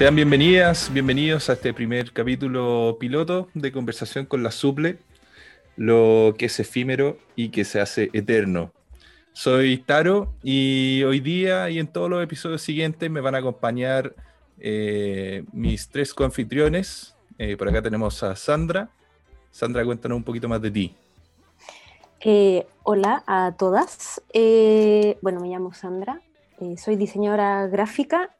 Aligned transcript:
Sean 0.00 0.16
bienvenidas, 0.16 0.90
bienvenidos 0.90 1.50
a 1.50 1.52
este 1.52 1.74
primer 1.74 2.10
capítulo 2.12 2.96
piloto 2.98 3.50
de 3.52 3.70
conversación 3.70 4.24
con 4.24 4.42
la 4.42 4.50
suple, 4.50 4.96
lo 5.76 6.34
que 6.38 6.46
es 6.46 6.60
efímero 6.60 7.18
y 7.36 7.50
que 7.50 7.64
se 7.64 7.80
hace 7.80 8.10
eterno. 8.12 8.72
Soy 9.32 9.78
Taro 9.78 10.34
y 10.42 11.02
hoy 11.04 11.20
día 11.20 11.70
y 11.70 11.78
en 11.78 11.86
todos 11.86 12.10
los 12.10 12.22
episodios 12.22 12.62
siguientes 12.62 13.10
me 13.10 13.20
van 13.20 13.34
a 13.34 13.38
acompañar 13.38 14.14
eh, 14.58 15.44
mis 15.52 15.88
tres 15.88 16.12
coanfitriones. 16.12 17.14
Eh, 17.38 17.56
por 17.56 17.68
acá 17.68 17.80
tenemos 17.82 18.22
a 18.22 18.36
Sandra. 18.36 18.90
Sandra, 19.50 19.84
cuéntanos 19.84 20.16
un 20.16 20.24
poquito 20.24 20.48
más 20.48 20.60
de 20.60 20.70
ti. 20.70 20.94
Eh, 22.20 22.66
hola 22.82 23.22
a 23.26 23.54
todas. 23.56 24.20
bueno, 25.22 25.40
me 25.40 25.48
llamo 25.48 25.72
Sandra. 25.72 26.20
soy 26.76 26.96
diseñadora 26.96 27.66
gráfica 27.68 28.36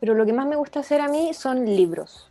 pero 0.00 0.14
lo 0.14 0.26
que 0.26 0.32
más 0.32 0.46
me 0.46 0.56
gusta 0.56 0.80
hacer 0.80 1.00
a 1.00 1.08
mí 1.08 1.32
son 1.34 1.64
libros. 1.64 2.30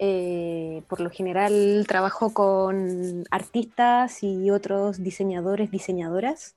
Eh, 0.00 0.82
por 0.88 1.00
lo 1.00 1.10
general 1.10 1.84
trabajo 1.88 2.32
con 2.32 3.24
artistas 3.30 4.22
y 4.22 4.50
otros 4.50 5.02
diseñadores, 5.02 5.70
diseñadoras, 5.70 6.54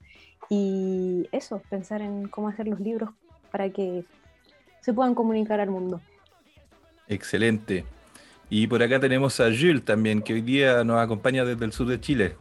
y 0.49 1.27
eso, 1.31 1.61
pensar 1.69 2.01
en 2.01 2.27
cómo 2.27 2.49
hacer 2.49 2.67
los 2.67 2.79
libros 2.79 3.09
para 3.51 3.69
que 3.69 4.03
se 4.81 4.93
puedan 4.93 5.15
comunicar 5.15 5.59
al 5.59 5.69
mundo. 5.69 6.01
Excelente. 7.07 7.85
Y 8.49 8.67
por 8.67 8.83
acá 8.83 8.99
tenemos 8.99 9.39
a 9.39 9.45
Jules 9.45 9.85
también, 9.85 10.21
que 10.21 10.33
hoy 10.33 10.41
día 10.41 10.83
nos 10.83 10.99
acompaña 10.99 11.45
desde 11.45 11.63
el 11.65 11.71
sur 11.71 11.87
de 11.87 11.99
Chile. 11.99 12.35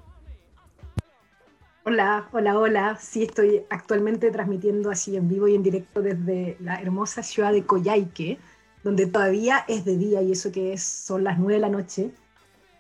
Hola, 1.85 2.29
hola, 2.33 2.59
hola. 2.59 2.97
Sí, 3.01 3.23
estoy 3.23 3.63
actualmente 3.71 4.31
transmitiendo 4.31 4.91
así 4.91 5.17
en 5.17 5.29
vivo 5.29 5.49
y 5.49 5.55
en 5.55 5.63
directo 5.63 6.03
desde 6.03 6.57
la 6.61 6.81
hermosa 6.81 7.23
ciudad 7.23 7.53
de 7.53 7.65
Coyhaique, 7.65 8.39
donde 8.83 9.07
todavía 9.07 9.65
es 9.69 9.85
de 9.85 9.97
día 9.97 10.23
y 10.23 10.33
eso 10.33 10.51
que 10.53 10.73
es, 10.73 10.83
son 10.83 11.25
las 11.25 11.39
nueve 11.39 11.55
de 11.55 11.61
la 11.61 11.69
noche. 11.69 12.11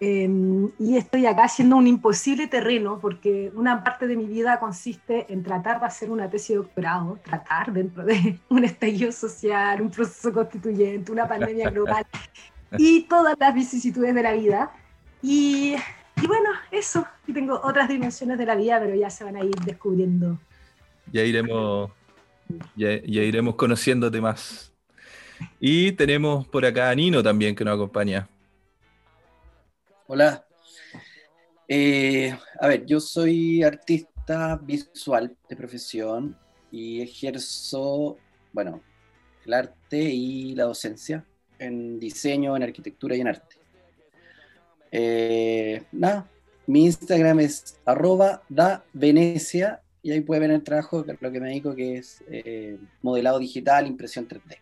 Em, 0.02 0.70
y 0.78 0.96
estoy 0.96 1.26
acá 1.26 1.44
haciendo 1.44 1.76
un 1.76 1.86
imposible 1.86 2.46
terreno 2.46 2.98
porque 3.00 3.52
una 3.54 3.84
parte 3.84 4.06
de 4.06 4.16
mi 4.16 4.24
vida 4.24 4.58
consiste 4.58 5.30
en 5.30 5.42
tratar 5.42 5.78
de 5.78 5.86
hacer 5.86 6.10
una 6.10 6.30
tesis 6.30 6.50
de 6.50 6.56
doctorado, 6.56 7.18
tratar 7.22 7.70
dentro 7.72 8.04
de 8.04 8.38
un 8.48 8.64
estallido 8.64 9.12
social, 9.12 9.82
un 9.82 9.90
proceso 9.90 10.32
constituyente, 10.32 11.12
una 11.12 11.28
pandemia 11.28 11.70
global 11.70 12.06
y 12.78 13.02
todas 13.02 13.36
las 13.38 13.54
vicisitudes 13.54 14.14
de 14.14 14.22
la 14.22 14.32
vida. 14.32 14.72
Y 15.22 15.74
y 16.22 16.26
bueno, 16.26 16.50
eso. 16.70 17.06
Y 17.26 17.32
tengo 17.32 17.60
otras 17.62 17.88
dimensiones 17.88 18.38
de 18.38 18.46
la 18.46 18.54
vida, 18.54 18.78
pero 18.80 18.94
ya 18.94 19.10
se 19.10 19.24
van 19.24 19.36
a 19.36 19.44
ir 19.44 19.54
descubriendo. 19.64 20.38
Ya 21.12 21.22
iremos, 21.22 21.90
ya, 22.76 22.92
iremos 23.04 23.54
conociéndote 23.54 24.20
más. 24.20 24.69
Y 25.58 25.92
tenemos 25.92 26.46
por 26.48 26.64
acá 26.64 26.90
a 26.90 26.94
Nino 26.94 27.22
también 27.22 27.54
que 27.54 27.64
nos 27.64 27.74
acompaña. 27.74 28.28
Hola. 30.06 30.44
Eh, 31.68 32.36
a 32.58 32.66
ver, 32.66 32.84
yo 32.84 32.98
soy 32.98 33.62
artista 33.62 34.56
visual 34.62 35.36
de 35.48 35.56
profesión 35.56 36.36
y 36.72 37.00
ejerzo, 37.00 38.16
bueno, 38.52 38.82
el 39.46 39.52
arte 39.52 39.98
y 39.98 40.54
la 40.54 40.64
docencia 40.64 41.24
en 41.58 42.00
diseño, 42.00 42.56
en 42.56 42.62
arquitectura 42.62 43.14
y 43.14 43.20
en 43.20 43.28
arte. 43.28 43.56
Eh, 44.90 45.84
nada, 45.92 46.28
mi 46.66 46.86
Instagram 46.86 47.40
es 47.40 47.78
arroba 47.84 48.42
da 48.48 48.84
Venecia 48.92 49.80
y 50.02 50.12
ahí 50.12 50.20
puede 50.22 50.40
ver 50.40 50.50
el 50.50 50.62
trabajo, 50.62 51.04
lo 51.20 51.30
que 51.30 51.40
me 51.40 51.48
dedico 51.48 51.74
que 51.74 51.98
es 51.98 52.24
eh, 52.28 52.78
modelado 53.02 53.38
digital, 53.38 53.86
impresión 53.86 54.26
3D. 54.26 54.56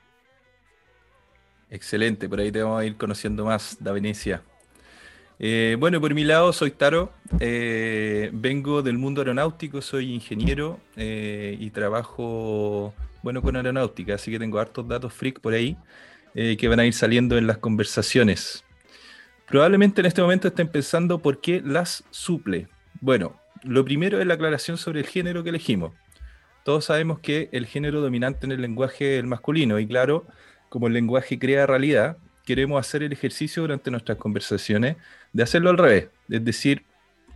Excelente, 1.71 2.29
por 2.29 2.41
ahí 2.41 2.51
te 2.51 2.63
vamos 2.63 2.81
a 2.81 2.85
ir 2.85 2.97
conociendo 2.97 3.45
más 3.45 3.77
da 3.81 3.93
Venecia. 3.93 4.43
Eh, 5.39 5.77
bueno, 5.79 6.01
por 6.01 6.15
mi 6.15 6.25
lado 6.25 6.53
soy 6.53 6.71
Taro, 6.73 7.13
vengo 7.41 8.83
del 8.83 8.99
mundo 8.99 9.21
aeronáutico, 9.21 9.81
soy 9.83 10.13
ingeniero 10.13 10.81
y 10.97 11.71
trabajo 11.71 12.93
bueno 13.23 13.43
con 13.43 13.55
aeronáutica, 13.57 14.15
así 14.15 14.31
que 14.31 14.39
tengo 14.39 14.59
hartos 14.59 14.89
datos 14.89 15.13
freak 15.13 15.41
por 15.41 15.53
ahí 15.53 15.77
que 16.35 16.69
van 16.69 16.81
a 16.81 16.87
ir 16.87 16.93
saliendo 16.93 17.37
en 17.37 17.47
las 17.47 17.59
conversaciones. 17.59 18.65
Probablemente 19.47 20.01
en 20.01 20.07
este 20.07 20.23
momento 20.23 20.49
estén 20.49 20.69
pensando 20.69 21.21
por 21.21 21.41
qué 21.41 21.63
las 21.65 22.05
suple. 22.11 22.69
Bueno, 23.01 23.41
lo 23.63 23.85
primero 23.85 24.21
es 24.21 24.27
la 24.27 24.35
aclaración 24.35 24.77
sobre 24.77 25.01
el 25.01 25.07
género 25.07 25.43
que 25.43 25.51
elegimos. 25.51 25.95
Todos 26.65 26.85
sabemos 26.85 27.21
que 27.21 27.49
el 27.53 27.67
género 27.67 28.01
dominante 28.01 28.45
en 28.45 28.53
el 28.53 28.61
lenguaje 28.61 29.15
es 29.15 29.21
el 29.21 29.27
masculino 29.27 29.79
y 29.79 29.87
claro, 29.87 30.27
como 30.69 30.87
el 30.87 30.93
lenguaje 30.93 31.39
crea 31.39 31.67
realidad, 31.67 32.19
queremos 32.45 32.81
hacer 32.81 33.03
el 33.03 33.13
ejercicio 33.13 33.63
durante 33.63 33.91
nuestras 33.91 34.19
conversaciones 34.19 34.97
de 35.33 35.43
hacerlo 35.43 35.71
al 35.71 35.79
revés. 35.79 36.09
Es 36.29 36.45
decir, 36.45 36.85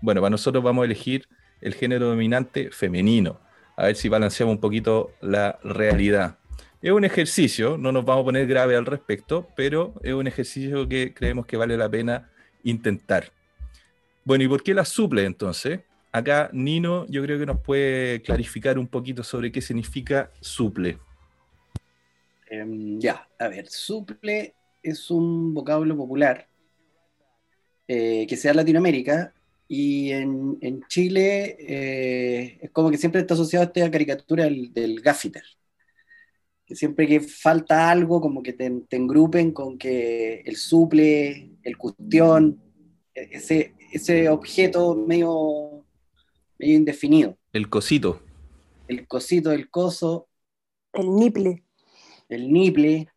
bueno, 0.00 0.20
para 0.20 0.30
nosotros 0.30 0.64
vamos 0.64 0.82
a 0.82 0.86
elegir 0.86 1.28
el 1.60 1.74
género 1.74 2.08
dominante 2.08 2.70
femenino, 2.70 3.40
a 3.76 3.86
ver 3.86 3.96
si 3.96 4.08
balanceamos 4.08 4.54
un 4.54 4.60
poquito 4.60 5.12
la 5.20 5.58
realidad. 5.62 6.38
Es 6.80 6.90
un 6.90 7.04
ejercicio, 7.04 7.78
no 7.78 7.92
nos 7.92 8.04
vamos 8.04 8.22
a 8.22 8.24
poner 8.24 8.46
grave 8.46 8.74
al 8.76 8.86
respecto, 8.86 9.48
pero 9.54 9.94
es 10.02 10.12
un 10.14 10.26
ejercicio 10.26 10.88
que 10.88 11.14
creemos 11.14 11.46
que 11.46 11.56
vale 11.56 11.76
la 11.76 11.88
pena 11.88 12.30
intentar. 12.64 13.30
Bueno, 14.24 14.44
¿y 14.44 14.48
por 14.48 14.62
qué 14.62 14.74
la 14.74 14.84
suple 14.84 15.24
entonces? 15.24 15.80
Acá 16.10 16.50
Nino 16.52 17.06
yo 17.08 17.22
creo 17.22 17.38
que 17.38 17.46
nos 17.46 17.60
puede 17.60 18.20
clarificar 18.22 18.78
un 18.78 18.86
poquito 18.86 19.22
sobre 19.22 19.52
qué 19.52 19.60
significa 19.60 20.30
suple. 20.40 20.98
Em, 22.52 23.00
ya, 23.00 23.28
a 23.38 23.48
ver, 23.48 23.68
suple 23.68 24.54
es 24.82 25.10
un 25.10 25.54
vocablo 25.54 25.96
popular 25.96 26.48
eh, 27.88 28.26
que 28.28 28.36
se 28.36 28.48
da 28.48 28.52
en 28.52 28.56
Latinoamérica 28.58 29.34
y 29.68 30.10
en, 30.10 30.58
Chile 30.88 31.56
eh, 31.60 32.58
es 32.60 32.70
como 32.70 32.90
que 32.90 32.98
siempre 32.98 33.20
está 33.20 33.34
asociado 33.34 33.64
a 33.64 33.66
esta 33.66 33.90
caricatura 33.90 34.44
del, 34.44 34.72
del 34.72 35.00
gaffiter 35.00 35.44
siempre 36.74 37.06
que 37.06 37.20
falta 37.20 37.90
algo, 37.90 38.20
como 38.20 38.42
que 38.42 38.52
te, 38.52 38.66
engrupen 38.90 39.52
con 39.52 39.78
que 39.78 40.40
el 40.40 40.56
suple, 40.56 41.50
el 41.62 41.76
cuestión, 41.76 42.60
ese, 43.14 43.74
ese 43.92 44.28
objeto 44.28 44.94
medio, 44.94 45.84
medio 46.58 46.74
indefinido. 46.74 47.36
El 47.52 47.68
cosito. 47.68 48.22
El 48.88 49.06
cosito, 49.06 49.52
el 49.52 49.70
coso. 49.70 50.28
El 50.92 51.14
niple. 51.14 51.64
El 52.32 52.50
niple. 52.50 53.08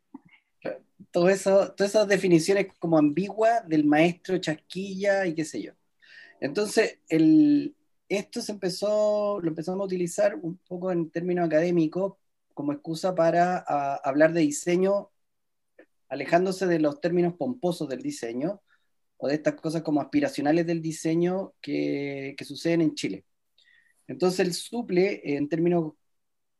Todo 1.11 1.29
eso, 1.29 1.73
todas 1.73 1.91
esas 1.91 2.07
definiciones 2.07 2.67
como 2.79 2.97
ambiguas 2.97 3.67
del 3.67 3.85
maestro 3.85 4.37
chasquilla 4.37 5.25
y 5.25 5.33
qué 5.33 5.45
sé 5.45 5.61
yo. 5.61 5.71
Entonces, 6.41 6.99
el, 7.07 7.75
esto 8.09 8.41
se 8.41 8.51
empezó, 8.51 9.39
lo 9.41 9.47
empezamos 9.47 9.81
a 9.81 9.85
utilizar 9.85 10.35
un 10.35 10.57
poco 10.67 10.91
en 10.91 11.09
términos 11.09 11.45
académicos 11.45 12.15
como 12.53 12.73
excusa 12.73 13.15
para 13.15 13.57
hablar 14.03 14.33
de 14.33 14.41
diseño, 14.41 15.11
alejándose 16.09 16.67
de 16.67 16.79
los 16.79 16.99
términos 16.99 17.35
pomposos 17.35 17.87
del 17.87 18.01
diseño 18.01 18.61
o 19.17 19.27
de 19.29 19.35
estas 19.35 19.55
cosas 19.55 19.81
como 19.81 20.01
aspiracionales 20.01 20.67
del 20.67 20.81
diseño 20.81 21.53
que, 21.61 22.35
suceden 22.45 22.81
en 22.81 22.95
Chile. 22.95 23.25
Entonces 24.07 24.41
el 24.41 24.53
suple, 24.53 25.21
en 25.23 25.47
términos 25.47 25.93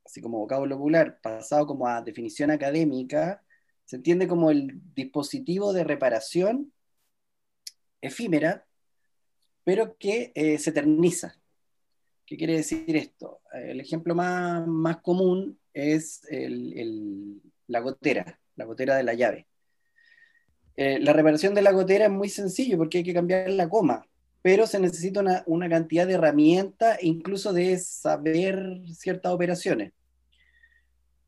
así 0.06 0.22
como 0.22 0.40
vocablo 0.40 0.78
popular, 0.78 1.20
pasado 1.22 1.66
como 1.66 1.88
a 1.88 2.02
definición 2.02 2.52
académica, 2.52 3.44
se 3.86 3.98
entiende 3.98 4.28
como 4.28 4.52
el 4.52 4.80
dispositivo 4.94 5.74
de 5.74 5.84
reparación 5.84 6.72
efímera, 8.02 8.66
pero 9.64 9.98
que 9.98 10.32
eh, 10.36 10.58
se 10.60 10.70
eterniza. 10.70 11.36
¿Qué 12.26 12.38
quiere 12.38 12.54
decir 12.54 12.96
esto? 12.96 13.42
El 13.54 13.80
ejemplo 13.80 14.16
más, 14.16 14.66
más 14.68 14.98
común 14.98 15.60
es 15.74 16.22
la 17.68 17.80
gotera, 17.80 18.40
la 18.56 18.66
gotera 18.66 18.96
de 18.96 19.04
la 19.04 19.14
llave. 19.14 19.48
Eh, 20.78 21.00
la 21.00 21.14
reparación 21.14 21.54
de 21.54 21.62
la 21.62 21.72
gotera 21.72 22.06
es 22.06 22.12
muy 22.12 22.30
sencillo 22.30 22.78
porque 22.78 23.00
hay 23.00 23.04
que 23.04 23.14
cambiar 23.14 23.50
la 23.50 23.66
goma, 23.66 24.06
pero 24.46 24.68
se 24.68 24.80
necesita 24.80 25.44
una, 25.48 25.70
cantidad 25.70 26.06
de 26.06 26.14
herramientas 26.14 27.00
e 27.02 27.08
incluso 27.08 27.52
de 27.52 27.80
saber 27.80 28.80
ciertas 28.94 29.34
operaciones. 29.34 29.92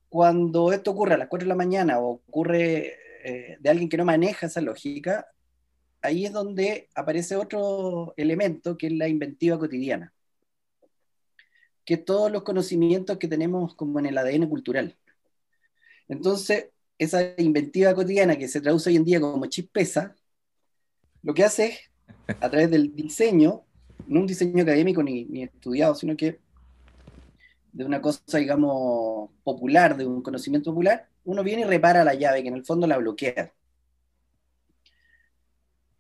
Cuando 0.08 0.72
esto 0.72 0.92
ocurre 0.92 1.16
a 1.16 1.18
las 1.18 1.28
4 1.28 1.46
de 1.46 1.50
la 1.50 1.56
mañana 1.56 2.00
o 2.00 2.22
ocurre 2.28 2.94
eh, 3.24 3.58
de 3.60 3.69
alguien 3.72 3.90
que 3.90 3.98
no 3.98 4.06
maneja 4.06 4.46
esa 4.46 4.62
lógica, 4.62 5.25
ahí 6.04 6.28
es 6.28 6.31
donde 6.31 6.90
aparece 6.94 7.36
otro 7.36 8.14
elemento 8.18 8.78
que 8.78 8.86
es 8.86 8.94
la 8.94 9.08
inventiva 9.08 9.58
cotidiana. 9.58 10.14
que 11.86 11.98
todos 11.98 12.31
los 12.31 12.44
conocimientos 12.44 13.18
que 13.18 13.28
tenemos 13.28 13.74
como 13.74 13.98
en 13.98 14.06
el 14.06 14.18
ADN 14.19 14.48
cultural. 14.48 14.96
Entonces, 16.08 16.69
esa 17.00 17.34
inventiva 17.40 17.96
cotidiana 17.96 18.38
que 18.38 18.48
se 18.48 18.62
traduce 18.62 18.92
hoy 18.92 18.98
en 18.98 19.06
día 19.06 19.19
como 19.19 19.48
chispeza, 19.48 20.16
lo 21.24 21.34
que 21.34 21.44
hace 21.44 21.66
es, 21.66 21.80
a 22.41 22.50
través 22.50 22.69
del 22.69 22.95
diseño, 22.95 23.63
no 24.07 24.19
un 24.21 24.27
diseño 24.27 24.63
académico 24.63 25.03
ni, 25.03 25.44
estudiado, 25.44 25.95
sino 25.95 26.15
que 26.15 26.39
de 27.71 27.85
una 27.85 28.01
cosa, 28.01 28.38
digamos, 28.38 29.29
popular, 29.44 29.95
de 29.97 30.06
un 30.06 30.21
conocimiento 30.21 30.71
popular, 30.71 31.07
uno 31.25 31.44
viene 31.44 31.62
y 31.62 31.65
repara 31.65 32.03
la 32.03 32.15
llave, 32.15 32.41
que 32.41 32.50
en 32.50 32.56
el 32.56 32.65
fondo 32.65 32.88
la 32.88 32.97
bloquea. 32.97 33.53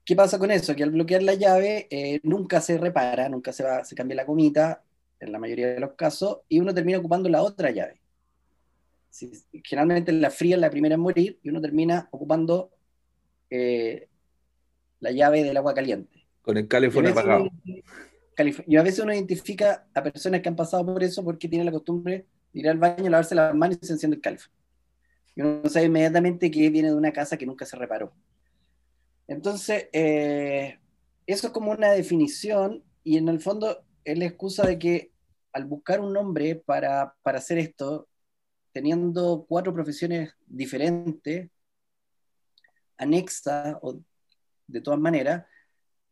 ¿Qué 0.03 0.15
pasa 0.15 0.39
con 0.39 0.51
eso? 0.51 0.75
Que 0.75 0.83
al 0.83 0.91
bloquear 0.91 1.21
la 1.21 1.33
llave 1.33 1.87
eh, 1.91 2.19
nunca 2.23 2.61
se 2.61 2.77
repara, 2.77 3.27
nunca 3.29 3.51
se, 3.51 3.63
va, 3.63 3.83
se 3.83 3.93
cambia 3.93 4.15
la 4.15 4.25
comita, 4.25 4.83
en 5.19 5.31
la 5.31 5.39
mayoría 5.39 5.67
de 5.67 5.79
los 5.79 5.93
casos, 5.93 6.39
y 6.47 6.59
uno 6.59 6.73
termina 6.73 6.99
ocupando 6.99 7.29
la 7.29 7.43
otra 7.43 7.71
llave. 7.71 7.99
generalmente 9.63 10.11
la 10.11 10.29
fría 10.31 10.55
es 10.55 10.61
la 10.61 10.69
primera 10.69 10.95
en 10.95 11.01
morir, 11.01 11.39
y 11.43 11.49
uno 11.49 11.61
termina 11.61 12.07
ocupando 12.11 12.71
eh, 13.49 14.07
la 14.99 15.11
llave 15.11 15.43
del 15.43 15.57
agua 15.57 15.73
caliente. 15.73 16.16
Con 16.47 16.55
el 16.55 16.65
calefón 16.69 17.05
apagado. 17.07 17.49
Y 18.65 18.77
a 18.77 18.81
veces 18.81 18.99
uno 19.03 19.13
identifica 19.13 19.85
a 19.93 20.01
personas 20.01 20.39
que 20.39 20.47
han 20.47 20.55
pasado 20.55 20.85
por 20.85 21.03
eso 21.03 21.21
porque 21.21 21.49
tienen 21.49 21.65
la 21.65 21.73
costumbre 21.73 22.25
de 22.53 22.59
ir 22.61 22.69
al 22.69 22.77
baño, 22.77 23.09
lavarse 23.09 23.35
las 23.35 23.53
manos 23.53 23.77
y 23.81 23.85
se 23.85 23.91
enciende 23.91 24.15
el 24.15 24.21
calefón. 24.21 24.53
Y 25.35 25.41
uno 25.41 25.67
sabe 25.67 25.87
inmediatamente 25.87 26.49
que 26.49 26.69
viene 26.69 26.87
de 26.87 26.95
una 26.95 27.11
casa 27.11 27.35
que 27.35 27.45
nunca 27.45 27.65
se 27.65 27.75
reparó. 27.75 28.13
Entonces, 29.27 29.89
eh, 29.91 30.79
eso 31.25 31.47
es 31.47 31.53
como 31.53 31.71
una 31.71 31.91
definición 31.91 32.81
y 33.03 33.17
en 33.17 33.27
el 33.27 33.41
fondo 33.41 33.83
es 34.05 34.17
la 34.17 34.23
excusa 34.23 34.65
de 34.65 34.79
que 34.79 35.11
al 35.51 35.65
buscar 35.65 35.99
un 35.99 36.13
nombre 36.13 36.55
para, 36.55 37.13
para 37.23 37.39
hacer 37.39 37.57
esto, 37.57 38.07
teniendo 38.71 39.45
cuatro 39.49 39.73
profesiones 39.73 40.33
diferentes, 40.45 41.49
anexas 42.97 43.75
o 43.81 43.99
de 44.65 44.79
todas 44.79 45.01
maneras, 45.01 45.43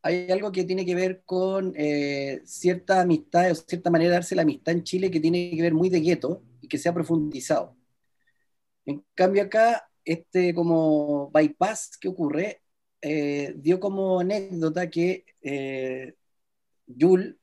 hay 0.06 0.30
algo 0.30 0.52
que 0.52 0.64
tiene 0.66 0.86
que 0.86 0.94
ver 0.94 1.24
con 1.26 1.74
eh, 1.76 2.40
cierta 2.46 3.02
amistad 3.02 3.50
o 3.52 3.56
cierta 3.56 3.90
manera 3.90 4.12
de 4.12 4.18
darse 4.18 4.36
la 4.36 4.44
amistad 4.44 4.76
en 4.76 4.84
Chile 4.84 5.10
que 5.10 5.20
tiene 5.20 5.50
que 5.50 5.62
ver 5.64 5.74
muy 5.74 5.90
de 5.90 6.00
gueto 6.00 6.44
y 6.62 6.68
que 6.68 6.78
se 6.78 6.88
ha 6.88 6.94
profundizado. 6.94 7.76
En 8.86 9.04
cambio 9.16 9.42
acá, 9.42 9.90
este 10.04 10.54
como 10.54 11.32
bypass 11.32 11.98
que 11.98 12.10
ocurre, 12.10 12.62
eh, 13.02 13.56
dio 13.58 13.80
como 13.80 14.20
anécdota 14.20 14.92
que 14.92 15.26
eh, 15.42 16.14
Yul 16.86 17.40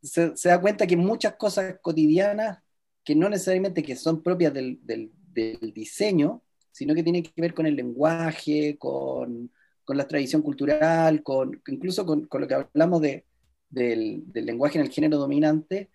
se, 0.00 0.32
da 0.48 0.58
cuenta 0.58 0.86
que 0.86 0.96
muchas 0.96 1.34
cosas 1.34 1.76
cotidianas 1.82 2.62
que 3.04 3.14
no 3.14 3.28
necesariamente 3.28 3.82
que 3.82 3.96
son 3.96 4.22
propias 4.22 4.54
del, 4.54 4.78
del 4.82 5.12
diseño, 5.74 6.42
sino 6.72 6.94
que 6.94 7.02
tienen 7.02 7.24
que 7.24 7.32
ver 7.36 7.52
con 7.52 7.66
el 7.66 7.76
lenguaje, 7.76 8.78
con 8.78 9.50
con 9.84 9.96
la 9.96 10.08
tradición 10.08 10.42
cultural, 10.42 11.22
con, 11.22 11.60
incluso 11.68 12.06
con, 12.06 12.26
con 12.26 12.40
lo 12.40 12.48
que 12.48 12.54
hablamos 12.54 13.00
de, 13.02 13.24
del, 13.68 14.22
del, 14.26 14.46
lenguaje 14.46 14.78
en 14.78 14.84
el 14.84 14.90
género 14.90 15.18
dominante, 15.18 15.90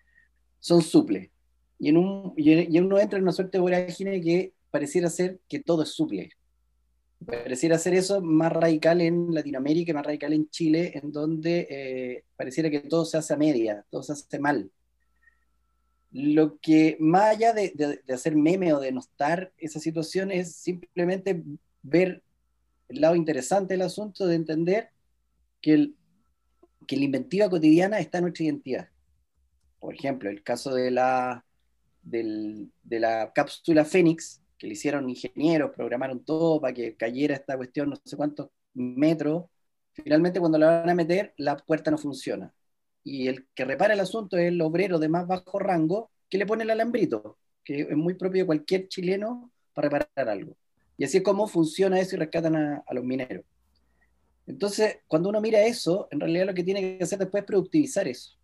son 0.60 0.82
suple. 0.82 1.32
Y, 1.80 1.90
en 1.90 1.98
un, 1.98 2.34
y, 2.38 2.80
uno 2.80 3.00
entra 3.00 3.18
en 3.18 3.24
una 3.24 3.32
suerte 3.32 3.58
de 3.58 3.62
vorágine 3.62 4.22
que 4.22 4.54
pareciera 4.70 5.10
ser 5.10 5.40
que 5.48 5.60
todo 5.60 5.84
es 5.84 5.90
suple. 5.90 6.30
Pareciera 7.26 7.78
ser 7.78 7.96
eso 7.96 8.22
más 8.22 8.52
radical 8.52 9.02
en 9.02 9.34
Latinoamérica, 9.34 9.94
más 9.94 10.06
radical 10.06 10.34
en 10.34 10.50
Chile, 10.50 10.92
en 10.96 11.12
donde 11.12 11.68
eh, 11.70 12.24
pareciera 12.38 12.70
que 12.70 12.80
todo 12.82 13.06
se 13.06 13.18
hace 13.18 13.34
a 13.34 13.38
media, 13.38 13.86
todo 13.90 14.04
se 14.04 14.14
hace 14.14 14.40
mal. 14.40 14.72
Lo 16.12 16.58
que, 16.60 16.98
más 17.00 17.36
allá 17.36 17.54
de, 17.54 17.72
de, 17.76 18.02
de 18.06 18.14
hacer 18.14 18.36
meme 18.36 18.74
o 18.74 18.80
de 18.80 18.92
nostar 18.92 19.52
esa 19.58 19.80
situación, 19.80 20.32
es 20.32 20.56
simplemente 20.56 21.44
ver 21.82 22.24
el 22.90 23.02
lado 23.02 23.16
interesante 23.16 23.76
del 23.76 23.84
asunto 23.84 24.28
de 24.28 24.36
entender 24.36 24.90
que, 25.62 25.74
el, 25.74 25.96
que 26.88 26.98
la 26.98 27.06
inventiva 27.06 27.50
cotidiana 27.50 28.00
está 28.00 28.18
en 28.18 28.24
nuestra 28.24 28.46
identidad. 28.46 28.90
Por 29.80 29.94
ejemplo, 29.94 30.30
el 30.30 30.44
caso 30.44 30.74
de 30.74 30.92
la, 30.92 31.46
de 32.02 33.00
la 33.00 33.32
cápsula 33.34 33.86
Fénix, 33.86 34.42
que 34.58 34.68
le 34.68 34.74
hicieron 34.74 35.10
ingenieros, 35.10 35.72
programaron 35.74 36.26
todo 36.26 36.60
para 36.60 36.74
que 36.74 36.96
cayera 36.96 37.36
esta 37.36 37.56
cuestión 37.56 37.90
no 37.90 37.96
sé 38.04 38.18
cuántos 38.18 38.50
metros. 38.74 39.46
Finalmente, 39.94 40.40
cuando 40.40 40.58
la 40.58 40.82
van 40.82 40.90
a 40.90 40.96
meter, 40.96 41.34
la 41.38 41.56
puerta 41.58 41.92
no 41.92 41.98
funciona. 41.98 42.54
Y 43.04 43.28
el 43.28 43.48
que 43.56 43.66
repara 43.66 43.94
el 43.94 44.00
asunto 44.02 44.38
es 44.38 44.50
el 44.50 44.62
obrero 44.62 45.00
de 45.00 45.10
más 45.10 45.28
bajo 45.28 45.60
rango 45.60 46.12
que 46.30 46.38
le 46.38 46.46
pone 46.46 46.64
el 46.64 46.72
alambrito, 46.72 47.38
que 47.64 47.82
es 47.82 47.96
muy 47.96 48.16
propio 48.16 48.44
de 48.44 48.48
cualquier 48.48 48.88
chileno 48.88 49.52
para 49.74 49.90
reparar 49.90 50.30
algo. 50.30 50.58
Y 51.00 51.06
así 51.06 51.18
es 51.18 51.24
como 51.24 51.48
funciona 51.48 51.98
eso 51.98 52.18
y 52.18 52.20
rescatan 52.20 52.56
a, 52.58 52.84
los 52.92 53.06
mineros. 53.06 53.46
Entonces, 54.46 54.98
cuando 55.08 55.30
uno 55.30 55.40
mira 55.40 55.64
eso, 55.64 56.10
en 56.12 56.20
realidad 56.20 56.48
lo 56.48 56.54
que 56.54 56.64
tiene 56.64 56.98
que 56.98 57.04
hacer 57.04 57.18
después 57.18 57.42
es 57.42 57.48
productivizar 57.48 58.06
eso. 58.06 58.38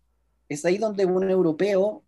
Es 0.48 0.64
ahí 0.64 0.78
donde 0.78 1.04
un 1.04 1.30
europeo 1.30 2.02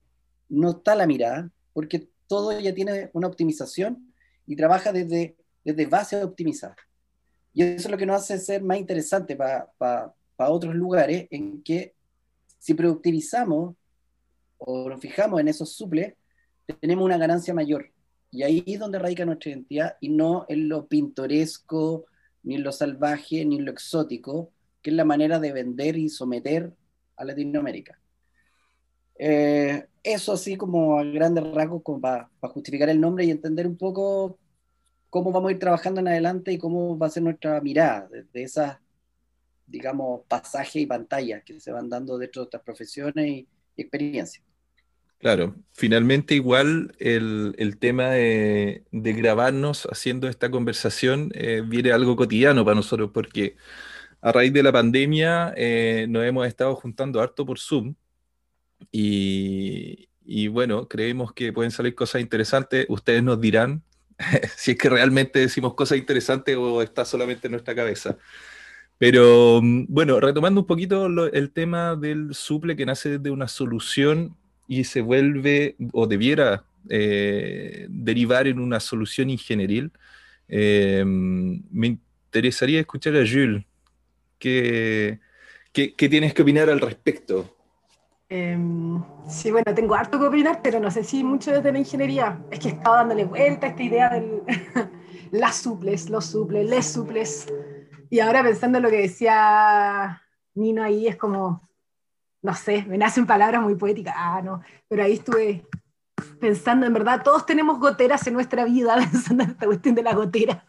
no 0.48 0.70
está 0.70 0.94
la 0.94 1.06
mirada, 1.06 1.50
porque 1.74 2.08
todo 2.26 2.58
ya 2.58 2.72
tiene 2.72 3.10
una 3.12 3.26
optimización 3.26 4.10
y 4.46 4.56
trabaja 4.56 4.90
desde, 4.90 5.36
desde 5.64 5.84
base 5.84 6.22
optimizada. 6.24 6.76
Y 7.52 7.62
eso 7.62 7.88
es 7.88 7.90
lo 7.90 7.98
que 7.98 8.06
nos 8.06 8.22
hace 8.22 8.38
ser 8.38 8.62
más 8.62 8.78
interesante 8.78 9.36
para 9.36 10.14
otros 10.38 10.74
lugares 10.74 11.28
en 11.30 11.62
que 11.62 11.94
si 12.58 12.72
productivizamos 12.72 13.76
o 14.56 14.88
nos 14.88 14.98
fijamos 14.98 15.40
en 15.40 15.48
esos 15.48 15.74
suples, 15.74 16.14
tenemos 16.80 17.04
una 17.04 17.18
ganancia 17.18 17.52
mayor. 17.52 17.92
Y 18.30 18.42
ahí 18.42 18.62
es 18.66 18.78
donde 18.78 18.98
radica 18.98 19.24
nuestra 19.24 19.50
identidad 19.50 19.96
y 20.00 20.10
no 20.10 20.44
en 20.48 20.68
lo 20.68 20.86
pintoresco, 20.86 22.06
ni 22.42 22.56
en 22.56 22.62
lo 22.62 22.72
salvaje, 22.72 23.44
ni 23.44 23.56
en 23.56 23.64
lo 23.64 23.72
exótico, 23.72 24.52
que 24.82 24.90
es 24.90 24.96
la 24.96 25.04
manera 25.04 25.38
de 25.38 25.52
vender 25.52 25.96
y 25.96 26.08
someter 26.08 26.72
a 27.16 27.24
Latinoamérica. 27.24 27.98
Eh, 29.18 29.86
eso 30.02 30.32
así 30.32 30.56
como 30.56 30.98
a 30.98 31.04
grandes 31.04 31.44
rasgos 31.52 31.82
para 32.00 32.30
justificar 32.42 32.88
el 32.88 33.00
nombre 33.00 33.24
y 33.24 33.30
entender 33.30 33.66
un 33.66 33.76
poco 33.76 34.38
cómo 35.10 35.32
vamos 35.32 35.48
a 35.48 35.52
ir 35.52 35.58
trabajando 35.58 36.00
en 36.00 36.08
adelante 36.08 36.52
y 36.52 36.58
cómo 36.58 36.96
va 36.98 37.08
a 37.08 37.10
ser 37.10 37.22
nuestra 37.22 37.60
mirada 37.60 38.08
de, 38.08 38.42
esas, 38.42 38.78
digamos, 39.66 40.22
pasajes 40.28 40.76
y 40.76 40.86
pantallas 40.86 41.42
que 41.44 41.58
se 41.60 41.72
van 41.72 41.88
dando 41.88 42.18
dentro 42.18 42.42
de 42.42 42.46
estas 42.46 42.62
profesiones 42.62 43.26
y 43.26 43.48
experiencias. 43.76 44.47
Claro, 45.18 45.56
finalmente 45.72 46.36
igual 46.36 46.94
el, 47.00 47.76
tema 47.80 48.10
de, 48.10 48.84
grabarnos 48.92 49.88
haciendo 49.90 50.28
esta 50.28 50.48
conversación 50.48 51.32
eh, 51.34 51.62
viene 51.66 51.90
algo 51.90 52.14
cotidiano 52.14 52.64
para 52.64 52.76
nosotros 52.76 53.10
porque 53.12 53.56
a 54.20 54.30
raíz 54.30 54.52
de 54.52 54.62
la 54.62 54.70
pandemia 54.72 55.52
eh, 55.56 56.06
nos 56.08 56.24
hemos 56.24 56.46
estado 56.46 56.76
juntando 56.76 57.20
harto 57.20 57.44
por 57.44 57.58
Zoom 57.58 57.96
y, 58.92 60.08
y, 60.24 60.48
bueno, 60.48 60.86
creemos 60.88 61.32
que 61.32 61.52
pueden 61.52 61.72
salir 61.72 61.94
cosas 61.96 62.20
interesantes. 62.20 62.86
Ustedes 62.88 63.22
nos 63.24 63.40
dirán 63.40 63.82
si 64.56 64.72
es 64.72 64.78
que 64.78 64.88
realmente 64.88 65.40
decimos 65.40 65.74
cosas 65.74 65.98
interesantes 65.98 66.56
o 66.56 66.82
está 66.82 67.04
solamente 67.04 67.48
en 67.48 67.52
nuestra 67.52 67.74
cabeza. 67.74 68.18
Pero 68.98 69.60
mm, 69.62 69.86
bueno, 69.88 70.20
retomando 70.20 70.60
un 70.60 70.66
poquito 70.66 71.06
el 71.06 71.50
tema 71.52 71.96
del 71.96 72.34
suple 72.34 72.76
que 72.76 72.86
nace 72.86 73.18
de 73.18 73.30
una 73.30 73.48
solución 73.48 74.36
y 74.68 74.84
se 74.84 75.00
vuelve 75.00 75.74
o 75.92 76.06
debiera 76.06 76.62
eh, 76.88 77.86
derivar 77.88 78.46
en 78.46 78.60
una 78.60 78.78
solución 78.78 79.30
ingenieril. 79.30 79.90
Eh, 80.46 81.02
me 81.04 81.86
interesaría 81.86 82.80
escuchar 82.80 83.16
a 83.16 83.26
Jules. 83.26 83.64
¿Qué, 84.38 85.18
qué, 85.72 86.08
tienes 86.08 86.34
que 86.34 86.42
opinar 86.42 86.70
al 86.70 86.80
respecto? 86.80 87.56
Em, 88.28 89.02
sí, 89.26 89.50
bueno, 89.50 89.74
tengo 89.74 89.94
harto 89.94 90.20
que 90.20 90.26
opinar, 90.26 90.60
pero 90.62 90.78
no 90.78 90.90
sé 90.90 91.02
si 91.02 91.24
mucho 91.24 91.50
desde 91.50 91.72
la 91.72 91.78
ingeniería. 91.78 92.38
Es 92.50 92.60
que 92.60 92.68
he 92.68 92.72
estado 92.72 92.96
dándole 92.96 93.24
vuelta 93.24 93.66
a 93.66 93.70
esta 93.70 93.82
idea 93.82 94.10
de 94.10 94.42
las 95.32 95.56
suples, 95.56 96.10
los 96.10 96.26
suples, 96.26 96.68
les 96.68 96.86
suples. 96.86 97.46
Y 98.10 98.20
ahora 98.20 98.42
pensando 98.42 98.78
en 98.78 98.84
lo 98.84 98.90
que 98.90 99.00
decía 99.00 100.22
Nino 100.54 100.82
ahí, 100.82 101.08
es 101.08 101.16
como, 101.16 101.67
no 102.42 102.54
sé, 102.54 102.84
me 102.86 102.98
nacen 102.98 103.26
palabras 103.26 103.62
muy 103.62 103.74
poéticas, 103.74 104.14
ah, 104.16 104.40
no, 104.42 104.62
pero 104.88 105.02
ahí 105.02 105.14
estuve 105.14 105.66
pensando, 106.40 106.86
en 106.86 106.92
verdad, 106.92 107.22
todos 107.22 107.46
tenemos 107.46 107.78
goteras 107.78 108.26
en 108.26 108.34
nuestra 108.34 108.64
vida, 108.64 108.96
pensando 109.10 109.44
en 109.44 109.50
esta 109.50 109.66
cuestión 109.66 109.94
de 109.94 110.02
la 110.02 110.14
gotera. 110.14 110.64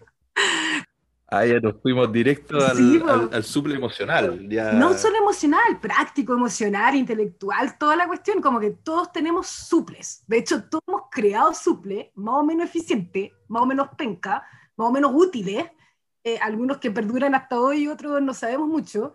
Ah, 1.32 1.46
ya 1.46 1.60
nos 1.60 1.80
fuimos 1.80 2.12
directo 2.12 2.58
al, 2.58 3.30
al, 3.32 3.44
suple 3.44 3.76
emocional. 3.76 4.50
No 4.80 4.96
solo 4.96 5.18
emocional, 5.18 5.80
práctico, 5.80 6.34
emocional, 6.34 6.96
intelectual, 6.96 7.78
toda 7.78 7.96
la 7.96 8.08
cuestión, 8.08 8.42
como 8.42 8.60
que 8.60 8.72
todos 8.72 9.12
tenemos 9.12 9.46
suples. 9.46 10.24
De 10.26 10.40
hecho, 10.40 10.64
todos 10.64 10.84
hemos 10.88 11.04
creado 11.12 11.54
suples, 11.54 12.08
más 12.16 12.36
o 12.36 12.44
menos 12.44 12.68
eficientes, 12.68 13.32
más 13.48 13.62
o 13.62 13.68
menos 13.68 13.90
penca, 13.96 14.44
más 14.76 14.88
o 14.88 14.92
menos 14.92 15.12
útiles, 15.14 15.66
eh, 16.24 16.40
algunos 16.42 16.80
que 16.80 16.90
perduran 16.90 17.36
hasta 17.36 17.60
hoy 17.60 17.88
otros 17.88 18.22
no 18.24 18.34
sabemos 18.34 18.68
mucho, 18.68 19.14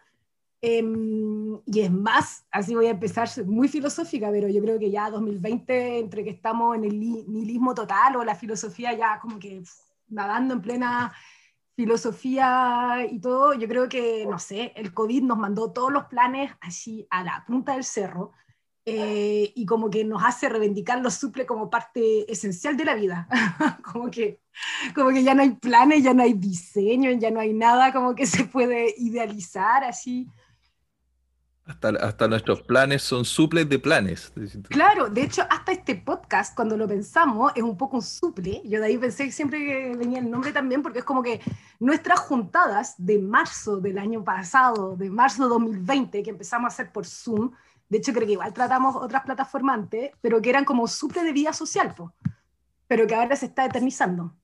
Em, 0.66 1.60
y 1.66 1.80
es 1.80 1.92
más, 1.92 2.46
así 2.50 2.74
voy 2.74 2.86
a 2.86 2.92
empezar 2.92 3.28
muy 3.44 3.68
filosófica, 3.68 4.30
pero 4.30 4.48
yo 4.48 4.62
creo 4.62 4.78
que 4.78 4.90
ya 4.90 5.10
2020, 5.10 5.98
entre 5.98 6.24
que 6.24 6.30
estamos 6.30 6.74
en 6.74 6.84
el 6.84 6.98
nihilismo 6.98 7.74
total 7.74 8.16
o 8.16 8.24
la 8.24 8.34
filosofía 8.34 8.94
ya 8.94 9.18
como 9.20 9.38
que 9.38 9.62
nadando 10.08 10.54
en 10.54 10.62
plena 10.62 11.12
filosofía 11.76 13.06
y 13.10 13.20
todo, 13.20 13.52
yo 13.52 13.68
creo 13.68 13.90
que, 13.90 14.24
no 14.24 14.38
sé, 14.38 14.72
el 14.74 14.94
COVID 14.94 15.24
nos 15.24 15.36
mandó 15.36 15.70
todos 15.70 15.92
los 15.92 16.04
planes 16.06 16.50
así 16.62 17.06
a 17.10 17.22
la 17.22 17.44
punta 17.46 17.74
del 17.74 17.84
cerro 17.84 18.32
eh, 18.86 19.52
y 19.54 19.66
como 19.66 19.90
que 19.90 20.02
nos 20.02 20.24
hace 20.24 20.48
reivindicar 20.48 20.98
los 21.02 21.12
suple 21.12 21.44
como 21.44 21.68
parte 21.68 22.30
esencial 22.32 22.74
de 22.78 22.86
la 22.86 22.94
vida. 22.94 23.28
como, 23.92 24.10
que, 24.10 24.40
como 24.94 25.10
que 25.10 25.22
ya 25.22 25.34
no 25.34 25.42
hay 25.42 25.50
planes, 25.56 26.02
ya 26.02 26.14
no 26.14 26.22
hay 26.22 26.32
diseño, 26.32 27.10
ya 27.10 27.30
no 27.30 27.40
hay 27.40 27.52
nada 27.52 27.92
como 27.92 28.14
que 28.14 28.24
se 28.24 28.44
puede 28.44 28.94
idealizar 28.96 29.84
así. 29.84 30.26
Hasta, 31.66 31.88
hasta 31.88 32.28
nuestros 32.28 32.60
planes 32.60 33.02
son 33.02 33.24
suples 33.24 33.66
de 33.66 33.78
planes. 33.78 34.30
Claro, 34.68 35.08
de 35.08 35.22
hecho, 35.22 35.46
hasta 35.48 35.72
este 35.72 35.94
podcast, 35.94 36.54
cuando 36.54 36.76
lo 36.76 36.86
pensamos, 36.86 37.52
es 37.54 37.62
un 37.62 37.78
poco 37.78 37.96
un 37.96 38.02
suple. 38.02 38.60
Yo 38.66 38.80
de 38.80 38.86
ahí 38.86 38.98
pensé 38.98 39.32
siempre 39.32 39.58
que 39.60 39.96
venía 39.96 40.18
el 40.18 40.30
nombre 40.30 40.52
también, 40.52 40.82
porque 40.82 40.98
es 40.98 41.04
como 41.06 41.22
que 41.22 41.40
nuestras 41.80 42.20
juntadas 42.20 42.94
de 42.98 43.18
marzo 43.18 43.78
del 43.78 43.98
año 43.98 44.22
pasado, 44.22 44.94
de 44.94 45.08
marzo 45.08 45.44
de 45.44 45.48
2020, 45.48 46.22
que 46.22 46.30
empezamos 46.30 46.66
a 46.66 46.74
hacer 46.74 46.92
por 46.92 47.06
Zoom, 47.06 47.52
de 47.88 47.98
hecho 47.98 48.12
creo 48.12 48.26
que 48.26 48.32
igual 48.32 48.52
tratamos 48.52 48.96
otras 48.96 49.22
plataformas 49.22 49.78
antes, 49.78 50.10
pero 50.20 50.42
que 50.42 50.50
eran 50.50 50.66
como 50.66 50.86
suple 50.86 51.22
de 51.22 51.32
vida 51.32 51.54
social, 51.54 51.94
pero 52.86 53.06
que 53.06 53.14
ahora 53.14 53.36
se 53.36 53.46
está 53.46 53.64
eternizando. 53.64 54.34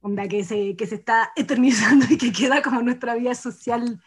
Onda 0.00 0.28
que 0.28 0.44
se, 0.44 0.76
que 0.76 0.86
se 0.86 0.96
está 0.96 1.32
eternizando 1.34 2.06
y 2.08 2.18
que 2.18 2.32
queda 2.32 2.62
como 2.62 2.82
nuestra 2.82 3.14
vida 3.14 3.34
social. 3.34 4.00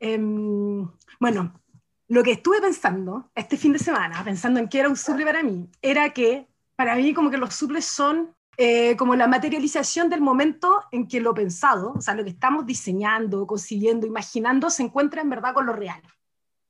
Em, 0.00 0.86
bueno, 1.20 1.60
lo 2.08 2.22
que 2.22 2.32
estuve 2.32 2.60
pensando 2.60 3.30
este 3.34 3.56
fin 3.56 3.72
de 3.72 3.78
semana, 3.78 4.22
pensando 4.24 4.60
en 4.60 4.68
qué 4.68 4.80
era 4.80 4.88
un 4.88 4.96
suple 4.96 5.24
para 5.24 5.42
mí, 5.42 5.68
era 5.80 6.10
que 6.10 6.46
para 6.76 6.94
mí 6.96 7.14
como 7.14 7.30
que 7.30 7.38
los 7.38 7.54
suples 7.54 7.84
son 7.84 8.34
eh, 8.56 8.96
como 8.96 9.16
la 9.16 9.26
materialización 9.26 10.08
del 10.08 10.20
momento 10.20 10.82
en 10.92 11.08
que 11.08 11.20
lo 11.20 11.34
pensado, 11.34 11.94
o 11.96 12.00
sea, 12.00 12.14
lo 12.14 12.22
que 12.22 12.30
estamos 12.30 12.66
diseñando, 12.66 13.46
consiguiendo, 13.46 14.06
imaginando, 14.06 14.70
se 14.70 14.82
encuentra 14.82 15.22
en 15.22 15.30
verdad 15.30 15.54
con 15.54 15.66
lo 15.66 15.72
real. 15.72 16.00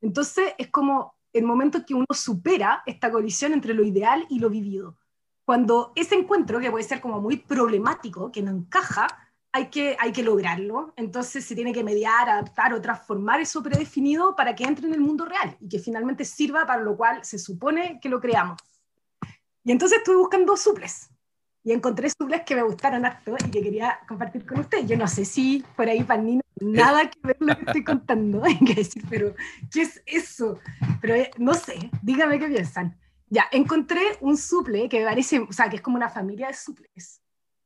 Entonces 0.01 0.55
es 0.57 0.69
como 0.69 1.15
el 1.33 1.45
momento 1.45 1.79
en 1.79 1.85
que 1.85 1.95
uno 1.95 2.07
supera 2.13 2.83
esta 2.87 3.11
colisión 3.11 3.53
entre 3.53 3.75
lo 3.75 3.85
ideal 3.85 4.25
y 4.31 4.39
lo 4.39 4.49
vivido. 4.49 4.97
Cuando 5.45 5.93
ese 5.95 6.15
encuentro, 6.15 6.59
que 6.59 6.71
puede 6.71 6.85
ser 6.85 7.01
como 7.01 7.21
muy 7.21 7.37
problemático, 7.37 8.33
que 8.33 8.41
no 8.41 8.51
encaja, 8.51 9.07
hay 9.55 9.69
que, 9.69 9.97
hay 10.01 10.11
que 10.11 10.25
lograrlo. 10.25 10.93
Entonces 10.97 11.45
se 11.45 11.55
tiene 11.55 11.73
que 11.73 11.85
mediar, 11.85 12.29
adaptar 12.29 12.75
o 12.75 12.81
transformar 12.81 13.41
eso 13.41 13.63
predefinido 13.63 14.35
para 14.35 14.57
que 14.57 14.65
entre 14.65 14.89
en 14.89 14.95
el 14.95 15.01
mundo 15.01 15.25
real 15.25 15.57
y 15.61 15.69
que 15.69 15.79
finalmente 15.79 16.25
sirva 16.25 16.67
para 16.67 16.83
lo 16.83 16.97
cual 16.97 17.25
se 17.25 17.39
supone 17.39 18.01
que 18.03 18.09
lo 18.09 18.21
creamos. 18.21 18.59
Y 19.63 19.71
entonces 19.71 19.99
estuve 19.99 20.17
buscando 20.17 20.57
suples 20.57 21.09
y 21.63 21.71
encontré 21.71 22.11
suples 22.11 22.43
que 22.45 22.57
me 22.57 22.63
gustaron 22.63 23.07
harto 23.07 23.37
y 23.47 23.51
que 23.53 23.63
quería 23.63 24.01
compartir 24.09 24.45
con 24.45 24.59
ustedes. 24.59 24.89
Yo 24.89 24.97
no 24.97 25.07
sé 25.07 25.25
si 25.25 25.65
por 25.77 25.89
ahí 25.89 26.03
para 26.03 26.21
Nino 26.21 26.43
nada 26.61 27.09
que 27.09 27.21
ver 27.23 27.37
lo 27.39 27.57
que 27.57 27.65
estoy 27.65 27.85
contando, 27.85 28.43
hay 28.45 28.59
que 28.59 28.75
decir, 28.75 29.05
pero 29.09 29.37
¿qué 29.73 29.83
es 29.83 30.03
eso? 30.05 30.59
Pero 31.01 31.15
eh, 31.15 31.31
no 31.39 31.55
sé, 31.55 31.91
dígame 32.03 32.41
qué 32.41 32.49
piensan. 32.49 32.99
Ya, 33.31 33.47
encontré 33.53 34.19
un 34.21 34.37
suple 34.37 34.89
que 34.89 34.99
me 34.99 35.05
parece, 35.05 35.39
o 35.39 35.53
sea, 35.53 35.71
que 35.71 35.77
es 35.77 35.83
como 35.83 35.97
una 35.97 36.09
familia 36.09 36.49
de 36.49 36.55
suples, 36.55 37.23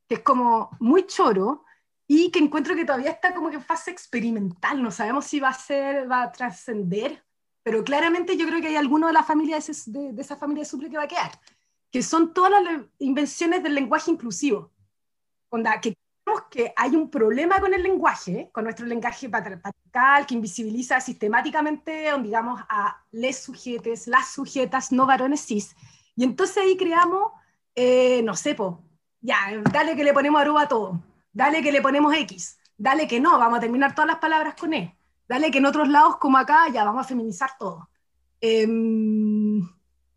que 0.07 0.17
es 0.17 0.21
como 0.21 0.71
muy 0.81 1.07
choro, 1.07 1.65
y 2.11 2.31
que 2.31 2.39
encuentro 2.39 2.75
que 2.75 2.87
todavía 2.87 3.11
está 3.11 3.35
como 3.35 3.51
que 3.51 3.57
en 3.57 3.63
fase 3.63 3.91
experimental, 3.91 4.83
no 4.83 4.91
sabemos 4.91 5.27
si 5.27 5.41
va 5.41 5.51
a 5.51 5.55
ser, 5.55 6.11
va 6.11 6.23
a 6.23 6.33
trascender, 6.33 7.23
pero 7.63 7.85
claramente 7.85 8.35
yo 8.37 8.47
creo 8.47 8.63
que 8.63 8.69
hay 8.69 8.77
alguno 8.77 9.09
de 9.09 9.13
la 9.13 9.23
familia 9.23 9.59
de, 9.59 10.13
de, 10.15 10.23
esa 10.23 10.37
familia 10.37 10.63
de 10.63 10.71
suple 10.71 10.89
que 10.89 10.97
va 10.97 11.03
a 11.03 11.09
quedar, 11.09 11.39
que 11.93 12.03
son 12.03 12.33
todas 12.33 12.63
las 12.63 12.81
invenciones 12.99 13.63
del 13.63 13.75
lenguaje 13.75 14.11
inclusivo, 14.11 14.73
onda, 15.51 15.79
que 15.81 15.95
que 16.51 16.75
hay 16.77 16.95
un 16.95 17.09
problema 17.09 17.59
con 17.59 17.73
el 17.73 17.83
lenguaje, 17.83 18.51
con 18.53 18.65
nuestro 18.65 18.85
lenguaje 18.85 19.31
patriarcal, 19.31 20.27
que 20.27 20.35
invisibiliza 20.35 21.01
sistemáticamente, 21.01 22.13
digamos, 22.21 22.61
a 22.69 23.03
les 23.13 23.39
sujetes, 23.39 24.07
las 24.07 24.29
sujetas 24.29 24.93
no 24.93 25.07
varones 25.07 25.41
cis. 25.47 25.75
Y 26.15 26.25
entonces 26.25 26.59
ahí 26.59 26.77
creamos, 26.77 27.33
eh, 27.75 28.21
no 28.25 28.37
sé, 28.37 28.55
po, 28.55 28.85
ya, 29.23 29.39
dale 29.73 29.97
que 29.97 30.05
le 30.05 30.13
ponemos 30.13 30.39
arroba 30.39 30.63
a 30.63 30.69
todo 30.69 31.01
dale 31.39 31.63
que 31.63 31.71
le 31.71 31.81
ponemos 31.81 32.13
X, 32.17 32.59
dale 32.77 33.07
que 33.07 33.21
no, 33.21 33.39
vamos 33.39 33.59
a 33.59 33.61
terminar 33.61 33.95
todas 33.95 34.09
las 34.09 34.19
palabras 34.19 34.55
con 34.59 34.75
E, 34.75 34.99
dale 35.29 35.53
que 35.53 35.59
en 35.59 35.67
otros 35.67 35.87
lados 35.89 36.17
como 36.17 36.37
acá 36.37 36.69
ya 36.73 36.83
vamos 36.83 37.03
a 37.07 37.09
feminizar 37.09 37.51
todo. 37.57 37.89
Em, 38.41 39.63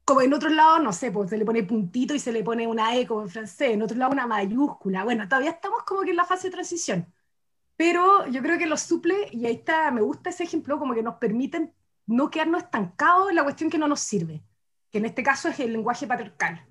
como 0.03 0.21
en 0.21 0.33
otros 0.33 0.51
lados, 0.51 0.81
no 0.81 0.91
sé, 0.91 1.11
pues 1.11 1.29
se 1.29 1.37
le 1.37 1.45
pone 1.45 1.61
puntito 1.61 2.15
y 2.15 2.19
se 2.19 2.31
le 2.31 2.43
pone 2.43 2.65
una 2.65 2.95
E 2.95 3.05
como 3.05 3.21
en 3.21 3.29
francés, 3.29 3.71
en 3.71 3.83
otros 3.83 3.99
lados 3.99 4.13
una 4.13 4.25
mayúscula. 4.25 5.03
Bueno, 5.03 5.27
todavía 5.27 5.51
estamos 5.51 5.83
como 5.83 6.01
que 6.01 6.09
en 6.09 6.15
la 6.15 6.25
fase 6.25 6.47
de 6.47 6.53
transición. 6.53 7.13
Pero 7.77 8.25
yo 8.27 8.41
creo 8.41 8.57
que 8.57 8.65
los 8.65 8.81
suple, 8.81 9.27
y 9.31 9.45
ahí 9.45 9.55
está, 9.55 9.91
me 9.91 10.01
gusta 10.01 10.31
ese 10.31 10.43
ejemplo, 10.43 10.79
como 10.79 10.95
que 10.95 11.03
nos 11.03 11.15
permiten 11.17 11.71
no 12.07 12.31
quedarnos 12.31 12.63
estancados 12.63 13.29
en 13.29 13.35
la 13.35 13.43
cuestión 13.43 13.69
que 13.69 13.77
no 13.77 13.87
nos 13.87 13.99
sirve, 14.01 14.43
que 14.91 14.97
en 14.97 15.05
este 15.05 15.23
caso 15.23 15.49
es 15.49 15.59
el 15.59 15.73
lenguaje 15.73 16.07
patriarcal 16.07 16.70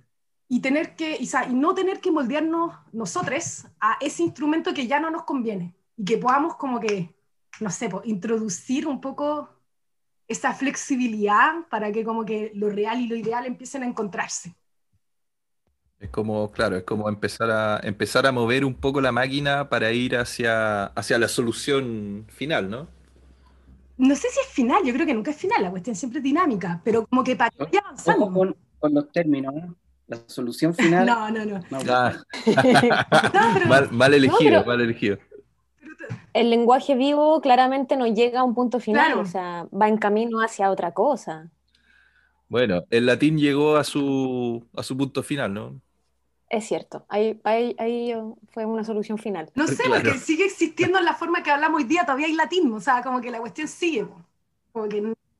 y, 0.50 0.60
tener 0.60 0.96
que, 0.96 1.16
y, 1.20 1.30
y 1.48 1.54
no 1.54 1.74
tener 1.74 2.00
que 2.00 2.10
moldearnos 2.10 2.74
nosotros 2.92 3.66
a 3.80 3.96
ese 4.00 4.24
instrumento 4.24 4.74
que 4.74 4.88
ya 4.88 4.98
no 4.98 5.08
nos 5.08 5.22
conviene 5.22 5.76
y 5.96 6.04
que 6.04 6.18
podamos 6.18 6.56
como 6.56 6.80
que, 6.80 7.14
no 7.60 7.70
sé, 7.70 7.88
pues, 7.88 8.04
introducir 8.06 8.88
un 8.88 9.00
poco 9.00 9.48
esa 10.26 10.52
flexibilidad 10.52 11.52
para 11.70 11.92
que 11.92 12.04
como 12.04 12.24
que 12.24 12.50
lo 12.56 12.68
real 12.68 13.00
y 13.00 13.06
lo 13.06 13.14
ideal 13.14 13.46
empiecen 13.46 13.84
a 13.84 13.86
encontrarse. 13.86 14.56
Es 16.00 16.10
como, 16.10 16.50
claro, 16.50 16.76
es 16.76 16.82
como 16.82 17.08
empezar 17.08 17.48
a, 17.52 17.78
empezar 17.84 18.26
a 18.26 18.32
mover 18.32 18.64
un 18.64 18.74
poco 18.74 19.00
la 19.00 19.12
máquina 19.12 19.68
para 19.68 19.92
ir 19.92 20.16
hacia, 20.16 20.86
hacia 20.86 21.18
la 21.18 21.28
solución 21.28 22.26
final, 22.28 22.68
¿no? 22.68 22.88
No 23.98 24.16
sé 24.16 24.28
si 24.30 24.40
es 24.40 24.46
final, 24.48 24.82
yo 24.84 24.92
creo 24.94 25.06
que 25.06 25.14
nunca 25.14 25.30
es 25.30 25.36
final, 25.36 25.62
la 25.62 25.70
cuestión 25.70 25.94
siempre 25.94 26.18
es 26.18 26.24
dinámica, 26.24 26.80
pero 26.82 27.06
como 27.06 27.22
que 27.22 27.36
para 27.36 27.52
ir 27.70 27.78
avanzando. 27.78 28.32
Con, 28.32 28.56
con 28.80 28.94
los 28.94 29.12
términos, 29.12 29.54
¿no? 29.54 29.76
La 30.10 30.18
solución 30.26 30.74
final. 30.74 31.06
No, 31.06 31.30
no, 31.30 31.44
no. 31.44 31.60
mal, 33.92 34.12
elegido, 34.12 34.64
mal 34.64 34.80
elegido. 34.80 35.18
El 36.34 36.50
lenguaje 36.50 36.96
vivo 36.96 37.40
claramente 37.40 37.96
no 37.96 38.08
llega 38.08 38.40
a 38.40 38.44
un 38.44 38.54
punto 38.54 38.80
final, 38.80 39.18
o 39.18 39.24
sea, 39.24 39.66
va 39.72 39.88
en 39.88 39.98
camino 39.98 40.40
hacia 40.40 40.70
otra 40.70 40.92
cosa. 40.92 41.48
Bueno, 42.48 42.82
el 42.90 43.06
latín 43.06 43.38
llegó 43.38 43.76
a 43.76 43.84
su, 43.84 44.66
a 44.76 44.82
su 44.82 44.96
punto 44.96 45.22
final, 45.22 45.54
¿no? 45.54 45.80
Es 46.48 46.66
cierto, 46.66 47.06
ahí, 47.08 47.40
ahí, 47.44 48.12
fue 48.48 48.64
una 48.64 48.82
solución 48.82 49.18
final. 49.18 49.48
No 49.54 49.68
sé, 49.68 49.84
porque 49.88 50.18
sigue 50.18 50.46
existiendo 50.46 50.98
en 50.98 51.04
la 51.04 51.14
forma 51.14 51.44
que 51.44 51.52
hablamos 51.52 51.82
hoy 51.82 51.86
día, 51.86 52.02
todavía 52.02 52.26
hay 52.26 52.34
latín, 52.34 52.72
o 52.72 52.80
sea, 52.80 53.00
como 53.04 53.20
que 53.20 53.30
la 53.30 53.38
cuestión 53.38 53.68
sigue. 53.68 54.08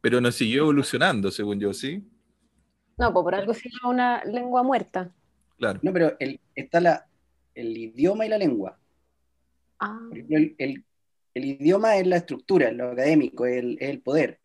Pero 0.00 0.20
no 0.20 0.30
siguió 0.30 0.62
evolucionando, 0.62 1.32
según 1.32 1.58
yo, 1.58 1.74
¿sí? 1.74 2.04
No, 3.00 3.12
pues 3.12 3.24
por 3.24 3.34
algo 3.34 3.54
se 3.54 3.70
llama 3.70 3.88
una 3.88 4.24
lengua 4.24 4.62
muerta. 4.62 5.10
Claro. 5.56 5.80
No, 5.82 5.92
pero 5.92 6.16
el, 6.18 6.38
está 6.54 6.80
la, 6.80 7.06
el 7.54 7.76
idioma 7.76 8.26
y 8.26 8.28
la 8.28 8.38
lengua. 8.38 8.78
Ah. 9.78 9.98
el, 10.12 10.84
idioma 11.34 11.96
es 11.96 12.06
la 12.06 12.16
estructura, 12.16 12.68
es 12.68 12.76
lo 12.76 12.90
académico, 12.90 13.46
es 13.46 13.64
el, 13.80 14.00
poder. 14.02 14.38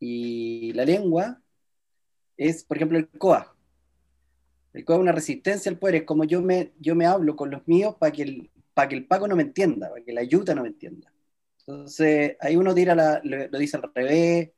Y 0.00 0.72
la 0.72 0.84
lengua 0.84 1.40
es, 2.36 2.64
por 2.64 2.76
ejemplo, 2.76 2.98
el 2.98 3.08
COA. 3.08 3.54
El 4.72 4.84
COA 4.84 4.96
es 4.96 5.02
una 5.02 5.12
resistencia 5.12 5.70
al 5.70 5.78
poder, 5.78 5.96
es 5.96 6.02
como 6.02 6.24
yo 6.24 6.42
me, 6.42 6.72
yo 6.80 6.96
me 6.96 7.06
hablo 7.06 7.36
con 7.36 7.50
los 7.50 7.66
míos 7.68 7.94
para 7.98 8.12
que, 8.12 8.22
el, 8.22 8.50
para 8.74 8.88
que 8.88 8.96
el 8.96 9.06
Paco 9.06 9.28
no 9.28 9.36
me 9.36 9.44
entienda, 9.44 9.88
para 9.88 10.04
que 10.04 10.12
la 10.12 10.22
ayuda 10.22 10.54
no 10.54 10.62
me 10.62 10.68
entienda. 10.68 11.12
Entonces, 11.60 12.36
ahí 12.40 12.56
uno 12.56 12.74
tira 12.74 12.94
la, 12.94 13.20
lo, 13.22 13.58
dice 13.58 13.76
al 13.76 13.90
revés, 13.94 14.50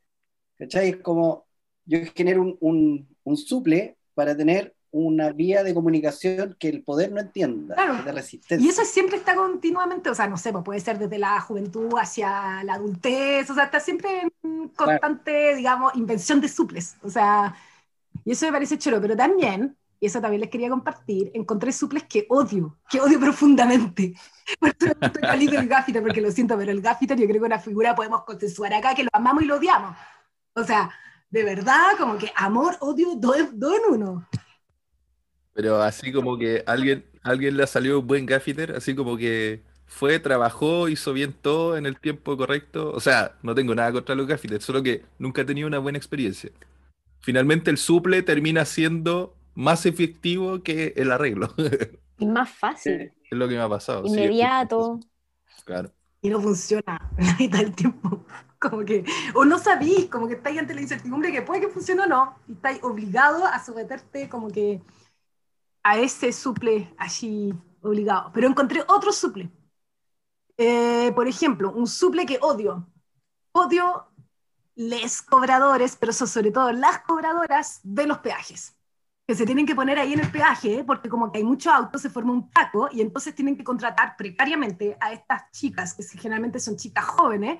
¿cachai? 0.56 0.90
Es 0.90 0.96
como, 0.98 1.47
yo 1.88 1.98
genero 2.14 2.56
un, 2.60 3.08
un, 3.24 3.36
suple 3.36 3.96
para 4.14 4.36
tener 4.36 4.74
una 4.90 5.32
vía 5.32 5.62
de 5.62 5.74
comunicación 5.74 6.54
que 6.58 6.68
el 6.68 6.82
poder 6.82 7.12
no 7.12 7.20
entienda, 7.20 7.74
de 8.04 8.12
resistencia. 8.12 8.64
Y 8.64 8.68
eso 8.68 8.84
siempre 8.84 9.16
está 9.16 9.34
continuamente, 9.34 10.10
o 10.10 10.14
sea, 10.14 10.26
no 10.28 10.36
sé, 10.36 10.52
pues 10.52 10.64
puede 10.64 10.80
ser 10.80 10.98
desde 10.98 11.18
la 11.18 11.40
juventud 11.40 11.92
hacia 11.98 12.62
la 12.62 12.74
adultez, 12.74 13.48
o 13.50 13.54
sea, 13.54 13.64
está 13.64 13.80
siempre 13.80 14.22
en 14.42 14.68
constante, 14.68 15.56
digamos, 15.56 15.94
invención 15.96 16.40
de 16.40 16.48
suples, 16.48 16.96
o 17.02 17.10
sea, 17.10 17.54
y 18.24 18.32
eso 18.32 18.46
me 18.46 18.52
parece 18.52 18.78
chulo, 18.78 19.00
pero 19.00 19.16
también, 19.16 19.76
y 20.00 20.06
eso 20.06 20.20
también 20.20 20.42
les 20.42 20.50
quería 20.50 20.68
compartir, 20.68 21.30
encontré 21.34 21.72
suples 21.72 22.04
que 22.04 22.26
odio, 22.28 22.78
que 22.88 23.00
odio 23.00 23.18
profundamente. 23.18 24.14
Por 24.60 24.70
eso 24.70 24.92
estoy 25.00 25.56
el 25.56 25.68
gaffiter, 25.68 26.02
porque 26.02 26.20
lo 26.22 26.30
siento, 26.30 26.56
pero 26.56 26.72
el 26.72 26.80
gaffiter 26.80 27.18
yo 27.18 27.26
creo 27.26 27.40
que 27.40 27.46
una 27.46 27.58
figura 27.58 27.94
podemos 27.94 28.24
consensuar 28.24 28.72
acá 28.72 28.94
que 28.94 29.02
lo 29.02 29.10
amamos 29.12 29.42
y 29.42 29.46
lo 29.46 29.56
odiamos. 29.56 29.94
O 30.54 30.64
sea, 30.64 30.90
de 31.30 31.42
verdad, 31.44 31.96
como 31.98 32.18
que 32.18 32.30
amor, 32.36 32.76
odio, 32.80 33.14
dos 33.16 33.36
en 33.36 33.94
uno. 33.94 34.28
Pero 35.52 35.82
así 35.82 36.12
como 36.12 36.38
que 36.38 36.62
alguien, 36.66 37.04
alguien 37.22 37.56
le 37.56 37.64
ha 37.64 37.66
salido 37.66 38.00
un 38.00 38.06
buen 38.06 38.26
gaffiter, 38.26 38.72
así 38.72 38.94
como 38.94 39.16
que 39.16 39.62
fue, 39.86 40.18
trabajó, 40.20 40.88
hizo 40.88 41.12
bien 41.12 41.32
todo 41.32 41.76
en 41.76 41.86
el 41.86 41.98
tiempo 41.98 42.36
correcto. 42.36 42.92
O 42.92 43.00
sea, 43.00 43.36
no 43.42 43.54
tengo 43.54 43.74
nada 43.74 43.92
contra 43.92 44.14
los 44.14 44.26
gaffiters, 44.26 44.64
solo 44.64 44.82
que 44.82 45.04
nunca 45.18 45.42
he 45.42 45.44
tenido 45.44 45.66
una 45.66 45.78
buena 45.78 45.98
experiencia. 45.98 46.50
Finalmente 47.20 47.70
el 47.70 47.78
suple 47.78 48.22
termina 48.22 48.64
siendo 48.64 49.36
más 49.54 49.86
efectivo 49.86 50.62
que 50.62 50.94
el 50.96 51.10
arreglo. 51.12 51.54
Y 52.18 52.26
más 52.26 52.50
fácil. 52.50 53.12
es 53.30 53.38
lo 53.38 53.48
que 53.48 53.54
me 53.54 53.60
ha 53.62 53.68
pasado. 53.68 54.06
sí, 54.08 54.10
Inmediato. 54.14 55.00
claro. 55.64 55.92
Y 56.20 56.30
no 56.30 56.40
funciona 56.40 57.10
la 57.18 57.36
mitad 57.38 57.58
del 57.60 57.74
tiempo. 57.74 58.24
Como 58.60 58.84
que, 58.84 59.04
o 59.34 59.44
no 59.44 59.58
sabís, 59.58 60.06
como 60.06 60.26
que 60.26 60.34
estáis 60.34 60.58
ante 60.58 60.74
la 60.74 60.80
incertidumbre 60.80 61.30
que 61.30 61.42
puede 61.42 61.60
que 61.60 61.68
funcione 61.68 62.02
o 62.02 62.06
no, 62.06 62.36
y 62.48 62.54
estáis 62.54 62.82
obligados 62.82 63.44
a 63.44 63.64
someterte 63.64 64.28
como 64.28 64.48
que 64.48 64.82
a 65.84 65.96
ese 65.98 66.32
suple 66.32 66.92
allí 66.98 67.54
obligado. 67.82 68.32
Pero 68.34 68.48
encontré 68.48 68.82
otro 68.88 69.12
suple. 69.12 69.50
Eh, 70.56 71.12
por 71.14 71.28
ejemplo, 71.28 71.70
un 71.72 71.86
suple 71.86 72.26
que 72.26 72.38
odio. 72.42 72.88
Odio 73.52 74.08
les 74.74 75.22
cobradores, 75.22 75.96
pero 75.96 76.12
sobre 76.12 76.50
todo 76.50 76.72
las 76.72 77.00
cobradoras 77.00 77.80
de 77.82 78.06
los 78.06 78.18
peajes. 78.18 78.76
Que 79.26 79.34
se 79.34 79.44
tienen 79.44 79.66
que 79.66 79.74
poner 79.74 79.98
ahí 79.98 80.12
en 80.12 80.20
el 80.20 80.30
peaje, 80.30 80.84
porque 80.84 81.08
como 81.08 81.30
que 81.30 81.38
hay 81.38 81.44
muchos 81.44 81.72
autos, 81.72 82.02
se 82.02 82.10
forma 82.10 82.32
un 82.32 82.50
taco, 82.50 82.88
y 82.90 83.00
entonces 83.00 83.34
tienen 83.34 83.56
que 83.56 83.64
contratar 83.64 84.16
precariamente 84.16 84.96
a 85.00 85.12
estas 85.12 85.50
chicas, 85.50 85.94
que 85.94 86.02
generalmente 86.04 86.60
son 86.60 86.76
chicas 86.76 87.04
jóvenes, 87.04 87.58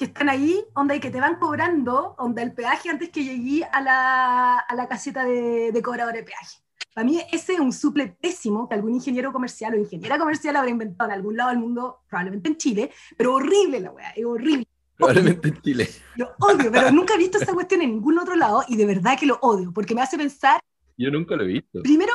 que 0.00 0.06
están 0.06 0.30
ahí, 0.30 0.64
donde 0.74 0.98
que 0.98 1.10
te 1.10 1.20
van 1.20 1.38
cobrando, 1.38 2.16
donde 2.18 2.40
el 2.40 2.54
peaje 2.54 2.88
antes 2.88 3.10
que 3.10 3.22
llegué 3.22 3.64
a 3.64 3.82
la, 3.82 4.56
a 4.56 4.74
la 4.74 4.88
caseta 4.88 5.26
de, 5.26 5.72
de 5.72 5.82
cobrador 5.82 6.14
de 6.14 6.22
peaje. 6.22 6.56
Para 6.94 7.04
mí 7.04 7.20
ese 7.30 7.52
es 7.52 7.60
un 7.60 7.70
suple 7.70 8.16
pésimo 8.18 8.66
que 8.66 8.76
algún 8.76 8.94
ingeniero 8.94 9.30
comercial 9.30 9.74
o 9.74 9.76
ingeniera 9.76 10.18
comercial 10.18 10.56
habrá 10.56 10.70
inventado 10.70 11.10
en 11.10 11.16
algún 11.16 11.36
lado 11.36 11.50
del 11.50 11.58
mundo, 11.58 11.98
probablemente 12.08 12.48
en 12.48 12.56
Chile, 12.56 12.90
pero 13.14 13.34
horrible 13.34 13.78
la 13.78 13.90
weá, 13.90 14.08
es 14.16 14.24
horrible. 14.24 14.66
Probablemente 14.96 15.48
en 15.48 15.60
Chile. 15.60 15.88
Lo 16.16 16.30
odio, 16.40 16.72
pero 16.72 16.90
nunca 16.92 17.12
he 17.12 17.18
visto 17.18 17.36
esa 17.36 17.52
cuestión 17.52 17.82
en 17.82 17.90
ningún 17.90 18.18
otro 18.18 18.36
lado 18.36 18.64
y 18.68 18.78
de 18.78 18.86
verdad 18.86 19.18
que 19.20 19.26
lo 19.26 19.38
odio, 19.42 19.70
porque 19.70 19.94
me 19.94 20.00
hace 20.00 20.16
pensar, 20.16 20.62
Yo 20.96 21.10
nunca 21.10 21.36
lo 21.36 21.42
he 21.42 21.48
visto. 21.48 21.82
primero, 21.82 22.14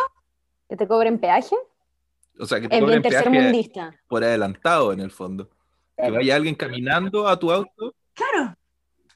¿Que 0.68 0.76
te 0.76 0.88
cobren 0.88 1.20
peaje? 1.20 1.56
O 2.40 2.48
sea, 2.48 2.60
que 2.60 2.68
te 2.68 2.80
cobren 2.80 3.04
peaje 3.04 3.94
por 4.08 4.24
adelantado 4.24 4.92
en 4.92 5.02
el 5.02 5.12
fondo. 5.12 5.52
Que 5.98 6.12
vaya 6.12 6.36
alguien 6.36 6.56
caminando 6.56 7.28
a 7.28 7.38
tu 7.40 7.52
auto. 7.52 7.94
claro, 8.14 8.56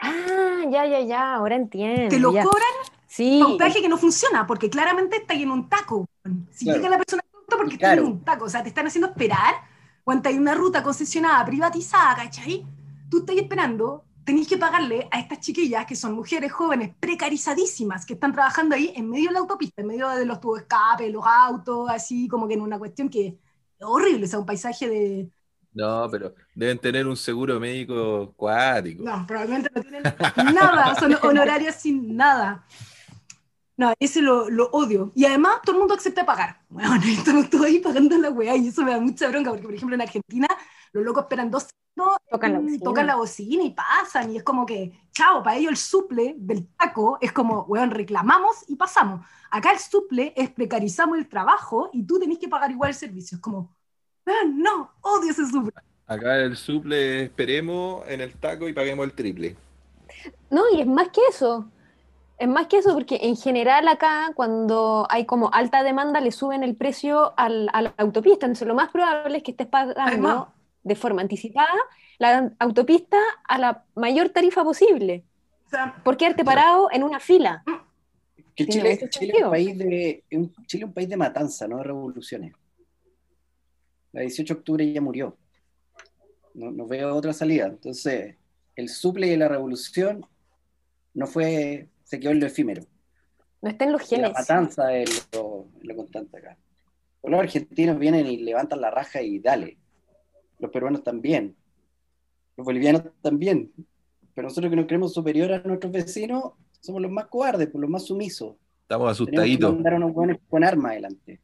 Ah, 0.02 0.64
ya, 0.72 0.86
ya, 0.86 1.02
ya, 1.02 1.34
ahora 1.36 1.56
entiendo. 1.58 2.08
te 2.10 2.20
lo 2.20 2.32
ya. 2.32 2.44
cobran 2.44 2.70
Sí, 3.08 3.44
peaje 3.58 3.82
que 3.82 3.90
no 3.90 3.98
funciona, 3.98 4.46
porque 4.48 4.70
claramente 4.70 5.18
está 5.18 5.34
ahí 5.34 5.44
en 5.44 5.52
un 5.52 5.68
taco. 5.68 6.08
Si 6.52 6.64
Claro. 6.66 6.78
llega 6.80 6.90
la 6.92 6.98
persona 6.98 7.24
al 7.28 7.40
auto 7.40 7.58
porque 7.58 7.74
está 7.74 7.88
Claro. 7.88 8.02
en 8.04 8.08
un 8.08 8.24
taco, 8.24 8.46
o 8.46 8.50
sea, 8.50 8.62
te 8.64 8.70
están 8.70 8.86
haciendo 8.88 9.10
esperar 9.10 9.56
cuando 10.04 10.30
hay 10.30 10.38
una 10.38 10.54
ruta 10.56 10.84
concesionada, 10.84 11.44
privatizada, 11.46 12.16
¿cachai? 12.16 12.66
Tú 13.10 13.20
estás 13.20 13.36
esperando, 13.36 14.06
tenés 14.24 14.48
que 14.48 14.58
pagarle 14.58 15.08
a 15.12 15.20
estas 15.20 15.40
chiquillas 15.40 15.86
que 15.88 15.96
son 15.96 16.14
mujeres 16.14 16.52
jóvenes 16.52 16.92
precarizadísimas 17.00 18.06
que 18.06 18.14
están 18.14 18.32
trabajando 18.32 18.76
ahí 18.76 18.94
en 18.96 19.10
medio 19.10 19.30
de 19.30 19.34
la 19.34 19.40
autopista, 19.40 19.82
en 19.82 19.88
medio 19.88 20.08
de 20.10 20.26
los 20.26 20.40
tubos 20.40 20.60
de 20.60 20.62
escape, 20.64 21.10
los 21.10 21.26
autos, 21.26 21.90
así 21.90 22.28
como 22.28 22.48
que 22.48 22.54
en 22.54 22.62
una 22.62 22.78
cuestión 22.80 23.10
que 23.10 23.28
es 23.28 23.36
horrible, 23.86 24.26
o 24.26 24.28
sea, 24.30 24.40
un 24.40 24.46
paisaje 24.46 24.88
de... 24.88 25.30
No, 25.72 26.08
pero 26.10 26.34
deben 26.54 26.80
tener 26.80 27.08
un 27.08 27.16
seguro 27.16 27.60
médico 27.60 28.34
cuático. 28.36 29.04
No, 29.04 29.26
probablemente 29.28 29.70
no 29.74 29.82
tienen 29.82 30.04
nada, 30.36 30.96
son 30.96 31.16
honorarios 31.22 31.76
sin 31.76 32.16
nada. 32.16 32.66
No, 33.78 33.94
ese 34.00 34.22
lo, 34.22 34.50
lo 34.50 34.70
odio. 34.72 35.12
Y 35.16 35.26
además 35.26 35.62
todo 35.64 35.74
el 35.76 35.80
mundo 35.80 35.94
acepta 35.96 36.26
pagar. 36.26 36.62
Bueno, 36.68 36.96
estamos 37.08 37.50
todos 37.50 37.66
ahí 37.66 37.80
pagando 37.80 38.18
la 38.18 38.30
weá 38.30 38.56
y 38.58 38.68
eso 38.68 38.84
me 38.84 38.92
da 38.92 39.00
mucha 39.00 39.30
bronca 39.30 39.52
porque, 39.52 39.66
por 39.66 39.74
ejemplo, 39.74 39.96
en 39.96 40.02
Argentina 40.02 40.48
los 40.92 41.04
locos 41.06 41.24
esperan 41.24 41.50
dos 41.50 41.64
segundos, 41.64 42.18
Tocan 42.30 42.54
la 42.54 42.60
mm, 42.60 42.64
bocina. 42.64 42.84
tocan 42.84 43.08
la 43.08 43.16
bocina 43.16 43.64
y 43.64 43.72
pasan 43.72 44.32
y 44.32 44.38
es 44.38 44.44
como 44.44 44.66
que, 44.66 44.94
chao, 45.14 45.44
para 45.44 45.58
ellos 45.58 45.72
el 45.72 45.78
suple 45.78 46.36
del 46.38 46.68
taco 46.76 47.18
es 47.22 47.32
como, 47.34 47.64
weón, 47.64 47.92
reclamamos 47.92 48.64
y 48.68 48.76
pasamos. 48.76 49.26
Acá 49.52 49.72
el 49.72 49.80
suple 49.80 50.34
es 50.36 50.50
precarizamos 50.52 51.18
el 51.18 51.28
trabajo 51.28 51.90
y 51.94 52.04
tú 52.06 52.20
tenés 52.20 52.38
que 52.40 52.48
pagar 52.50 52.72
igual 52.72 52.90
el 52.90 52.96
servicio. 52.96 53.36
Es 53.38 53.42
como, 53.42 53.76
weón, 54.30 54.60
no, 54.62 54.92
odio 55.02 55.32
ese 55.32 55.46
suple. 55.48 55.72
Acá 56.08 56.38
el 56.38 56.56
suple 56.58 57.24
esperemos 57.24 58.04
en 58.08 58.22
el 58.22 58.34
taco 58.34 58.68
y 58.68 58.74
paguemos 58.74 59.06
el 59.06 59.14
triple. 59.14 59.56
No, 60.50 60.64
y 60.74 60.82
es 60.82 60.88
más 60.88 61.10
que 61.10 61.22
eso. 61.30 61.68
Es 62.40 62.48
más 62.48 62.68
que 62.68 62.78
eso, 62.78 62.94
porque 62.94 63.20
en 63.24 63.36
general 63.36 63.88
acá, 63.88 64.32
cuando 64.34 65.06
hay 65.10 65.26
como 65.26 65.52
alta 65.54 65.84
demanda, 65.84 66.22
le 66.22 66.32
suben 66.32 66.64
el 66.64 66.76
precio 66.76 67.34
al- 67.38 67.70
a 67.74 67.82
la 67.82 67.94
autopista. 67.98 68.46
Entonces, 68.46 68.68
lo 68.68 68.76
más 68.76 68.90
probable 68.92 69.38
es 69.38 69.44
que 69.44 69.52
estés 69.52 69.68
Además. 69.72 69.96
pagando 69.96 70.54
de 70.84 70.96
forma 70.96 71.22
anticipada 71.22 71.68
la 72.18 72.52
autopista 72.60 73.18
a 73.48 73.58
la 73.58 73.84
mayor 73.96 74.30
tarifa 74.30 74.64
posible. 74.64 75.24
O 75.68 75.70
sea, 75.70 75.96
Por 76.04 76.18
quedarte 76.18 76.44
parado 76.46 76.90
en 76.92 77.04
una 77.04 77.20
fila. 77.20 77.64
Que 78.56 78.66
Tiene 78.66 78.98
Chile, 78.98 79.10
Chile 79.10 79.34
un 79.46 79.52
país 79.52 79.78
de 79.78 80.24
un, 80.32 80.54
Chile 80.66 80.84
es 80.84 80.88
un 80.88 80.94
país 80.94 81.08
de 81.10 81.18
matanza, 81.18 81.68
no 81.68 81.78
de 81.78 81.84
revoluciones. 81.84 82.54
La 84.12 84.22
18 84.22 84.54
de 84.54 84.58
octubre 84.60 84.92
ya 84.94 85.02
murió. 85.02 85.38
No, 86.54 86.72
no 86.72 86.88
veo 86.88 87.16
otra 87.16 87.34
salida. 87.34 87.68
Entonces, 87.68 88.36
el 88.76 88.90
suple 88.90 89.28
de 89.28 89.38
la 89.38 89.48
revolución 89.48 90.26
no 91.14 91.28
fue, 91.28 91.90
se 92.04 92.20
quedó 92.20 92.32
en 92.32 92.40
lo 92.40 92.48
efímero. 92.48 92.84
No 93.62 93.70
está 93.70 93.86
en 93.86 93.92
los 93.92 94.12
Y 94.12 94.16
la 94.16 94.28
genes. 94.28 94.40
matanza 94.40 94.96
es 94.96 95.28
lo, 95.34 95.68
constante 95.96 96.38
acá. 96.38 96.58
Los 97.24 97.40
argentinos 97.40 98.00
vienen 98.00 98.26
y 98.28 98.38
levantan 98.38 98.82
la 98.82 98.90
raja 98.90 99.22
y 99.22 99.40
dale. 99.40 99.78
Los 100.60 100.72
peruanos 100.72 101.04
también. 101.04 101.56
Los 102.58 102.66
bolivianos 102.66 103.04
también. 103.22 103.72
Pero 104.34 104.48
nosotros 104.48 104.70
que 104.70 104.76
nos 104.78 104.86
creemos 104.86 105.14
superiores 105.14 105.64
a 105.64 105.68
nuestros 105.68 105.92
vecinos, 105.92 106.54
somos 106.80 107.02
los 107.02 107.12
más 107.12 107.28
cobardes, 107.28 107.68
pues, 107.68 107.82
los 107.82 107.90
más 107.90 108.06
sumisos. 108.06 108.56
Estamos 108.84 109.18
Tenemos 109.18 109.18
que 109.18 109.24
asustaditos. 109.24 109.74
mandar 109.74 109.94
a 109.94 109.98
unos 109.98 110.12
hueones 110.16 110.38
con 110.50 110.64
armas 110.64 110.92
adelante. 110.94 111.42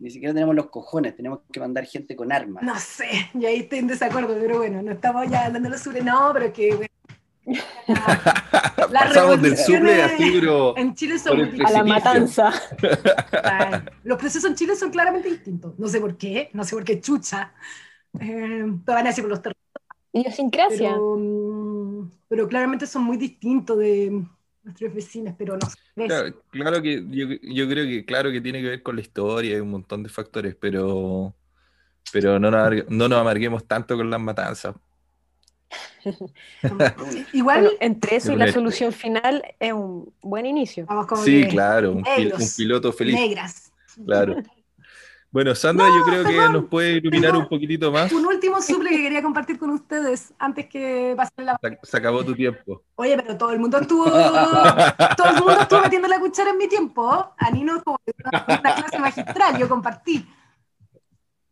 Ni 0.00 0.10
siquiera 0.10 0.34
tenemos 0.34 0.54
los 0.54 0.66
cojones, 0.70 1.14
tenemos 1.16 1.40
que 1.52 1.60
mandar 1.60 1.84
gente 1.86 2.16
con 2.16 2.32
armas. 2.32 2.62
No 2.64 2.78
sé, 2.78 3.30
y 3.34 3.44
ahí 3.44 3.60
estoy 3.60 3.80
en 3.80 3.86
desacuerdo, 3.86 4.36
pero 4.40 4.58
bueno, 4.58 4.82
no 4.82 4.92
estamos 4.92 5.28
ya 5.30 5.46
hablando 5.46 5.70
de 5.70 5.78
sobre, 5.78 6.02
no, 6.02 6.30
pero 6.32 6.52
que 6.52 6.74
bueno, 6.74 6.88
la- 8.90 9.00
Pasamos 9.00 9.42
del 9.42 9.56
suple 9.56 10.02
así, 10.02 10.30
pero 10.40 10.76
en 10.76 10.94
Chile 10.94 11.18
son 11.18 11.40
A 11.64 11.70
la 11.70 11.84
matanza. 11.84 12.52
Los 14.04 14.18
procesos 14.18 14.50
en 14.50 14.56
Chile 14.56 14.76
son 14.76 14.90
claramente 14.90 15.30
distintos. 15.30 15.78
No 15.78 15.88
sé 15.88 16.00
por 16.00 16.16
qué, 16.16 16.50
no 16.52 16.64
sé 16.64 16.74
por 16.74 16.84
qué 16.84 17.00
chucha. 17.00 17.52
Eh, 18.20 18.64
te 18.84 18.92
van 18.92 19.06
a 19.06 19.08
decir 19.10 19.24
por 19.24 19.30
los 19.30 19.42
terrenos, 19.42 19.58
Idiosincrasia. 20.12 20.90
pero, 20.90 21.16
mm, 21.18 22.10
pero 22.28 22.48
claramente 22.48 22.86
son 22.86 23.02
muy 23.04 23.16
distintos 23.16 23.78
de 23.78 24.24
nuestros 24.64 24.94
vecinos, 24.94 25.34
pero 25.38 25.56
no. 25.56 25.68
Claro, 26.06 26.42
claro 26.50 26.82
que 26.82 27.04
yo, 27.10 27.26
yo 27.42 27.68
creo 27.68 27.84
que 27.86 28.04
claro 28.04 28.30
que 28.32 28.40
tiene 28.40 28.60
que 28.62 28.68
ver 28.68 28.82
con 28.82 28.96
la 28.96 29.02
historia 29.02 29.56
y 29.56 29.60
un 29.60 29.70
montón 29.70 30.02
de 30.02 30.08
factores, 30.08 30.54
pero 30.56 31.34
pero 32.12 32.38
no 32.38 32.50
nos, 32.50 32.90
no 32.90 33.08
nos 33.08 33.18
amarguemos 33.20 33.66
tanto 33.66 33.96
con 33.96 34.10
las 34.10 34.20
matanzas. 34.20 34.74
Igual, 37.32 37.62
Bueno, 37.62 37.70
entre 37.80 38.16
eso 38.16 38.32
y 38.32 38.36
la 38.36 38.52
solución 38.52 38.92
final 38.92 39.42
es 39.58 39.72
un 39.72 40.12
buen 40.20 40.46
inicio. 40.46 40.86
vamos 40.86 41.06
Sí, 41.20 41.42
que 41.42 41.48
claro, 41.48 41.92
un, 41.92 42.02
negros, 42.02 42.40
un 42.40 42.48
piloto 42.56 42.92
feliz, 42.92 43.14
negras. 43.14 43.72
claro. 44.04 44.36
Bueno, 45.34 45.52
Sandra, 45.56 45.88
yo 45.88 46.04
creo 46.04 46.24
que 46.24 46.48
nos 46.52 46.66
puede 46.66 46.92
iluminar 46.98 47.32
perdón. 47.32 47.42
un 47.42 47.48
poquitito 47.48 47.90
más. 47.90 48.12
Un 48.12 48.24
último 48.24 48.62
suple 48.62 48.90
que 48.90 49.02
quería 49.02 49.20
compartir 49.20 49.58
con 49.58 49.68
ustedes 49.70 50.32
antes 50.38 50.66
que 50.66 51.12
pasen 51.16 51.46
la... 51.46 51.58
Se, 51.60 51.76
se 51.82 51.96
acabó 51.96 52.24
tu 52.24 52.36
tiempo. 52.36 52.84
Oye, 52.94 53.16
pero 53.16 53.36
todo 53.36 53.50
el 53.50 53.58
mundo 53.58 53.78
estuvo... 53.80 54.04
todo 55.16 55.28
el 55.30 55.34
mundo 55.34 55.60
estuvo 55.60 55.80
metiendo 55.80 56.06
la 56.06 56.20
cuchara 56.20 56.50
en 56.50 56.58
mi 56.58 56.68
tiempo. 56.68 57.34
A 57.36 57.50
mí 57.50 57.64
no 57.64 57.82
como 57.82 57.98
una, 58.30 58.46
una 58.60 58.74
clase 58.76 58.98
magistral, 59.00 59.58
yo 59.58 59.68
compartí. 59.68 60.24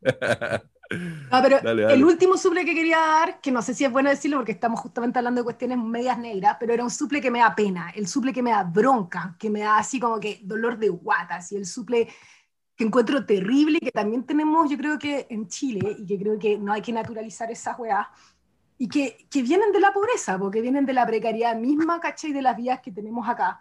No, 0.00 1.42
pero 1.42 1.58
Dale, 1.60 1.82
dale. 1.82 1.94
el 1.94 2.04
último 2.04 2.36
suple 2.36 2.64
que 2.64 2.76
quería 2.76 2.98
dar, 2.98 3.40
que 3.40 3.50
no 3.50 3.62
sé 3.62 3.74
si 3.74 3.84
es 3.84 3.90
bueno 3.90 4.10
decirlo 4.10 4.36
porque 4.36 4.52
estamos 4.52 4.78
justamente 4.78 5.18
hablando 5.18 5.40
de 5.40 5.44
cuestiones 5.44 5.78
medias 5.78 6.18
negras, 6.18 6.56
pero 6.60 6.72
era 6.72 6.84
un 6.84 6.90
suple 6.90 7.20
que 7.20 7.32
me 7.32 7.40
da 7.40 7.52
pena, 7.52 7.90
el 7.96 8.06
suple 8.06 8.32
que 8.32 8.44
me 8.44 8.50
da 8.52 8.62
bronca, 8.62 9.34
que 9.40 9.50
me 9.50 9.60
da 9.60 9.78
así 9.78 9.98
como 9.98 10.20
que 10.20 10.38
dolor 10.44 10.78
de 10.78 10.88
guatas, 10.88 11.50
y 11.50 11.56
el 11.56 11.66
suple 11.66 12.08
que 12.82 12.86
encuentro 12.88 13.24
terrible 13.24 13.78
que 13.78 13.92
también 13.92 14.24
tenemos, 14.26 14.68
yo 14.68 14.76
creo 14.76 14.98
que 14.98 15.26
en 15.30 15.46
Chile, 15.48 15.96
y 15.98 16.04
que 16.06 16.18
creo 16.18 16.36
que 16.38 16.58
no 16.58 16.72
hay 16.72 16.82
que 16.82 16.92
naturalizar 16.92 17.50
esas 17.50 17.78
weas, 17.78 18.08
y 18.78 18.88
que, 18.88 19.26
que 19.30 19.42
vienen 19.42 19.70
de 19.72 19.78
la 19.80 19.92
pobreza, 19.92 20.38
porque 20.38 20.60
vienen 20.60 20.84
de 20.86 20.92
la 20.92 21.06
precariedad 21.06 21.56
misma, 21.56 22.00
¿cachai? 22.00 22.32
De 22.32 22.42
las 22.42 22.56
vías 22.56 22.80
que 22.80 22.90
tenemos 22.90 23.28
acá, 23.28 23.60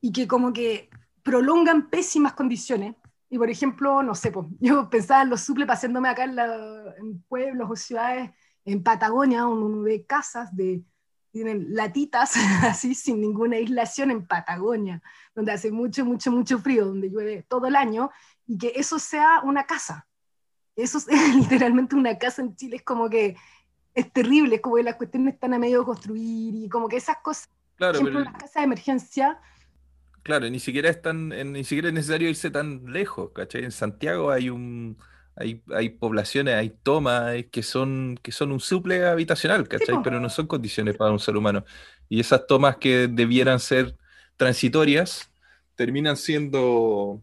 y 0.00 0.12
que 0.12 0.28
como 0.28 0.52
que 0.52 0.88
prolongan 1.22 1.90
pésimas 1.90 2.34
condiciones. 2.34 2.94
Y 3.28 3.38
por 3.38 3.50
ejemplo, 3.50 4.02
no 4.04 4.14
sé, 4.14 4.30
pues, 4.30 4.46
yo 4.60 4.88
pensaba 4.90 5.22
en 5.22 5.30
los 5.30 5.40
suples 5.40 5.66
paseándome 5.66 6.08
acá 6.08 6.24
en, 6.24 6.36
la- 6.36 6.94
en 6.98 7.22
pueblos 7.22 7.68
o 7.70 7.76
ciudades, 7.76 8.30
en 8.64 8.82
Patagonia, 8.84 9.46
uno 9.46 9.82
ve 9.82 10.04
casas 10.06 10.54
de, 10.54 10.82
tienen 11.30 11.74
latitas, 11.74 12.34
así, 12.62 12.94
sin 12.94 13.20
ninguna 13.20 13.56
aislación 13.56 14.10
en 14.10 14.26
Patagonia, 14.26 15.02
donde 15.34 15.52
hace 15.52 15.70
mucho, 15.72 16.04
mucho, 16.04 16.30
mucho 16.32 16.58
frío, 16.58 16.86
donde 16.86 17.08
llueve 17.10 17.44
todo 17.48 17.66
el 17.66 17.76
año, 17.76 18.10
y 18.46 18.58
que 18.58 18.72
eso 18.76 18.98
sea 18.98 19.40
una 19.44 19.64
casa. 19.66 20.06
eso 20.76 20.98
es 20.98 21.06
literalmente 21.36 21.96
una 21.96 22.18
casa 22.18 22.42
en 22.42 22.56
Chile, 22.56 22.76
es 22.76 22.82
como 22.82 23.08
que 23.10 23.36
es 23.94 24.12
terrible, 24.12 24.56
es 24.56 24.60
como 24.62 24.76
que 24.76 24.82
las 24.84 24.96
cuestiones 24.96 25.34
están 25.34 25.54
a 25.54 25.58
medio 25.58 25.80
de 25.80 25.84
construir 25.86 26.54
y 26.54 26.68
como 26.68 26.88
que 26.88 26.96
esas 26.98 27.18
cosas, 27.18 27.50
Claro, 27.76 28.00
por 28.00 28.08
ejemplo, 28.08 28.20
pero 28.20 28.24
las 28.32 28.34
casas 28.34 28.54
de 28.62 28.64
emergencia, 28.64 29.40
claro, 30.22 30.48
ni 30.50 30.60
siquiera 30.60 30.90
es 30.90 31.00
tan, 31.02 31.32
en- 31.32 31.52
ni 31.52 31.64
siquiera 31.64 31.88
es 31.88 31.94
necesario 31.94 32.28
irse 32.28 32.50
tan 32.50 32.92
lejos, 32.92 33.30
¿cachai? 33.32 33.64
En 33.64 33.72
Santiago 33.72 34.30
hay 34.30 34.50
un 34.50 34.98
hay, 35.40 35.62
hay 35.74 35.88
poblaciones, 35.88 36.54
hay 36.54 36.70
tomas 36.82 37.34
que 37.50 37.62
son, 37.62 38.18
que 38.22 38.30
son 38.30 38.52
un 38.52 38.60
suple 38.60 39.06
habitacional, 39.06 39.66
¿cachai? 39.68 39.96
po. 39.96 40.02
Pero 40.02 40.20
no 40.20 40.28
son 40.28 40.46
condiciones 40.46 40.96
para 40.96 41.12
un 41.12 41.18
ser 41.18 41.36
humano. 41.36 41.64
Y 42.08 42.20
esas 42.20 42.46
tomas 42.46 42.76
que 42.76 43.08
debieran 43.08 43.58
ser 43.58 43.96
transitorias 44.36 45.30
terminan 45.76 46.16
siendo 46.16 47.22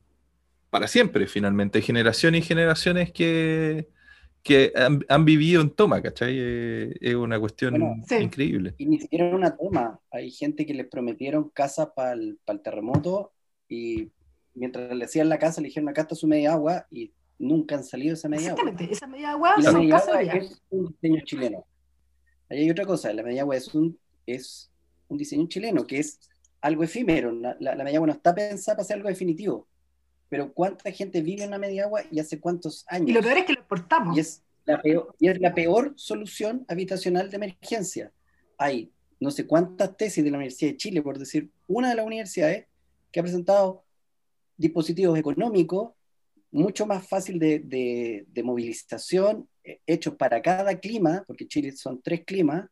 para 0.72 0.88
siempre, 0.88 1.28
finalmente. 1.28 1.82
Generaciones 1.82 2.44
y 2.44 2.48
generaciones 2.48 3.12
que, 3.12 3.88
que 4.44 4.74
han, 4.76 5.06
han 5.08 5.26
vivido 5.26 5.62
en 5.62 5.70
toma, 5.70 6.02
¿cachai? 6.02 6.36
Eh, 6.38 6.94
es 7.00 7.16
una 7.16 7.40
cuestión 7.40 7.72
Bueno, 7.72 7.96
sí. 8.08 8.16
increíble. 8.16 8.74
Y 8.78 8.86
ni 8.88 9.00
siquiera 9.00 9.36
una 9.36 9.56
toma. 9.56 10.00
Hay 10.12 10.32
gente 10.32 10.66
que 10.66 10.74
les 10.74 10.88
prometieron 10.88 11.50
casa 11.50 11.94
para 11.94 12.14
el, 12.14 12.40
terremoto 12.64 13.32
y 13.70 14.10
mientras 14.56 14.96
le 14.96 15.06
hacían 15.06 15.30
la 15.30 15.38
casa, 15.38 15.62
le 15.62 15.68
dijeron 15.68 15.90
acá 15.90 16.02
está 16.02 16.16
su 16.16 16.28
media 16.28 16.54
agua 16.54 16.88
y 16.90 17.12
nunca 17.40 17.76
han 17.76 17.84
salido 17.84 18.14
esa 18.14 18.30
media 18.30 18.52
agua. 18.52 18.64
exactamente, 18.64 18.94
esa 18.94 19.08
media 19.08 19.32
agua 19.32 19.56
la 19.58 19.72
media 19.72 19.98
agua 19.98 20.22
es 20.22 20.62
un 20.70 20.88
diseño 20.88 21.22
chileno. 21.24 21.66
Ahí 22.50 22.60
hay 22.60 22.72
otra 22.72 22.86
cosa, 22.86 23.12
la 23.14 23.24
media 23.24 23.42
agua 23.42 23.56
es 23.56 23.74
un, 23.74 23.98
es 24.26 24.72
un 25.08 25.18
diseño 25.18 25.48
chileno, 25.48 25.86
que 25.86 26.00
es 26.00 26.20
algo 26.62 26.84
efímero. 26.84 27.32
La, 27.32 27.56
la, 27.60 27.76
la 27.76 27.84
media 27.84 27.98
agua 27.98 28.08
no 28.08 28.14
está 28.14 28.34
pensada 28.34 28.78
para 28.78 28.88
ser 28.88 28.98
algo 28.98 29.10
definitivo. 29.10 29.68
Pero 30.30 30.54
¿cuánta 30.54 30.92
gente 30.92 31.22
vive 31.22 31.44
en 31.44 31.52
la 31.52 31.60
media 31.60 31.86
agua 31.86 32.02
y 32.12 32.20
hace 32.20 32.40
cuántos 32.40 32.86
años? 32.88 33.10
Y 33.10 33.14
lo 33.14 33.22
peor 33.22 33.38
es 33.38 33.46
que 33.46 33.54
lo 33.54 33.60
exportamos. 33.60 34.18
Y 34.18 34.20
es 34.20 34.44
la 34.66 34.82
peor, 34.82 35.16
y 35.20 35.30
es 35.30 35.40
la 35.40 35.54
peor 35.54 35.94
solución 35.96 36.66
habitacional 36.68 37.30
de 37.30 37.38
emergencia. 37.38 38.12
Hay 38.58 38.92
no 39.20 39.32
sé 39.32 39.48
cuántas 39.48 39.96
tesis 39.98 40.24
de 40.24 40.32
la 40.32 40.38
Universidad 40.38 40.72
de 40.72 40.78
Chile, 40.78 41.02
por 41.02 41.18
decir 41.18 41.50
una 41.68 41.90
de 41.90 41.96
las 41.96 42.06
universidades, 42.06 42.68
que 43.12 43.20
ha 43.20 43.24
presentado 43.24 43.84
dispositivos 44.58 45.18
económicos 45.18 45.94
mucho 46.52 46.86
más 46.86 47.08
fácil 47.08 47.40
de, 47.40 47.60
de, 47.60 48.26
de 48.28 48.44
movilización, 48.44 49.48
eh, 49.64 49.82
hechos 49.86 50.16
para 50.16 50.42
cada 50.42 50.80
clima, 50.80 51.24
porque 51.28 51.48
Chile 51.48 51.72
son 51.74 52.02
tres 52.02 52.24
climas, 52.26 52.70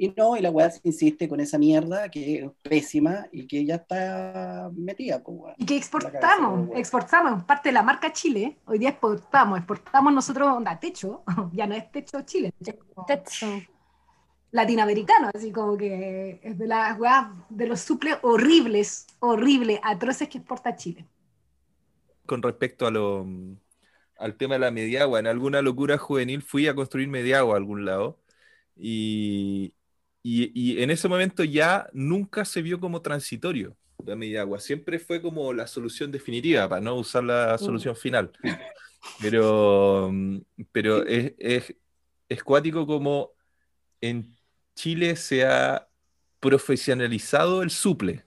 y 0.00 0.14
no, 0.16 0.36
y 0.36 0.40
la 0.40 0.52
weá 0.52 0.70
se 0.70 0.80
insiste 0.84 1.28
con 1.28 1.40
esa 1.40 1.58
mierda 1.58 2.08
que 2.08 2.44
es 2.44 2.50
pésima 2.62 3.26
y 3.32 3.48
que 3.48 3.64
ya 3.64 3.74
está 3.74 4.70
metida. 4.72 5.20
Pues, 5.20 5.36
weá. 5.36 5.54
Y 5.58 5.66
que 5.66 5.76
exportamos, 5.76 6.60
cabeza, 6.60 6.78
exportamos, 6.78 7.44
parte 7.44 7.70
de 7.70 7.72
la 7.72 7.82
marca 7.82 8.12
Chile, 8.12 8.58
hoy 8.64 8.78
día 8.78 8.90
exportamos, 8.90 9.58
exportamos 9.58 10.12
nosotros 10.12 10.48
onda 10.48 10.78
techo, 10.78 11.24
ya 11.52 11.66
no 11.66 11.74
es 11.74 11.90
techo 11.90 12.22
Chile, 12.22 12.54
Tetsu. 13.08 13.46
latinoamericano, 14.52 15.30
así 15.34 15.50
como 15.50 15.76
que 15.76 16.38
es 16.44 16.56
de 16.56 16.68
las 16.68 16.96
weas, 16.96 17.26
de 17.48 17.66
los 17.66 17.80
suples 17.80 18.18
horribles, 18.22 19.04
horribles, 19.18 19.80
atroces 19.82 20.28
que 20.28 20.38
exporta 20.38 20.76
Chile. 20.76 21.06
Con 22.28 22.42
respecto 22.42 22.86
a 22.86 22.92
lo, 22.92 23.26
al 24.18 24.36
tema 24.36 24.54
de 24.54 24.60
la 24.60 24.70
mediagua. 24.70 25.18
En 25.18 25.26
alguna 25.26 25.62
locura 25.62 25.98
juvenil 25.98 26.42
fui 26.42 26.68
a 26.68 26.74
construir 26.76 27.08
mediagua 27.08 27.54
a 27.54 27.56
algún 27.58 27.84
lado 27.84 28.20
y, 28.76 29.74
y- 30.22 30.52
y 30.54 30.82
en 30.82 30.90
ese 30.90 31.08
momento 31.08 31.42
ya 31.42 31.88
nunca 31.92 32.44
se 32.44 32.62
vio 32.62 32.78
como 32.78 33.02
transitorio 33.02 33.76
la 34.06 34.14
mediagua. 34.14 34.60
Siempre 34.60 34.98
fue 35.00 35.20
como 35.20 35.52
la 35.52 35.66
solución 35.66 36.12
definitiva, 36.12 36.68
para 36.68 36.80
no 36.80 36.94
usar 36.94 37.24
la 37.24 37.58
solución 37.58 37.96
final. 37.96 38.30
Pero, 39.20 40.10
mm, 40.12 40.38
pero 40.72 41.04
es, 41.06 41.32
es, 41.38 41.74
es 42.28 42.42
cuático 42.44 42.86
como 42.86 43.32
en 44.00 44.36
Chile 44.76 45.16
se 45.16 45.44
ha 45.44 45.88
profesionalizado 46.40 47.62
el 47.62 47.70
suple. 47.70 48.24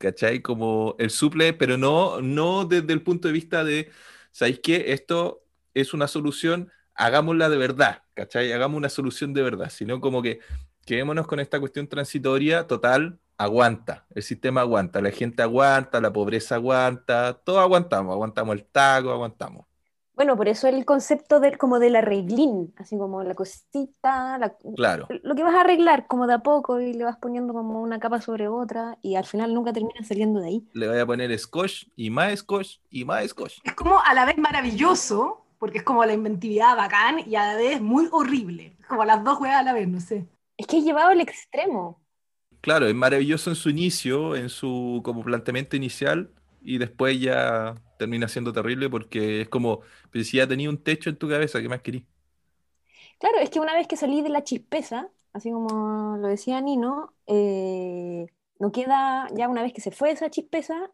¿Cachai? 0.00 0.40
Como 0.40 0.96
el 0.98 1.10
suple, 1.10 1.52
pero 1.52 1.76
no, 1.76 2.20
no 2.22 2.64
desde 2.64 2.92
el 2.92 3.02
punto 3.02 3.28
de 3.28 3.32
vista 3.34 3.64
de, 3.64 3.90
¿sabéis 4.32 4.60
qué? 4.62 4.92
Esto 4.92 5.44
es 5.74 5.94
una 5.94 6.08
solución, 6.08 6.72
hagámosla 6.94 7.48
de 7.50 7.58
verdad, 7.58 8.02
¿cachai? 8.14 8.52
Hagamos 8.52 8.78
una 8.78 8.88
solución 8.88 9.34
de 9.34 9.42
verdad, 9.42 9.70
sino 9.70 10.00
como 10.00 10.22
que 10.22 10.40
quedémonos 10.86 11.26
con 11.26 11.38
esta 11.40 11.60
cuestión 11.60 11.86
transitoria, 11.86 12.66
total, 12.66 13.20
aguanta, 13.36 14.06
el 14.14 14.22
sistema 14.22 14.62
aguanta, 14.62 15.00
la 15.02 15.10
gente 15.10 15.42
aguanta, 15.42 16.00
la 16.00 16.12
pobreza 16.12 16.56
aguanta, 16.56 17.34
todo 17.44 17.60
aguantamos, 17.60 18.12
aguantamos 18.12 18.56
el 18.56 18.64
taco, 18.64 19.10
aguantamos. 19.10 19.69
Bueno, 20.14 20.36
por 20.36 20.48
eso 20.48 20.68
el 20.68 20.84
concepto 20.84 21.40
del, 21.40 21.56
como 21.56 21.78
del 21.78 21.96
arreglín, 21.96 22.74
así 22.76 22.98
como 22.98 23.22
la 23.22 23.34
cosita, 23.34 24.36
la- 24.38 24.54
Claro, 24.76 25.06
lo 25.22 25.34
que 25.34 25.42
vas 25.42 25.54
a 25.54 25.62
arreglar 25.62 26.06
como 26.06 26.26
de 26.26 26.34
a 26.34 26.38
poco 26.40 26.80
y 26.80 26.92
le 26.92 27.04
vas 27.04 27.16
poniendo 27.16 27.54
como 27.54 27.80
una 27.80 27.98
capa 27.98 28.20
sobre 28.20 28.48
otra 28.48 28.98
y 29.02 29.14
al 29.16 29.24
final 29.24 29.54
nunca 29.54 29.72
terminas 29.72 30.06
saliendo 30.06 30.40
de 30.40 30.48
ahí. 30.48 30.68
le 30.74 30.88
voy 30.88 30.98
a 30.98 31.06
poner 31.06 31.36
scotch 31.38 31.86
y 31.96 32.10
más 32.10 32.40
scotch 32.40 32.78
y 32.90 33.04
más 33.04 33.26
scotch. 33.28 33.58
Es 33.64 33.74
como 33.74 33.98
a 34.00 34.12
la 34.14 34.26
vez 34.26 34.36
maravilloso, 34.36 35.44
porque 35.58 35.78
es 35.78 35.84
como 35.84 36.04
la 36.04 36.12
inventividad 36.12 36.76
bacán, 36.76 37.20
y 37.26 37.36
a 37.36 37.46
la 37.52 37.56
vez 37.56 37.80
muy 37.80 38.08
horrible, 38.12 38.76
como 38.88 39.04
las 39.04 39.22
dos 39.24 39.40
weas 39.40 39.56
a 39.56 39.62
la 39.62 39.72
vez, 39.72 39.88
no 39.88 40.00
sé. 40.00 40.26
Es 40.56 40.66
que 40.66 40.78
es 40.78 40.84
llevado 40.84 41.10
al 41.10 41.20
extremo. 41.20 42.00
Claro, 42.60 42.86
es 42.86 42.94
maravilloso 42.94 43.50
en 43.50 43.56
su 43.56 43.70
inicio, 43.70 44.36
en 44.36 44.50
su 44.50 45.00
como 45.02 45.22
planteamiento 45.22 45.76
inicial, 45.76 46.30
y 46.62 46.76
después 46.78 47.18
ya 47.20 47.74
termina 48.00 48.28
siendo 48.28 48.50
terrible 48.50 48.88
porque 48.88 49.42
es 49.42 49.48
como, 49.50 49.80
pero 50.10 50.24
si 50.24 50.38
ya 50.38 50.46
tenía 50.48 50.70
un 50.70 50.82
techo 50.82 51.10
en 51.10 51.16
tu 51.16 51.28
cabeza, 51.28 51.60
¿qué 51.60 51.68
más 51.68 51.82
querís? 51.82 52.04
Claro, 53.18 53.36
es 53.40 53.50
que 53.50 53.60
una 53.60 53.74
vez 53.74 53.86
que 53.86 53.98
salí 53.98 54.22
de 54.22 54.30
la 54.30 54.42
chispeza, 54.42 55.10
así 55.34 55.50
como 55.50 56.16
lo 56.16 56.26
decía 56.26 56.62
Nino, 56.62 57.12
eh, 57.26 58.24
no 58.58 58.72
queda, 58.72 59.28
ya 59.34 59.48
una 59.48 59.60
vez 59.60 59.74
que 59.74 59.82
se 59.82 59.90
fue 59.90 60.12
esa 60.12 60.30
chispeza, 60.30 60.90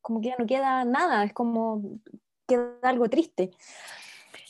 como 0.00 0.20
que 0.20 0.28
ya 0.28 0.36
no 0.38 0.46
queda 0.46 0.84
nada, 0.84 1.24
es 1.24 1.32
como 1.32 1.98
queda 2.46 2.78
algo 2.82 3.08
triste. 3.08 3.50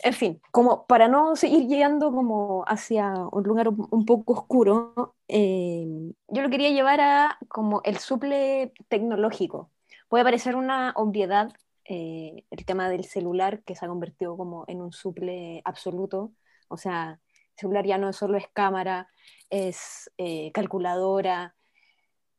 En 0.03 0.13
fin, 0.13 0.43
como 0.51 0.87
para 0.87 1.09
no 1.09 1.37
seguir 1.37 1.67
llegando 1.67 2.13
como 2.13 2.65
hacia 2.67 3.15
un 3.33 3.45
lugar 3.45 3.69
un, 3.69 4.05
poco 4.05 4.35
oscuro, 4.35 5.15
eh, 5.29 6.13
yo 6.29 6.43
lo 6.43 6.51
quería 6.51 6.69
llevar 6.69 7.01
a 7.01 7.39
como 7.49 7.81
el 7.85 7.97
suple 7.97 8.75
tecnológico. 8.89 9.71
Puede 10.09 10.25
parecer 10.25 10.57
una 10.57 10.93
obviedad 10.97 11.55
eh, 11.85 12.45
el 12.51 12.65
tema 12.65 12.89
del 12.89 13.05
celular 13.05 13.63
que 13.63 13.75
se 13.75 13.85
ha 13.85 13.89
convertido 13.89 14.37
como 14.37 14.65
en 14.69 14.81
un 14.81 14.93
suple 14.93 15.63
absoluto, 15.65 16.33
o 16.69 16.77
sea, 16.77 17.21
el 17.33 17.59
celular 17.59 17.87
ya 17.87 17.99
no 17.99 18.13
solo 18.13 18.37
es 18.37 18.49
cámara, 18.53 19.09
es 19.51 20.11
eh, 20.19 20.51
calculadora, 20.53 21.55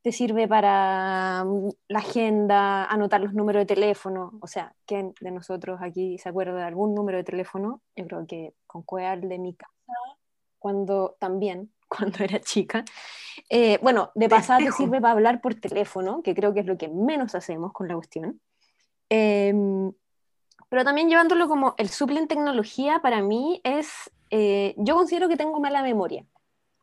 te 0.05 0.12
sirve 0.12 0.47
para 0.47 1.43
mm, 1.43 1.69
la 1.88 1.97
agenda, 1.97 2.86
anotar 2.86 3.21
los 3.21 3.34
números 3.34 3.62
de 3.62 3.65
teléfono. 3.65 4.38
O 4.39 4.45
sea, 4.45 4.75
¿quién 4.86 5.15
de 5.19 5.31
nosotros 5.31 5.79
aquí 5.81 6.19
se 6.19 6.29
acuerda 6.29 6.58
de 6.58 6.63
algún 6.63 6.93
número 6.93 7.17
de 7.17 7.23
teléfono? 7.23 7.81
Yo 7.95 8.05
creo 8.05 8.27
que 8.27 8.53
con 8.67 8.84
Cueal 8.84 9.27
de 9.27 9.39
mi 9.39 9.55
casa, 9.55 9.71
cuando 10.60 11.15
también, 11.19 11.73
cuando 11.88 12.23
era 12.23 12.39
chica. 12.39 12.86
Eh, 13.49 13.79
bueno, 13.81 14.12
de 14.13 14.29
pasada 14.29 14.60
te 14.60 14.71
sirve 14.71 15.01
para 15.01 15.13
hablar 15.13 15.41
por 15.41 15.55
teléfono, 15.55 16.21
que 16.21 16.36
creo 16.36 16.53
que 16.53 16.60
es 16.60 16.67
lo 16.67 16.77
que 16.77 16.88
menos 16.88 17.34
hacemos 17.34 17.73
con 17.73 17.88
la 17.88 17.95
cuestión. 17.95 18.39
Em, 19.09 19.91
pero 20.69 20.83
también 20.83 21.09
llevándolo 21.09 21.47
como 21.47 21.75
el 21.77 21.89
suple 21.89 22.19
en 22.19 22.27
tecnología, 22.27 22.99
para 23.01 23.21
mí 23.21 23.61
es, 23.63 24.11
eh, 24.31 24.73
yo 24.77 24.95
considero 24.95 25.29
que 25.29 25.37
tengo 25.37 25.59
mala 25.59 25.81
memoria. 25.81 26.25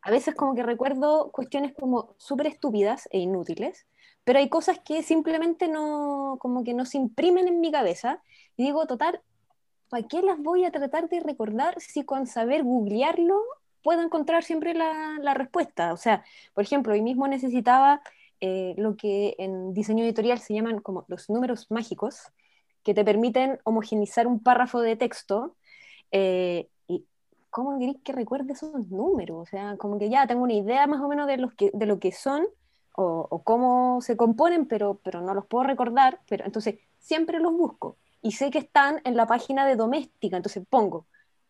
A 0.03 0.11
veces 0.11 0.35
como 0.35 0.55
que 0.55 0.63
recuerdo 0.63 1.31
cuestiones 1.31 1.73
como 1.79 2.15
súper 2.19 2.47
estúpidas 2.49 3.09
e 3.13 3.19
inútiles, 3.19 3.87
pero 4.25 4.39
hay 4.39 4.49
cosas 4.49 4.79
que 4.81 5.03
simplemente 5.03 5.69
no, 5.69 6.37
como 6.41 6.65
que 6.65 6.75
no 6.75 6.85
se 6.87 6.99
imprimen 6.99 7.49
en 7.49 7.61
mi 7.61 7.71
cabeza 7.71 8.23
y 8.57 8.65
digo, 8.65 8.87
total, 8.87 9.21
¿para 9.89 10.07
qué 10.07 10.23
las 10.23 10.39
voy 10.39 10.65
a 10.65 10.71
tratar 10.71 11.09
de 11.09 11.21
recordar 11.21 11.81
si 11.81 12.05
con 12.05 12.27
saber 12.27 12.63
googlearlo 12.65 13.41
puedo 13.83 14.03
encontrar 14.03 14.45
siempre 14.45 14.75
la, 14.75 15.19
la 15.21 15.35
respuesta? 15.35 15.93
O 15.93 15.97
sea, 15.97 16.25
por 16.55 16.65
ejemplo, 16.65 16.93
hoy 16.93 17.03
mismo 17.03 17.29
necesitaba 17.29 18.01
eh, 18.43 18.75
lo 18.77 18.97
que 18.97 19.37
en 19.39 19.73
diseño 19.75 20.05
editorial 20.05 20.39
se 20.41 20.55
llaman 20.55 20.81
como 20.81 21.05
los 21.09 21.31
números 21.31 21.71
mágicos, 21.71 22.33
que 22.85 22.95
te 22.95 23.05
permiten 23.05 23.61
homogenizar 23.65 24.27
un 24.27 24.41
párrafo 24.43 24.81
de 24.81 24.97
texto. 24.97 25.57
eh, 26.13 26.69
y 26.89 27.07
¿cómo 27.51 27.79
queréis 27.79 27.99
que 28.05 28.13
recuerde 28.13 28.53
esos 28.55 28.89
números? 28.91 29.39
O 29.43 29.47
sea, 29.47 29.77
como 29.79 29.99
que 29.99 30.11
ya 30.11 30.27
tengo 30.27 30.43
una 30.45 30.55
idea 30.55 30.87
más 30.89 31.01
o 31.01 31.09
menos 31.09 31.27
de, 31.29 31.39
los 31.39 31.53
de 31.57 31.87
lo 31.87 31.99
que 32.01 32.13
son 32.13 32.47
o, 32.97 33.27
o 33.31 33.43
cómo 33.45 34.01
se 34.03 34.17
componen, 34.17 34.67
pero, 34.67 35.01
pero 35.05 35.21
no 35.23 35.35
los 35.35 35.47
puedo 35.47 35.65
recordar. 35.65 36.21
Pero 36.29 36.45
entonces 36.45 36.77
siempre 36.99 37.41
los 37.41 37.53
busco 37.53 37.97
y 38.23 38.33
sé 38.33 38.51
que 38.51 38.59
están 38.59 39.01
en 39.05 39.17
la 39.17 39.27
página 39.27 39.67
de 39.67 39.77
doméstica. 39.77 40.37
Entonces 40.37 40.65
pongo 40.69 41.07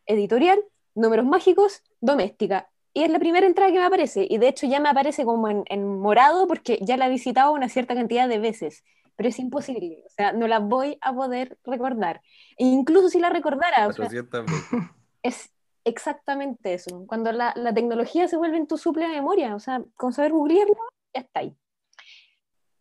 editorial, 0.07 0.61
números 0.94 1.26
mágicos, 1.26 1.83
doméstica. 2.00 2.68
Y 2.94 3.05
es 3.05 3.11
la 3.11 3.18
primera 3.18 3.46
entrada 3.46 3.72
que 3.72 3.78
me 3.78 3.85
aparece. 3.85 4.26
Y 4.28 4.38
de 4.38 4.48
hecho 4.48 4.66
ya 4.66 4.81
me 4.81 4.88
aparece 4.88 5.24
como 5.24 5.48
en, 5.48 5.64
en 5.66 5.98
morado 5.98 6.46
porque 6.46 6.78
ya 6.83 6.96
la 6.96 7.07
he 7.07 7.11
visitado 7.11 7.52
una 7.52 7.68
cierta 7.68 7.94
cantidad 7.94 8.28
de 8.28 8.38
veces. 8.38 8.85
pero 9.16 9.28
es 9.28 9.38
imposible, 9.38 10.02
o 10.07 10.11
sea, 10.11 10.33
no 10.33 10.46
la 10.48 10.59
voy 10.59 10.98
a 11.00 11.12
poder 11.12 11.59
recordar. 11.64 12.22
E 12.57 12.64
incluso 12.64 13.09
si 13.09 13.20
la 13.20 13.31
recordara, 13.31 13.87
o 13.87 13.92
sea, 13.92 14.07
400 14.07 14.46
veces. 14.46 14.81
es 15.22 15.50
exactamente 15.85 16.74
eso. 16.74 17.05
Cuando 17.07 17.33
la, 17.33 17.52
la 17.57 17.72
tecnología 17.74 18.28
se 18.28 18.37
vuelve 18.37 18.57
en 18.57 18.66
tu 18.66 18.78
suple 18.78 19.07
de 19.07 19.14
memoria, 19.14 19.55
o 19.55 19.61
sea, 19.61 19.83
con 19.96 20.12
saber 20.12 20.33
googlearlo, 20.33 20.76
ya 21.14 21.20
está 21.20 21.40
ahí. 21.40 21.57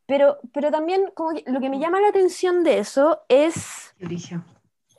Pero, 0.05 0.39
pero 0.53 0.71
también 0.71 1.11
como 1.15 1.33
que 1.33 1.43
lo 1.49 1.59
que 1.61 1.69
me 1.69 1.79
llama 1.79 2.01
la 2.01 2.09
atención 2.09 2.63
de 2.63 2.79
eso 2.79 3.21
es 3.29 3.95
Eligio. 3.99 4.43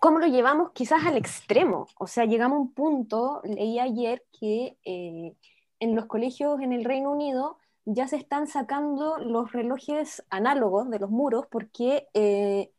Cómo 0.03 0.19
lo 0.19 0.27
llevamos 0.27 0.73
quizás 0.73 1.07
al 1.07 1.17
extremo. 1.17 1.87
O 1.97 2.09
sea, 2.09 2.25
llegamos 2.25 2.57
a 2.57 2.61
un 2.63 2.73
punto, 2.73 3.41
leí 3.45 3.79
ayer 3.79 4.25
que 4.37 4.77
eh, 4.85 5.37
en 5.79 5.95
los 5.95 6.07
colegios 6.07 6.61
en 6.61 6.73
el 6.73 6.85
Reino 6.85 7.13
Unido 7.13 7.57
ya 7.85 8.09
se 8.09 8.17
están 8.17 8.49
sacando 8.49 9.19
los 9.19 9.53
relojes 9.53 10.25
análogos 10.29 10.91
de 10.91 10.99
los 10.99 11.09
muros 11.09 11.47
porque 11.49 12.09
eh, 12.15 12.73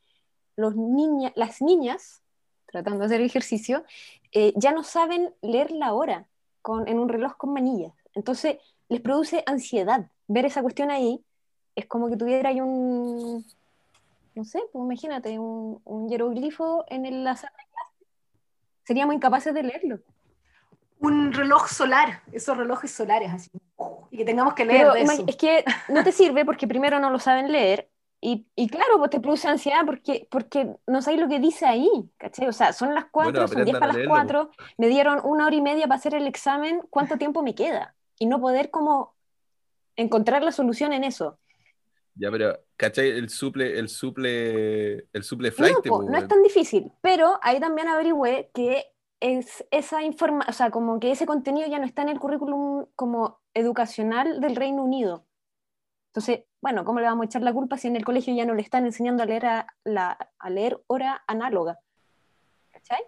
los 0.58 0.76
niña, 0.76 1.32
las 1.38 1.62
niñas, 1.62 2.22
tratando 2.66 3.00
de 3.00 3.06
hacer 3.06 3.22
ejercicio, 3.22 3.86
eh, 4.34 4.52
ya 4.58 4.74
no 4.74 4.84
saben 4.84 5.34
leer 5.42 5.72
la 5.72 5.94
hora 5.94 6.28
con, 6.62 6.90
en 6.90 7.00
un 7.00 7.08
reloj 7.08 7.38
con 7.38 7.54
manillas. 7.54 7.94
Entonces 8.16 8.58
les 8.90 9.00
produce 9.00 9.44
ansiedad 9.46 10.12
ver 10.28 10.46
esa 10.46 10.62
cuestión 10.62 10.92
ahí. 10.92 11.24
Es 11.74 11.86
como 11.86 12.10
que 12.10 12.18
tuviera 12.18 12.50
ahí 12.50 12.60
un, 12.60 13.46
no 14.36 14.44
sé, 14.46 14.60
pues 14.72 14.84
imagínate, 14.84 15.38
un, 15.40 15.82
un 15.86 16.10
hieroglifo 16.10 16.86
en 16.90 17.06
el- 17.06 17.24
la 17.24 17.36
sala 17.36 17.54
de 17.58 17.64
clase. 17.72 18.14
Seríamos 18.86 19.16
incapaces 19.16 19.54
de 19.54 19.64
leerlo. 19.64 20.00
Un 21.00 21.34
reloj 21.34 21.68
solar, 21.68 22.22
esos 22.32 22.58
relojes 22.58 22.92
solares 22.92 23.32
así. 23.32 23.52
Y 24.10 24.18
que 24.18 24.26
tengamos 24.26 24.54
que 24.54 24.66
leer 24.66 24.82
Pero 24.82 24.94
de 24.94 25.02
eso. 25.02 25.24
es 25.28 25.36
que 25.36 25.66
no 25.90 26.04
te 26.04 26.12
sirve 26.12 26.46
porque 26.46 26.68
primero 26.68 27.00
no 27.00 27.10
lo 27.10 27.20
saben 27.20 27.52
leer 27.52 27.90
y, 28.22 28.48
y 28.56 28.70
claro, 28.70 29.00
pues 29.00 29.10
te 29.10 29.20
produce 29.20 29.50
ansiedad 29.50 29.82
porque, 29.86 30.28
porque 30.32 30.74
no 30.88 31.02
sabes 31.02 31.20
lo 31.20 31.28
que 31.28 31.40
dice 31.40 31.66
ahí, 31.66 31.90
¿cachai? 32.18 32.48
O 32.48 32.54
sea, 32.54 32.72
son 32.72 32.96
las 32.96 33.06
cuatro, 33.12 33.34
Bueno, 33.34 33.48
son 33.50 33.66
10 33.66 33.76
aprendan 33.76 33.80
para 33.82 33.86
a 33.86 33.88
las 33.88 33.96
leerlo, 33.98 34.10
cuatro, 34.14 34.52
me 34.78 34.88
dieron 34.88 35.20
una 35.26 35.46
hora 35.48 35.56
y 35.56 35.62
media 35.62 35.88
para 35.88 35.96
hacer 35.96 36.16
el 36.16 36.26
examen, 36.26 36.82
¿cuánto 36.90 37.18
tiempo 37.18 37.44
me 37.44 37.54
queda? 37.54 37.96
Y 38.18 38.28
no 38.28 38.40
poder 38.40 38.70
como 38.72 39.14
encontrar 39.98 40.42
la 40.42 40.54
solución 40.54 40.94
en 40.94 41.04
eso. 41.04 41.38
Ya, 42.16 42.32
pero, 42.32 42.58
¿cachai? 42.84 43.10
El 43.12 43.30
suple, 43.30 43.80
el 43.80 43.88
suple, 43.90 45.08
el 45.14 45.24
suple 45.24 45.50
No, 45.50 45.56
flight, 45.56 45.78
po, 45.88 46.04
no 46.04 46.18
es 46.18 46.28
tan 46.28 46.44
difícil, 46.44 46.92
pero 47.02 47.40
ahí 47.42 47.60
también 47.60 47.88
averigüé 47.88 48.50
que 48.54 48.86
es 49.22 49.66
esa 49.72 50.04
informa 50.04 50.46
o 50.50 50.52
sea, 50.52 50.70
como 50.70 51.00
que 51.00 51.12
ese 51.12 51.26
contenido 51.26 51.66
ya 51.70 51.80
no 51.80 51.86
está 51.86 52.02
en 52.02 52.10
el 52.10 52.20
currículum 52.20 52.86
como 52.96 53.40
educacional 53.54 54.42
del 54.42 54.56
Reino 54.58 54.84
Unido. 54.84 55.26
Entonces, 56.08 56.42
bueno, 56.62 56.84
¿cómo 56.84 57.00
le 57.00 57.06
vamos 57.06 57.24
a 57.24 57.26
echar 57.28 57.42
la 57.42 57.54
culpa 57.54 57.78
si 57.78 57.88
en 57.88 57.96
el 57.96 58.04
colegio 58.06 58.36
ya 58.36 58.46
no 58.46 58.54
le 58.54 58.62
están 58.62 58.86
enseñando 58.86 59.24
a 59.24 59.26
leer, 59.26 59.46
a, 59.46 59.68
la, 59.86 60.18
a 60.38 60.50
leer 60.50 60.80
hora 60.88 61.24
análoga? 61.26 61.80
¿Cachai? 62.72 63.02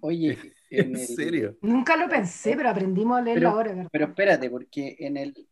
Oye, 0.00 0.38
¿En 0.70 0.96
el- 0.96 1.06
serio? 1.06 1.56
Nunca 1.60 1.96
lo 1.96 2.08
pensé, 2.08 2.56
pero 2.56 2.70
aprendimos 2.70 3.18
a 3.18 3.22
leer 3.22 3.36
Pero- 3.38 3.50
la 3.50 3.56
hora, 3.56 3.72
¿verdad? 3.74 3.88
Pero 3.92 4.04
espérate, 4.06 4.50
porque 4.50 4.96
en 4.98 5.16
el. 5.18 5.46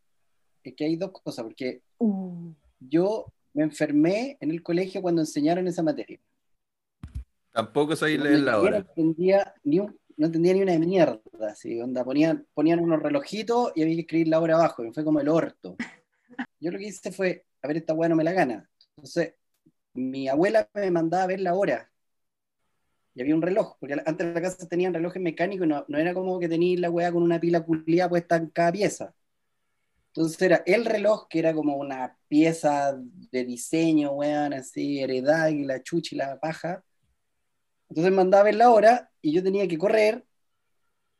Es 0.62 0.74
que 0.74 0.84
hay 0.86 0.96
dos 0.96 1.12
cosas, 1.12 1.44
porque 1.44 1.82
Uh, 1.98 2.50
yo 2.88 3.26
me 3.52 3.62
enfermé 3.62 4.36
en 4.40 4.50
el 4.50 4.62
colegio 4.62 5.00
cuando 5.02 5.22
enseñaron 5.22 5.66
esa 5.66 5.82
materia. 5.82 6.18
Tampoco 7.52 7.94
Donde 8.16 8.18
leer 8.18 8.40
la 8.40 8.60
hora. 8.60 8.70
No 8.70 8.76
entendía 8.88 9.54
ni, 9.62 9.78
un- 9.78 9.96
no 10.16 10.26
entendía 10.26 10.54
ni 10.54 10.62
una 10.62 10.78
mierda, 10.78 11.20
así, 11.48 11.80
onda, 11.80 12.04
ponían, 12.04 12.46
ponían 12.52 12.80
unos 12.80 13.00
relojitos 13.00 13.72
y 13.76 13.82
había 13.82 13.94
que 13.94 14.00
escribir 14.00 14.28
la 14.28 14.40
hora 14.40 14.56
abajo, 14.56 14.84
y 14.84 14.92
fue 14.92 15.04
como 15.04 15.20
el 15.20 15.28
orto. 15.28 15.76
Yo 16.58 16.72
lo 16.72 16.78
que 16.78 16.88
hice 16.88 17.12
fue, 17.12 17.44
a 17.62 17.68
ver, 17.68 17.76
esta 17.76 17.94
weá 17.94 18.08
no 18.08 18.16
me 18.16 18.24
la 18.24 18.32
gana. 18.32 18.68
Entonces, 18.96 19.34
mi 19.94 20.28
abuela 20.28 20.68
me 20.74 20.90
mandaba 20.90 21.24
a 21.24 21.26
ver 21.28 21.40
la 21.40 21.54
hora. 21.54 21.90
Y 23.14 23.20
había 23.20 23.36
un 23.36 23.42
reloj, 23.42 23.76
porque 23.78 23.94
antes 24.04 24.26
en 24.26 24.34
la 24.34 24.42
casa 24.42 24.66
tenían 24.68 24.92
relojes 24.92 25.22
mecánicos 25.22 25.66
y 25.66 25.68
no, 25.68 25.84
no 25.86 25.98
era 25.98 26.12
como 26.12 26.40
que 26.40 26.48
tenías 26.48 26.80
la 26.80 26.90
weá 26.90 27.12
con 27.12 27.22
una 27.22 27.38
pila 27.38 27.64
culiada 27.64 28.08
puesta 28.10 28.34
en 28.36 28.48
cada 28.48 28.72
pieza. 28.72 29.14
Entonces 30.16 30.40
era 30.42 30.62
el 30.64 30.84
reloj, 30.84 31.26
que 31.28 31.40
era 31.40 31.52
como 31.52 31.76
una 31.76 32.16
pieza 32.28 32.96
de 33.32 33.44
diseño, 33.44 34.12
weón, 34.12 34.54
así, 34.54 35.00
heredad 35.00 35.48
y 35.48 35.64
la 35.64 35.82
chucha 35.82 36.14
y 36.14 36.18
la 36.18 36.38
paja. 36.38 36.84
Entonces 37.88 38.12
mandaba 38.12 38.44
ver 38.44 38.54
la 38.54 38.70
hora 38.70 39.10
y 39.20 39.32
yo 39.32 39.42
tenía 39.42 39.66
que 39.66 39.76
correr. 39.76 40.24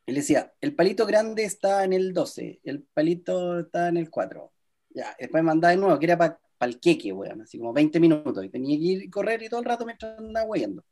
Y 0.05 0.13
le 0.13 0.19
decía, 0.21 0.53
el 0.61 0.75
palito 0.75 1.05
grande 1.05 1.43
está 1.43 1.83
en 1.83 1.91
el 1.91 2.13
12, 2.13 2.61
el 2.63 2.83
palito 2.83 3.59
está 3.59 3.89
en 3.89 3.97
el 3.97 4.09
4. 4.09 4.53
Ya, 4.91 5.13
después 5.19 5.43
mandaba 5.43 5.71
de 5.71 5.77
nuevo, 5.77 5.99
que 5.99 6.05
era 6.05 6.17
para 6.17 6.39
el 6.61 6.79
queque, 6.79 7.11
weón, 7.11 7.41
así 7.41 7.57
como 7.57 7.73
20 7.73 7.99
minutos. 7.99 8.45
Y 8.45 8.49
tenía 8.49 8.77
que 8.77 8.83
ir 8.83 9.03
y 9.03 9.09
correr 9.09 9.43
y 9.43 9.49
todo 9.49 9.59
el 9.59 9.65
rato 9.65 9.85
mientras 9.85 10.17
andaba 10.17 10.47
weyando. 10.47 10.85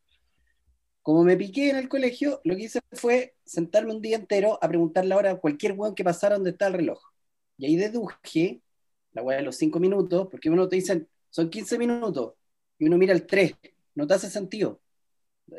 Como 1.02 1.24
me 1.24 1.38
piqué 1.38 1.70
en 1.70 1.78
el 1.78 1.88
colegio, 1.88 2.42
lo 2.44 2.56
que 2.56 2.64
hice 2.64 2.82
fue 2.92 3.36
sentarme 3.46 3.94
un 3.94 4.02
día 4.02 4.18
entero 4.18 4.60
a 4.62 4.68
preguntar 4.68 5.06
la 5.06 5.16
hora 5.16 5.32
a 5.32 5.36
cualquier 5.36 5.74
weón 5.74 5.96
que 5.96 6.04
pasara 6.04 6.36
donde 6.36 6.52
está 6.52 6.68
el 6.68 6.74
reloj. 6.74 7.13
Y 7.58 7.66
ahí 7.66 7.76
deduje 7.76 8.62
la 9.14 9.22
weá 9.22 9.38
de 9.38 9.44
los 9.44 9.56
5 9.58 9.80
minutos, 9.80 10.28
porque 10.30 10.50
uno 10.50 10.68
te 10.68 10.76
dicen, 10.76 11.08
son 11.30 11.50
15 11.50 11.78
minutos, 11.78 12.34
y 12.78 12.86
uno 12.86 12.98
mira 12.98 13.14
el 13.14 13.26
3, 13.26 13.54
no 13.96 14.08
te 14.08 14.16
hace 14.16 14.30
sentido. 14.30 14.82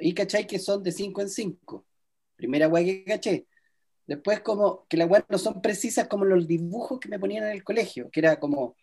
Y 0.00 0.14
cachai 0.14 0.46
que 0.46 0.58
son 0.58 0.82
de 0.82 0.92
5 0.92 1.22
en 1.22 1.28
5. 1.28 1.86
Primera 2.36 2.68
weá 2.68 2.84
que 2.84 3.04
caché. 3.04 3.46
Después 4.06 4.40
como 4.40 4.86
que 4.88 4.96
las 4.96 5.08
weas 5.08 5.24
no 5.28 5.38
son 5.38 5.62
precisas 5.62 6.08
como 6.08 6.24
los 6.24 6.46
dibujos 6.46 7.00
que 7.00 7.08
me 7.08 7.18
ponían 7.18 7.44
en 7.44 7.50
el 7.50 7.64
colegio, 7.64 8.10
que 8.10 8.20
era 8.20 8.38
como 8.38 8.76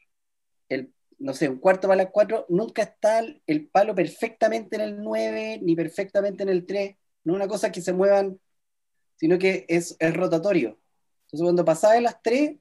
el, 0.69 0.93
no 1.19 1.33
sé, 1.33 1.49
un 1.49 1.59
cuarto 1.59 1.87
para 1.87 2.03
las 2.03 2.11
4, 2.11 2.45
nunca 2.49 2.83
está 2.83 3.19
el, 3.19 3.41
el 3.45 3.67
palo 3.67 3.93
perfectamente 3.93 4.77
en 4.77 4.81
el 4.81 5.03
9, 5.03 5.59
ni 5.61 5.75
perfectamente 5.75 6.43
en 6.43 6.49
el 6.49 6.65
3. 6.65 6.95
No 7.23 7.33
es 7.33 7.35
una 7.35 7.47
cosa 7.47 7.71
que 7.71 7.81
se 7.81 7.93
muevan, 7.93 8.39
sino 9.17 9.37
que 9.37 9.65
es, 9.67 9.95
es 9.99 10.13
rotatorio. 10.15 10.79
Entonces 11.25 11.43
cuando 11.43 11.65
pasaba 11.65 11.93
de 11.93 12.01
las 12.01 12.21
3, 12.23 12.57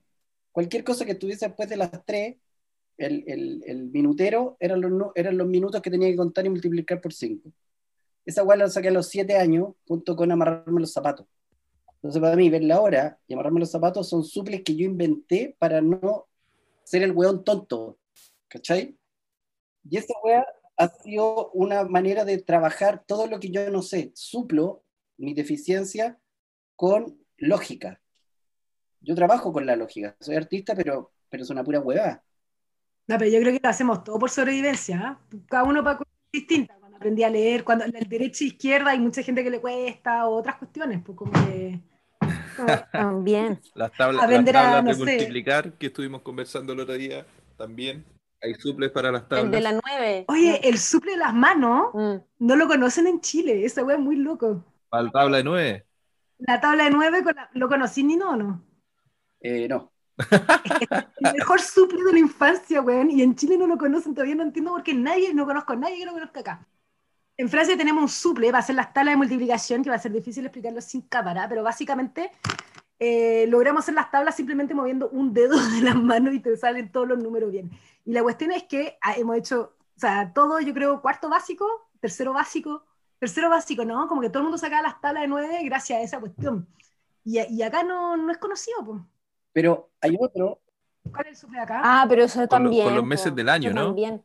cualquier 0.53 0.85
cosa 0.85 1.05
que 1.05 1.13
estuviese 1.13 1.47
después 1.47 1.69
de 1.69 1.77
las 1.77 1.91
3, 2.05 2.37
el, 2.99 3.25
el, 3.27 3.63
el 3.67 3.91
minutero 3.91 4.57
eran 4.61 4.81
los, 4.81 5.13
eran 5.15 5.39
los 5.39 5.47
minutos 5.47 5.81
que 5.81 5.91
tenía 5.91 6.09
que 6.09 6.17
contar 6.17 6.47
y 6.47 6.51
multiplicar 6.51 7.01
por 7.01 7.13
5. 7.13 7.51
Esa 8.27 8.43
weá 8.45 8.57
la 8.57 8.69
saqué 8.69 8.89
a 8.89 8.93
los 8.93 9.09
7 9.09 9.37
años 9.37 9.75
junto 9.87 10.15
con 10.15 10.31
amarrarme 10.31 10.81
los 10.81 10.93
zapatos. 10.93 11.27
Entonces 11.97 12.21
para 12.21 12.37
mí 12.37 12.49
ver 12.49 12.65
la 12.65 12.81
hora 12.81 13.19
y 13.27 13.35
amarrarme 13.35 13.61
los 13.61 13.71
zapatos 13.71 14.09
son 14.09 14.25
suples 14.25 14.63
que 14.63 14.77
yo 14.77 14.85
inventé 14.85 15.57
para 15.59 15.81
no 15.81 16.29
ser 16.85 17.03
el 17.03 17.13
weón 17.13 17.45
tonto. 17.45 17.99
¿Cachai? 18.49 18.97
Y 19.89 19.97
esa 19.97 20.15
weá 20.23 20.47
ha 20.77 20.89
sido 20.89 21.51
una 21.53 21.85
manera 21.85 22.25
de 22.25 22.39
trabajar 22.39 23.05
todo 23.07 23.27
lo 23.27 23.39
que 23.39 23.51
yo 23.51 23.71
no 23.71 23.83
sé. 23.83 24.13
Suplo 24.15 24.83
mi 25.19 25.35
deficiencia 25.35 26.19
con 26.75 27.19
lógica. 27.37 28.00
Yo 29.01 29.15
trabajo 29.15 29.53
con 29.53 29.67
la 29.67 29.77
lógica. 29.77 30.15
Soy 30.21 30.37
artista, 30.37 30.75
pero, 30.75 31.13
pero 31.29 31.43
es 31.43 31.51
una 31.51 31.65
pura 31.65 31.81
hueá. 31.81 32.23
No, 33.07 33.19
pero 33.19 33.31
yo 33.31 33.41
creo 33.41 33.53
que 33.53 33.61
lo 33.63 33.69
hacemos 33.69 34.05
todo 34.05 34.19
por 34.19 34.31
sobrevivencia. 34.31 35.01
¿ah? 35.03 35.21
Cada 35.49 35.65
uno 35.65 35.83
para 35.83 35.99
cosas 35.99 36.13
distintas. 36.33 36.77
Cuando 36.79 36.97
aprendí 36.97 37.25
a 37.25 37.31
leer, 37.31 37.65
cuando 37.65 37.85
el 37.85 37.93
derecha 38.09 38.45
e 38.45 38.49
izquierda 38.49 38.91
hay 38.91 39.01
mucha 39.01 39.23
gente 39.23 39.43
que 39.43 39.51
le 39.51 39.61
cuesta, 39.61 40.27
o 40.29 40.37
otras 40.37 40.57
cuestiones, 40.57 41.01
pues 41.05 41.17
como 41.17 41.33
que. 41.33 41.81
también. 42.93 43.61
Las 43.75 43.93
tablas, 43.93 44.29
las 44.31 44.55
a, 44.55 44.83
no 44.83 44.89
de 44.89 44.95
sé. 44.95 44.99
multiplicar 45.01 45.73
que 45.75 45.87
estuvimos 45.87 46.23
conversando 46.23 46.73
el 46.73 46.81
otro 46.81 46.95
día 46.95 47.27
también. 47.57 48.05
Hay 48.43 48.55
suples 48.55 48.91
para 48.91 49.11
las 49.13 49.23
El 49.23 49.29
tablas. 49.29 49.51
de 49.51 49.61
la 49.61 49.73
9. 49.73 50.25
Oye, 50.29 50.61
el 50.69 50.79
suple 50.79 51.13
de 51.13 51.19
las 51.19 51.35
manos 51.35 51.89
Mm. 51.93 52.17
no 52.39 52.57
lo 52.57 52.69
conocen 52.69 53.07
en 53.07 53.21
Chile. 53.21 53.65
Esa 53.65 53.83
wea 53.85 53.97
es 53.97 54.03
muy 54.03 54.17
loco. 54.17 54.65
Para 54.89 55.03
la 55.05 55.11
tabla 55.11 55.37
de 55.39 55.45
9. 55.45 55.87
La 56.39 56.61
tabla 56.61 56.85
de 56.85 56.91
nueve 56.91 57.23
con 57.23 57.35
la- 57.37 57.51
lo 57.53 57.69
conocí 57.69 58.03
ni 58.03 58.17
no, 58.17 58.35
no. 58.37 58.63
Eh, 59.41 59.69
no. 59.69 59.93
El 61.21 61.33
mejor 61.33 61.61
suple 61.61 62.03
de 62.03 62.13
la 62.13 62.19
infancia, 62.19 62.81
weón. 62.81 63.11
Y 63.11 63.23
en 63.23 63.35
Chile 63.35 63.57
no 63.57 63.67
lo 63.67 63.79
conocen, 63.79 64.15
todavía 64.15 64.35
no 64.35 64.43
entiendo 64.43 64.73
por 64.73 64.83
qué 64.83 64.95
nadie, 64.95 65.33
no 65.35 65.47
conozco 65.47 65.73
a 65.73 65.77
nadie 65.77 65.99
que 65.99 66.07
lo 66.07 66.13
conozca 66.13 66.41
acá. 66.41 66.67
En 67.37 67.49
Francia 67.49 67.77
tenemos 67.77 68.03
un 68.03 68.09
suple 68.09 68.49
para 68.49 68.59
hacer 68.59 68.77
las 68.77 68.93
tablas 68.93 69.15
de 69.15 69.17
multiplicación, 69.17 69.83
que 69.83 69.89
va 69.89 69.97
a 69.97 69.99
ser 69.99 70.13
difícil 70.13 70.45
explicarlo 70.45 70.81
sin 70.83 71.03
cámara, 71.03 71.49
pero 71.49 71.63
básicamente 71.63 72.31
eh, 72.99 73.47
logramos 73.49 73.83
hacer 73.83 73.95
las 73.95 74.11
tablas 74.11 74.37
simplemente 74.37 74.75
moviendo 74.75 75.09
un 75.09 75.33
dedo 75.33 75.57
de 75.71 75.81
las 75.81 75.97
manos 75.97 76.35
y 76.35 76.41
te 76.41 76.55
salen 76.57 76.93
todos 76.93 77.09
los 77.09 77.19
números 77.19 77.51
bien. 77.51 77.71
Y 78.05 78.13
la 78.13 78.23
cuestión 78.23 78.53
es 78.53 78.65
que 78.65 78.99
ah, 79.01 79.15
hemos 79.17 79.37
hecho, 79.39 79.75
o 79.97 80.01
sea, 80.01 80.33
todo, 80.35 80.61
yo 80.61 80.75
creo, 80.75 81.01
cuarto 81.01 81.31
básico, 81.31 81.67
tercero 81.99 82.35
básico, 82.35 82.85
tercero 83.19 83.49
básico, 83.49 83.87
¿no? 83.87 84.07
Como 84.07 84.21
que 84.21 84.29
todo 84.29 84.41
el 84.41 84.45
mundo 84.45 84.59
sacaba 84.59 84.83
las 84.83 85.01
tablas 85.01 85.23
de 85.23 85.29
nueve 85.29 85.61
gracias 85.65 85.99
a 85.99 86.03
esa 86.03 86.21
cuestión. 86.21 86.69
Y, 87.25 87.41
y 87.41 87.63
acá 87.63 87.83
no, 87.83 88.19
no 88.19 88.31
es 88.31 88.39
conocido, 88.39 88.85
pues. 88.85 89.01
Pero 89.53 89.91
hay 90.01 90.17
otro, 90.19 90.61
¿Cuál 91.11 91.27
es 91.27 91.31
el 91.33 91.37
suple 91.37 91.59
acá? 91.61 91.81
Ah, 91.83 92.07
pero 92.09 92.25
eso 92.25 92.41
Con, 92.41 92.49
también. 92.49 92.85
con 92.85 92.95
los 92.95 93.05
meses 93.05 93.35
del 93.35 93.49
año, 93.49 93.73
¿no? 93.73 93.87
También. 93.87 94.23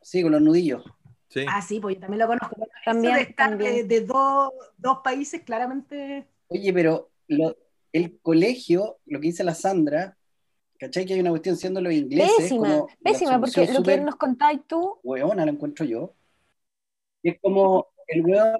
sí, 0.00 0.22
con 0.22 0.32
los 0.32 0.40
nudillos. 0.40 0.84
Sí. 1.28 1.44
Ah, 1.48 1.60
sí, 1.60 1.80
pues 1.80 1.96
yo 1.96 2.02
también 2.02 2.20
lo 2.20 2.26
conozco. 2.28 2.54
Bueno, 2.56 2.72
eso 2.74 2.84
También, 2.92 3.14
de 3.16 3.20
estar 3.22 3.50
también. 3.50 3.74
de, 3.74 3.84
de 3.84 4.00
dos, 4.06 4.52
dos 4.78 4.98
países, 5.02 5.42
claramente. 5.42 6.26
Oye, 6.48 6.72
pero 6.72 7.10
lo- 7.28 7.56
el 7.92 8.18
colegio, 8.20 8.98
lo 9.06 9.20
que 9.20 9.26
dice 9.28 9.44
la 9.44 9.54
Sandra, 9.54 10.16
¿Cachai? 10.78 11.06
Que 11.06 11.14
hay 11.14 11.20
una 11.20 11.30
cuestión 11.30 11.56
siendo 11.56 11.80
los 11.80 11.92
ingleses. 11.92 12.34
Pésima, 12.36 12.68
como 12.68 12.88
pésima, 13.02 13.40
porque 13.40 13.72
lo 13.72 13.82
que 13.82 13.96
nos 13.98 14.16
contáis 14.16 14.60
tú, 14.66 14.98
hueona, 15.04 15.44
lo 15.46 15.52
encuentro 15.52 15.84
yo. 15.86 16.12
Es 17.22 17.38
como 17.40 17.86
el 18.08 18.22
weón, 18.24 18.58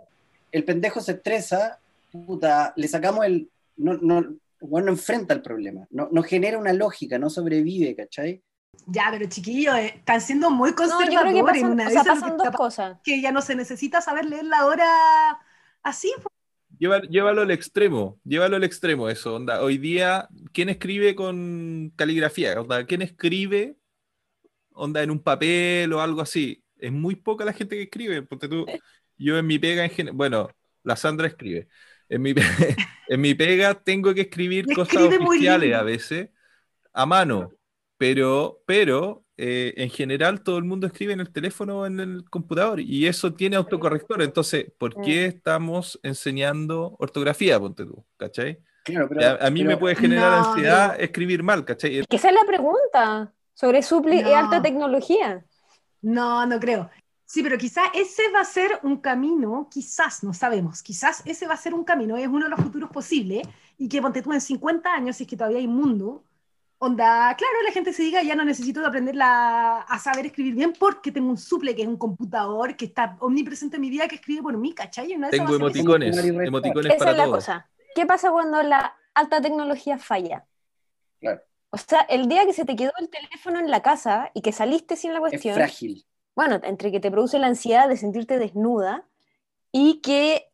el 0.53 0.65
pendejo 0.65 1.01
se 1.01 1.13
estresa, 1.13 1.81
puta, 2.13 2.73
le 2.77 2.89
sacamos 2.89 3.27
el. 3.27 3.51
No, 3.77 3.95
no, 3.95 4.37
weón 4.67 4.87
no 4.87 4.93
enfrenta 4.93 5.35
el 5.35 5.43
problema, 5.43 5.87
no, 5.91 6.09
no 6.13 6.23
genera 6.23 6.59
una 6.59 6.73
lógica, 6.73 7.19
no 7.19 7.31
sobrevive, 7.31 7.95
¿cachai? 7.97 8.43
Ya, 8.87 9.09
pero 9.11 9.27
chiquillos, 9.29 9.75
eh, 9.77 9.95
están 9.97 10.21
siendo 10.21 10.51
muy 10.51 10.71
no, 10.71 10.77
yo 10.77 11.21
creo 11.21 11.33
conservadores. 11.33 11.35
que 11.35 11.43
pasan, 11.45 11.73
una 11.73 11.87
o 11.87 11.91
sea, 11.91 12.05
pasan 12.05 12.37
dos 12.37 12.51
cosas. 12.51 12.99
que 13.03 13.21
ya 13.23 13.33
no 13.33 13.41
se 13.43 13.55
necesita 13.55 14.01
saber 14.01 14.25
leer 14.27 14.45
la 14.45 14.67
hora 14.67 14.87
así. 15.83 16.13
Lleva- 16.79 17.03
llévalo 17.03 17.43
al 17.43 17.51
extremo, 17.53 18.21
llévalo 18.25 18.57
al 18.57 18.65
extremo 18.65 19.09
eso, 19.09 19.37
onda. 19.37 19.63
Hoy 19.63 19.79
día, 19.79 20.29
¿quién 20.53 20.69
escribe 20.69 21.15
con 21.15 21.93
caligrafía? 21.97 22.61
Onda, 22.61 22.85
¿quién 22.85 23.03
escribe 23.03 23.77
onda 24.73 25.03
en 25.03 25.11
un 25.11 25.23
papel 25.23 25.93
o 25.93 26.01
algo 26.01 26.21
así? 26.21 26.63
Es 26.79 26.93
muy 26.93 27.17
poca 27.17 27.45
la 27.45 27.53
gente 27.53 27.77
que 27.77 27.83
escribe, 27.85 28.23
porque 28.23 28.49
tú, 28.49 28.67
yo 29.17 29.39
en 29.39 29.47
mi 29.47 29.59
pega 29.59 29.85
en 29.87 30.17
bueno, 30.17 30.49
la 30.83 30.97
Sandra 30.97 31.29
escribe. 31.29 31.69
En 32.15 32.23
mi, 32.23 32.33
en 33.09 33.21
mi 33.21 33.35
pega 33.35 33.75
tengo 33.75 34.15
que 34.15 34.23
escribir 34.23 34.65
Y 34.69 34.75
cosas 34.75 35.03
oficiales 35.21 35.75
a 35.75 35.83
veces 35.83 36.31
a 36.93 37.07
mano, 37.07 37.51
pero, 37.99 38.63
pero 38.67 39.25
eh, 39.37 39.75
en 39.77 39.91
general 39.91 40.43
todo 40.43 40.59
el 40.59 40.65
mundo 40.65 40.87
escribe 40.87 41.13
en 41.13 41.21
el 41.21 41.33
teléfono 41.33 41.81
o 41.81 41.87
en 41.87 41.99
el 41.99 42.25
computador 42.31 42.79
y 42.81 43.07
eso 43.07 43.35
tiene 43.35 43.57
autocorrector. 43.57 44.23
Entonces, 44.23 44.67
¿por 44.79 44.95
qué 45.03 45.27
estamos 45.27 45.99
enseñando 46.05 46.95
ortografía, 47.01 47.59
ponte 47.59 47.85
tú? 47.85 48.05
¿Cachai? 48.17 48.61
Claro, 48.85 49.09
pero. 49.09 49.27
a, 49.27 49.47
a 49.47 49.51
mí 49.51 49.63
me 49.63 49.69
pero- 49.71 49.81
puede 49.81 49.97
generar 49.97 50.31
No, 50.43 50.49
ansiedad 50.51 50.97
no. 50.97 51.03
escribir 51.03 51.43
mal, 51.43 51.65
¿cachai? 51.65 51.99
Es 51.99 52.07
que 52.07 52.17
esa 52.17 52.29
es 52.29 52.35
la 52.35 52.45
pregunta 52.47 53.33
sobre 53.55 53.83
suple 53.83 54.17
y 54.17 54.23
No. 54.23 54.37
alta 54.37 54.63
tecnología. 54.63 55.45
No, 56.03 56.47
no 56.47 56.61
creo. 56.61 56.91
Sí, 57.35 57.43
pero 57.43 57.59
quizás 57.59 57.89
ese 57.95 58.31
va 58.33 58.43
a 58.43 58.45
ser 58.45 58.79
un 58.85 58.99
camino, 58.99 59.67
quizás, 59.69 60.23
no 60.23 60.33
sabemos, 60.33 60.85
quizás 60.85 61.21
ese 61.25 61.49
va 61.49 61.55
a 61.55 61.57
ser 61.57 61.75
un 61.75 61.83
camino, 61.83 62.17
es 62.17 62.29
uno 62.29 62.45
de 62.45 62.51
los 62.51 62.61
futuros 62.61 62.91
posibles, 62.91 63.43
y 63.77 63.89
que 63.89 64.01
ponte 64.01 64.23
tú 64.23 64.33
en 64.33 64.41
50 64.41 64.95
años, 64.95 65.17
si 65.17 65.25
es 65.25 65.29
que 65.29 65.37
todavía 65.37 65.59
hay 65.59 65.67
mundo, 65.67 66.23
onda, 66.79 67.35
claro, 67.37 67.55
la 67.67 67.73
gente 67.73 67.93
se 67.93 68.05
diga, 68.05 68.23
ya 68.23 68.37
no 68.37 68.45
necesito 68.45 68.87
aprender 68.87 69.17
la- 69.17 69.81
a 69.81 69.99
saber 69.99 70.27
escribir 70.27 70.55
bien 70.55 70.75
porque 70.79 71.11
tengo 71.11 71.29
un 71.29 71.37
suple 71.37 71.75
que 71.75 71.83
es 71.83 71.89
un 71.89 71.97
computador 71.97 72.77
que 72.77 72.85
está 72.85 73.17
omnipresente 73.19 73.79
en 73.79 73.83
mi 73.83 73.91
vida 73.91 74.07
que 74.07 74.15
escribe 74.15 74.41
por 74.41 74.57
mí, 74.57 74.73
¿cachai? 74.73 75.11
Esas 75.15 75.31
Tengo 75.33 75.57
emoticones, 75.57 76.17
emoticones 76.17 76.93
Esa 76.95 76.99
para 76.99 77.11
es 77.11 77.17
la 77.17 77.25
todo. 77.25 77.35
cosa. 77.35 77.69
¿Qué 77.97 78.07
pasa 78.07 78.31
cuando 78.31 78.63
la 78.63 78.95
alta 79.13 79.41
tecnología 79.41 79.99
falla? 79.99 80.47
Claro. 81.19 81.43
O 81.71 81.79
sea, 81.79 82.03
el 82.03 82.29
día 82.29 82.47
que 82.47 82.53
se 82.53 82.65
te 82.65 82.77
quedó 82.77 82.93
el 83.01 83.09
teléfono 83.09 83.59
en 83.59 83.73
la 83.73 83.83
casa 83.83 84.31
y 84.35 84.41
que 84.41 84.53
saliste 84.53 84.95
sin 84.95 85.13
la 85.13 85.19
Es 85.19 85.31
cuestión, 85.31 85.57
frágil. 85.57 86.07
Bueno, 86.37 86.61
entre 86.65 86.91
que 86.93 87.01
te 87.01 87.11
produce 87.11 87.39
la 87.39 87.47
ansiedad 87.49 87.89
de 87.89 87.97
sentirte 87.97 88.39
desnuda 88.39 89.07
y 89.73 90.01
que 90.03 90.51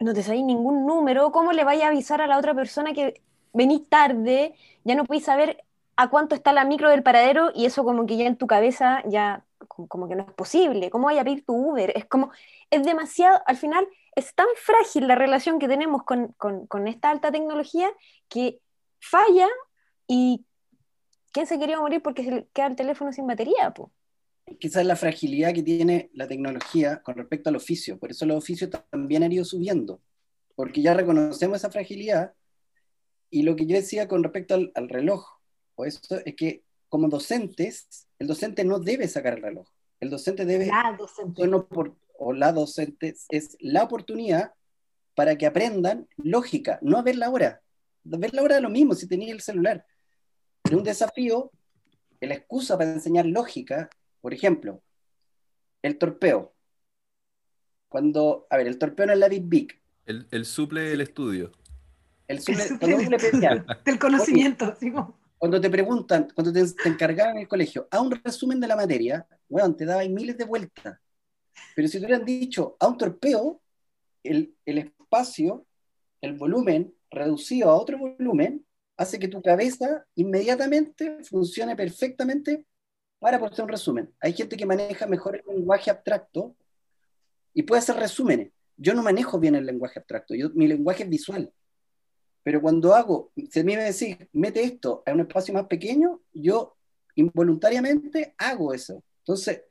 no 0.00 0.14
te 0.14 0.22
sabéis 0.22 0.44
ningún 0.44 0.86
número, 0.86 1.32
¿cómo 1.32 1.52
le 1.52 1.64
vaya 1.64 1.86
a 1.86 1.88
avisar 1.90 2.20
a 2.20 2.26
la 2.26 2.38
otra 2.38 2.54
persona 2.54 2.92
que 2.92 3.22
venís 3.52 3.88
tarde, 3.88 4.54
ya 4.84 4.94
no 4.94 5.04
podéis 5.04 5.24
saber 5.24 5.64
a 5.96 6.10
cuánto 6.10 6.34
está 6.34 6.52
la 6.52 6.64
micro 6.66 6.90
del 6.90 7.02
paradero 7.02 7.50
y 7.54 7.64
eso 7.66 7.84
como 7.84 8.04
que 8.06 8.16
ya 8.18 8.26
en 8.26 8.36
tu 8.36 8.46
cabeza 8.46 9.02
ya 9.08 9.44
como, 9.88 10.08
que 10.08 10.14
no 10.16 10.24
es 10.24 10.32
posible, 10.34 10.90
¿cómo 10.90 11.06
vaya 11.06 11.22
a 11.22 11.24
pedir 11.24 11.44
tu 11.44 11.54
Uber? 11.54 11.92
Es 11.96 12.04
como, 12.06 12.30
es 12.70 12.84
demasiado, 12.84 13.40
al 13.46 13.56
final 13.56 13.88
es 14.14 14.34
tan 14.34 14.46
frágil 14.56 15.08
la 15.08 15.14
relación 15.16 15.58
que 15.58 15.68
tenemos 15.68 16.04
con, 16.04 16.28
con- 16.38 16.66
con 16.66 16.86
esta 16.88 17.10
alta 17.10 17.32
tecnología 17.32 17.90
que 18.28 18.60
falla 19.00 19.48
y 20.06 20.44
¿quién 21.32 21.46
se 21.46 21.58
quería 21.58 21.80
morir 21.80 22.02
porque 22.02 22.24
se 22.24 22.48
queda 22.54 22.66
el 22.68 22.76
teléfono 22.76 23.12
sin 23.12 23.26
batería? 23.26 23.72
po? 23.74 23.92
Quizás 24.58 24.86
la 24.86 24.96
fragilidad 24.96 25.52
que 25.52 25.62
tiene 25.62 26.10
la 26.14 26.28
tecnología 26.28 27.02
con 27.02 27.16
respecto 27.16 27.50
al 27.50 27.56
oficio. 27.56 27.98
Por 27.98 28.10
eso 28.10 28.26
los 28.26 28.38
oficios 28.38 28.70
también 28.90 29.22
han 29.22 29.32
ido 29.32 29.44
subiendo. 29.44 30.00
Porque 30.54 30.82
ya 30.82 30.94
reconocemos 30.94 31.58
esa 31.58 31.70
fragilidad. 31.70 32.32
Y 33.28 33.42
lo 33.42 33.56
que 33.56 33.66
yo 33.66 33.76
decía 33.76 34.08
con 34.08 34.22
respecto 34.22 34.54
al, 34.54 34.72
al 34.74 34.88
reloj, 34.88 35.26
o 35.74 35.84
eso 35.84 36.00
es 36.24 36.34
que 36.36 36.62
como 36.88 37.08
docentes, 37.08 38.06
el 38.18 38.26
docente 38.26 38.64
no 38.64 38.78
debe 38.78 39.08
sacar 39.08 39.34
el 39.34 39.42
reloj. 39.42 39.68
El 40.00 40.10
docente 40.10 40.44
debe 40.44 40.66
La 40.66 40.96
docente. 40.96 41.42
o 42.18 42.32
la 42.32 42.52
docente 42.52 43.16
es 43.28 43.56
la 43.60 43.82
oportunidad 43.82 44.52
para 45.14 45.36
que 45.36 45.46
aprendan 45.46 46.06
lógica, 46.16 46.78
no 46.82 46.98
a 46.98 47.02
ver 47.02 47.16
la 47.16 47.30
hora. 47.30 47.62
Ver 48.04 48.34
la 48.34 48.42
hora 48.42 48.56
es 48.56 48.62
lo 48.62 48.70
mismo 48.70 48.94
si 48.94 49.08
tenía 49.08 49.32
el 49.32 49.40
celular. 49.40 49.84
Pero 50.62 50.78
un 50.78 50.84
desafío, 50.84 51.50
la 52.20 52.34
excusa 52.34 52.76
para 52.76 52.92
enseñar 52.92 53.26
lógica, 53.26 53.88
por 54.26 54.34
ejemplo, 54.34 54.82
el 55.82 55.98
torpeo. 55.98 56.52
Cuando, 57.88 58.48
a 58.50 58.56
ver, 58.56 58.66
el 58.66 58.76
torpeo 58.76 59.06
no 59.06 59.12
es 59.12 59.20
la 59.20 59.28
Big 59.28 59.44
Big. 59.44 59.80
El, 60.04 60.26
el 60.32 60.44
suple 60.44 60.80
del 60.80 61.00
estudio. 61.00 61.52
El 62.26 62.38
El 62.38 62.42
suple- 62.42 62.76
pedía- 63.20 63.64
del 63.84 63.98
conocimiento. 64.00 64.74
cuando 65.38 65.60
te 65.60 65.70
preguntan, 65.70 66.26
cuando 66.34 66.52
te, 66.52 66.64
te 66.72 66.88
encargaban 66.88 67.36
en 67.36 67.42
el 67.42 67.46
colegio, 67.48 67.86
a 67.88 68.00
un 68.00 68.10
resumen 68.10 68.58
de 68.58 68.66
la 68.66 68.74
materia, 68.74 69.24
bueno, 69.48 69.76
te 69.76 69.84
daban 69.84 70.12
miles 70.12 70.36
de 70.36 70.44
vueltas. 70.44 70.98
Pero 71.76 71.86
si 71.86 72.00
te 72.00 72.06
hubieran 72.06 72.24
dicho 72.24 72.76
a 72.80 72.88
un 72.88 72.98
torpeo, 72.98 73.62
el, 74.24 74.56
el 74.64 74.78
espacio, 74.78 75.64
el 76.20 76.32
volumen 76.32 76.92
reducido 77.12 77.70
a 77.70 77.76
otro 77.76 77.96
volumen, 77.96 78.66
hace 78.96 79.20
que 79.20 79.28
tu 79.28 79.40
cabeza 79.40 80.04
inmediatamente 80.16 81.22
funcione 81.22 81.76
perfectamente 81.76 82.64
para 83.18 83.38
poder 83.38 83.52
hacer 83.52 83.64
un 83.64 83.70
resumen. 83.70 84.14
Hay 84.20 84.32
gente 84.32 84.56
que 84.56 84.66
maneja 84.66 85.06
mejor 85.06 85.36
el 85.36 85.56
lenguaje 85.56 85.90
abstracto 85.90 86.54
y 87.54 87.62
puede 87.62 87.80
hacer 87.80 87.96
resúmenes. 87.96 88.52
Yo 88.76 88.94
no 88.94 89.02
manejo 89.02 89.38
bien 89.38 89.54
el 89.54 89.64
lenguaje 89.64 89.98
abstracto, 89.98 90.34
yo, 90.34 90.50
mi 90.50 90.68
lenguaje 90.68 91.04
es 91.04 91.08
visual. 91.08 91.52
Pero 92.42 92.60
cuando 92.60 92.94
hago, 92.94 93.32
si 93.50 93.60
a 93.60 93.64
mí 93.64 93.74
me 93.74 93.84
decís, 93.84 94.16
mete 94.32 94.62
esto 94.62 95.02
a 95.04 95.12
un 95.12 95.20
espacio 95.20 95.52
más 95.52 95.66
pequeño, 95.66 96.20
yo 96.32 96.76
involuntariamente 97.16 98.34
hago 98.38 98.72
eso. 98.72 99.02
Entonces, 99.20 99.62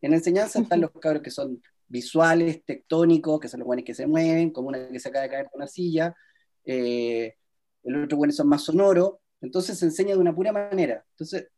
en 0.00 0.10
la 0.10 0.16
enseñanza 0.16 0.60
están 0.60 0.80
los 0.80 0.90
cabros 0.90 1.22
que 1.22 1.30
son 1.30 1.62
visuales, 1.86 2.64
tectónicos, 2.64 3.38
que 3.38 3.48
son 3.48 3.60
los 3.60 3.66
buenos 3.66 3.84
que 3.84 3.94
se 3.94 4.06
mueven, 4.06 4.50
como 4.50 4.68
una 4.68 4.88
que 4.88 4.98
se 4.98 5.08
acaba 5.08 5.22
de 5.22 5.30
caer 5.30 5.46
con 5.50 5.60
una 5.60 5.68
silla, 5.68 6.16
eh, 6.64 7.36
el 7.84 8.04
otro 8.04 8.18
bueno 8.18 8.32
son 8.32 8.48
más 8.48 8.64
sonoros, 8.64 9.12
entonces 9.40 9.78
se 9.78 9.84
enseña 9.84 10.14
de 10.14 10.20
una 10.20 10.34
pura 10.34 10.52
manera. 10.52 11.04
Entonces, 11.12 11.48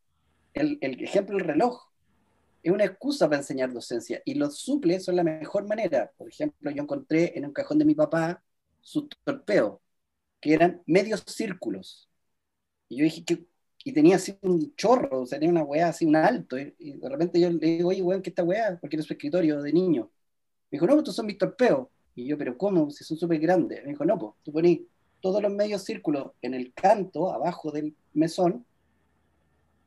el, 0.55 0.79
el 0.81 1.03
ejemplo 1.03 1.37
del 1.37 1.47
reloj 1.47 1.89
es 2.63 2.73
una 2.73 2.85
excusa 2.85 3.29
para 3.29 3.41
enseñar 3.41 3.73
docencia 3.73 4.23
y 4.25 4.35
los 4.35 4.59
suples 4.59 5.05
son 5.05 5.17
la 5.17 5.25
mejor 5.25 5.67
manera. 5.67 6.13
Por 6.17 6.29
ejemplo, 6.29 6.71
yo 6.71 6.83
encontré 6.83 7.37
en 7.39 7.47
un 7.47 7.53
cajón 7.53 7.79
de 7.79 7.85
mi 7.85 7.95
papá 7.95 8.43
su 8.81 9.09
torpeo, 9.25 9.81
que 10.41 10.55
eran 10.55 10.83
medios 10.87 11.23
círculos. 11.27 12.09
Y 12.89 12.99
yo 12.99 13.05
dije 13.05 13.25
que, 13.25 13.47
y 13.85 13.93
tenía 13.93 14.17
así 14.17 14.37
un 14.43 14.75
chorro, 14.77 15.23
o 15.23 15.27
sea, 15.27 15.39
tenía 15.39 15.53
una 15.53 15.63
weá 15.65 15.89
así, 15.89 16.05
un 16.07 16.17
alto, 16.17 16.59
y, 16.59 16.75
y 16.79 16.93
de 16.99 17.09
repente 17.09 17.41
yo 17.41 17.51
le 17.51 17.59
digo, 17.59 17.91
oye, 17.91 18.03
weón, 18.03 18.23
¿qué 18.23 18.31
esta 18.31 18.45
weá? 18.45 18.79
Porque 18.81 18.97
era 18.97 19.03
su 19.05 19.13
escritorio 19.13 19.63
de 19.63 19.73
niño. 19.73 20.11
Me 20.71 20.77
dijo, 20.77 20.87
no, 20.87 20.99
estos 20.99 21.15
son 21.17 21.27
mis 21.27 21.39
torpeos. 21.39 21.89
Y 22.15 22.27
yo, 22.27 22.37
pero 22.39 22.57
¿cómo? 22.59 22.91
Si 22.91 23.05
son 23.05 23.17
súper 23.17 23.39
grandes. 23.41 23.83
Me 23.85 23.91
dijo, 23.91 24.05
no, 24.05 24.19
pues, 24.19 24.33
tú 24.43 24.53
ponís 24.53 24.81
todos 25.21 25.43
los 25.43 25.53
medios 25.53 25.83
círculos 25.85 26.33
en 26.43 26.55
el 26.55 26.73
canto, 26.75 27.33
abajo 27.33 27.71
del 27.71 27.95
mesón. 28.15 28.67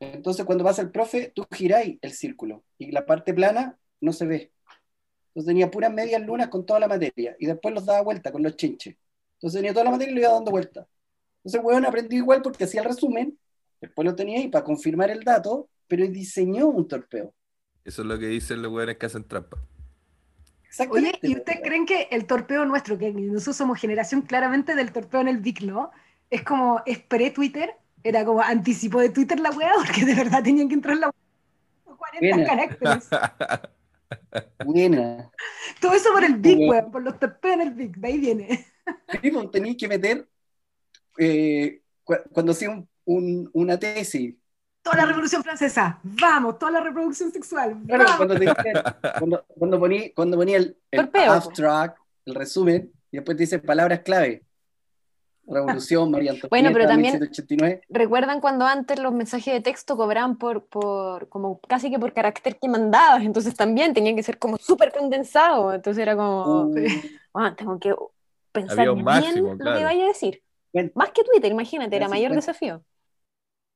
Entonces, 0.02 0.44
cuando 0.44 0.64
pasa 0.64 0.82
el 0.82 0.90
profe, 0.90 1.32
tú 1.34 1.46
giráis 1.52 1.98
el 2.02 2.12
círculo 2.12 2.64
y 2.76 2.90
la 2.90 3.06
parte 3.06 3.32
plana 3.32 3.78
no 4.00 4.12
se 4.12 4.26
ve. 4.26 4.52
Entonces 5.28 5.46
tenía 5.46 5.70
puras 5.70 5.92
medias 5.92 6.20
lunas 6.20 6.48
con 6.48 6.66
toda 6.66 6.80
la 6.80 6.88
materia 6.88 7.36
y 7.38 7.46
después 7.46 7.72
los 7.72 7.86
daba 7.86 8.02
vuelta 8.02 8.32
con 8.32 8.42
los 8.42 8.56
chinches. 8.56 8.96
Entonces 9.34 9.58
tenía 9.58 9.72
toda 9.72 9.84
la 9.84 9.92
materia 9.92 10.10
y 10.10 10.14
le 10.16 10.20
iba 10.22 10.32
dando 10.32 10.50
vuelta. 10.50 10.88
Entonces, 11.38 11.60
el 11.60 11.66
weón 11.66 11.86
aprendió 11.86 12.18
igual 12.18 12.42
porque 12.42 12.64
hacía 12.64 12.82
el 12.82 12.88
resumen, 12.88 13.38
después 13.80 14.04
lo 14.04 14.14
tenía 14.14 14.40
ahí 14.40 14.48
para 14.48 14.64
confirmar 14.64 15.10
el 15.10 15.22
dato, 15.22 15.68
pero 15.86 16.06
diseñó 16.06 16.66
un 16.66 16.86
torpeo. 16.88 17.32
Eso 17.84 18.02
es 18.02 18.08
lo 18.08 18.18
que 18.18 18.26
dicen 18.26 18.60
los 18.60 18.72
weones 18.72 18.96
que 18.96 19.06
hacen 19.06 19.24
trampa. 19.24 19.58
Oye. 20.90 21.12
¿y 21.22 21.36
ustedes 21.36 21.60
creen 21.62 21.86
que 21.86 22.08
el 22.10 22.26
torpeo 22.26 22.64
nuestro, 22.64 22.98
que 22.98 23.12
nosotros 23.12 23.56
somos 23.56 23.80
generación 23.80 24.22
claramente 24.22 24.74
del 24.74 24.92
torpeo 24.92 25.20
en 25.20 25.28
el 25.28 25.38
Vic, 25.38 25.62
¿no? 25.62 25.90
Es 26.30 26.42
como, 26.42 26.82
es 26.86 26.98
pre-Twitter, 26.98 27.76
era 28.04 28.24
como 28.24 28.40
anticipo 28.42 29.00
de 29.00 29.10
Twitter 29.10 29.38
la 29.40 29.50
weá, 29.50 29.72
porque 29.76 30.04
de 30.04 30.14
verdad 30.14 30.42
tenían 30.42 30.68
que 30.68 30.74
entrar 30.74 30.96
la 30.96 31.06
weá. 31.08 31.96
40 31.96 32.36
Buena. 32.36 32.46
caracteres. 32.48 33.08
Buena. 34.64 35.30
Todo 35.80 35.94
eso 35.94 36.12
por 36.12 36.24
el 36.24 36.34
Vic, 36.36 36.56
Como- 36.58 36.70
weón, 36.70 36.90
por 36.90 37.02
los 37.02 37.18
torpeos 37.18 37.54
en 37.54 37.60
el 37.62 37.70
Vic, 37.70 37.96
de 37.96 38.08
ahí 38.08 38.18
viene. 38.18 38.66
Sí, 39.22 39.30
pues, 39.30 39.50
tenías 39.50 39.76
que 39.76 39.88
meter, 39.88 40.28
eh, 41.18 41.82
cu- 42.04 42.16
cuando 42.32 42.52
hacía 42.52 42.70
un- 42.70 42.88
un- 43.04 43.50
una 43.52 43.78
tesis, 43.78 44.34
Toda 44.82 44.96
la 44.96 45.06
revolución 45.06 45.44
francesa, 45.44 46.00
vamos, 46.02 46.58
toda 46.58 46.72
la 46.72 46.80
reproducción 46.80 47.30
sexual, 47.30 47.80
Claro, 47.86 48.04
cuando, 48.16 48.36
te 48.36 48.52
cuando, 49.16 49.44
cuando 49.56 49.78
ponía, 49.78 50.12
cuando 50.12 50.36
ponía 50.36 50.56
el, 50.56 50.76
el 50.90 51.08
abstract, 51.28 51.98
el 52.26 52.34
resumen, 52.34 52.92
y 53.12 53.16
después 53.18 53.36
te 53.36 53.44
dice 53.44 53.60
palabras 53.60 54.00
clave. 54.00 54.42
Revolución, 55.46 56.10
María 56.10 56.30
Antonieta, 56.32 56.48
Bueno, 56.50 56.70
pero 56.72 56.86
también- 56.86 57.14
1789. 57.14 57.82
¿Recuerdan 57.88 58.40
cuando 58.40 58.64
antes 58.66 58.98
los 58.98 59.12
mensajes 59.12 59.52
de 59.54 59.60
texto 59.60 59.96
cobraban 59.96 60.36
por, 60.38 60.66
por 60.66 61.28
como 61.28 61.60
casi 61.60 61.90
que 61.90 61.98
por 61.98 62.12
carácter 62.12 62.58
que 62.58 62.68
mandabas? 62.68 63.22
Entonces 63.22 63.54
también 63.54 63.92
tenían 63.94 64.16
que 64.16 64.22
ser 64.22 64.38
como 64.38 64.56
súper 64.56 64.92
condensados. 64.92 65.74
Entonces 65.74 66.00
era 66.02 66.16
como, 66.16 66.66
Uh, 66.66 66.74
"Ah, 67.34 67.54
tengo 67.56 67.78
que 67.78 67.94
pensar 68.52 68.88
bien 68.92 69.04
máximo, 69.04 69.52
lo 69.52 69.58
claro. 69.58 69.78
que 69.78 69.84
vaya 69.84 70.04
a 70.04 70.08
decir. 70.08 70.42
Bueno. 70.72 70.90
Más 70.94 71.10
que 71.10 71.22
Twitter, 71.24 71.50
imagínate, 71.50 71.96
era 71.96 72.08
mayor 72.08 72.32
desafío. 72.32 72.82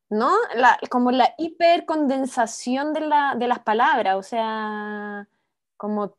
¿No? 0.08 0.30
La, 0.54 0.78
como 0.88 1.10
la 1.10 1.34
hipercondensación 1.36 2.92
de, 2.92 3.00
la, 3.00 3.34
de 3.36 3.48
las 3.48 3.58
palabras, 3.60 4.16
o 4.16 4.22
sea, 4.22 5.26
como... 5.76 6.16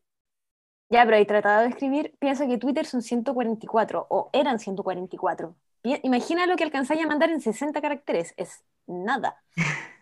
Ya, 0.89 1.03
pero 1.05 1.17
he 1.17 1.25
tratado 1.25 1.63
de 1.63 1.69
escribir, 1.69 2.15
piensa 2.19 2.47
que 2.47 2.57
Twitter 2.57 2.85
son 2.85 3.01
144, 3.01 4.07
o 4.09 4.29
eran 4.33 4.57
144. 4.59 5.55
Pi- 5.81 5.99
Imagina 6.03 6.45
lo 6.45 6.55
que 6.55 6.63
alcanzáis 6.63 7.03
a 7.03 7.07
mandar 7.07 7.29
en 7.29 7.41
60 7.41 7.81
caracteres, 7.81 8.33
es 8.37 8.63
nada. 8.87 9.43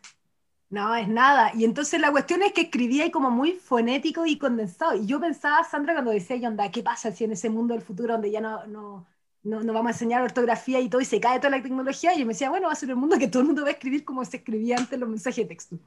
No, 0.70 0.96
es 0.96 1.08
nada. 1.08 1.52
Y 1.56 1.64
entonces 1.64 2.02
la 2.02 2.12
cuestión 2.12 2.42
es 2.42 2.52
que 2.52 2.62
escribía 2.62 3.04
ahí 3.06 3.12
como 3.12 3.30
muy 3.32 3.54
fonético 3.54 4.26
y 4.26 4.38
condensado. 4.38 4.96
Y 4.96 5.06
yo 5.06 5.20
pensaba, 5.20 5.64
Sandra, 5.64 5.94
cuando 5.94 6.12
decía, 6.12 6.36
onda, 6.48 6.70
¿qué 6.72 6.82
pasa 6.84 7.12
si 7.12 7.24
en 7.24 7.32
ese 7.34 7.50
mundo 7.50 7.74
del 7.76 7.84
futuro 7.84 8.14
donde 8.14 8.32
ya 8.32 8.42
no, 8.42 8.66
no, 8.68 9.06
no, 9.44 9.62
no 9.62 9.74
vamos 9.74 9.90
a 9.90 9.92
enseñar 9.94 10.22
ortografía 10.24 10.80
y 10.82 10.90
todo 10.90 11.02
y 11.02 11.06
se 11.06 11.20
cae 11.20 11.40
toda 11.40 11.52
la 11.52 11.62
tecnología? 11.62 12.14
Y 12.16 12.20
yo 12.20 12.26
me 12.26 12.34
decía, 12.34 12.50
bueno, 12.50 12.68
va 12.68 12.74
a 12.74 12.76
ser 12.76 12.94
un 12.94 13.00
mundo 13.00 13.18
que 13.20 13.28
todo 13.28 13.42
el 13.42 13.48
mundo 13.48 13.62
va 13.62 13.70
a 13.70 13.72
escribir 13.72 14.04
como 14.04 14.26
se 14.26 14.38
escribía 14.38 14.78
antes 14.78 15.00
los 15.00 15.08
mensajes 15.08 15.38
de 15.46 15.46
texto. 15.46 15.78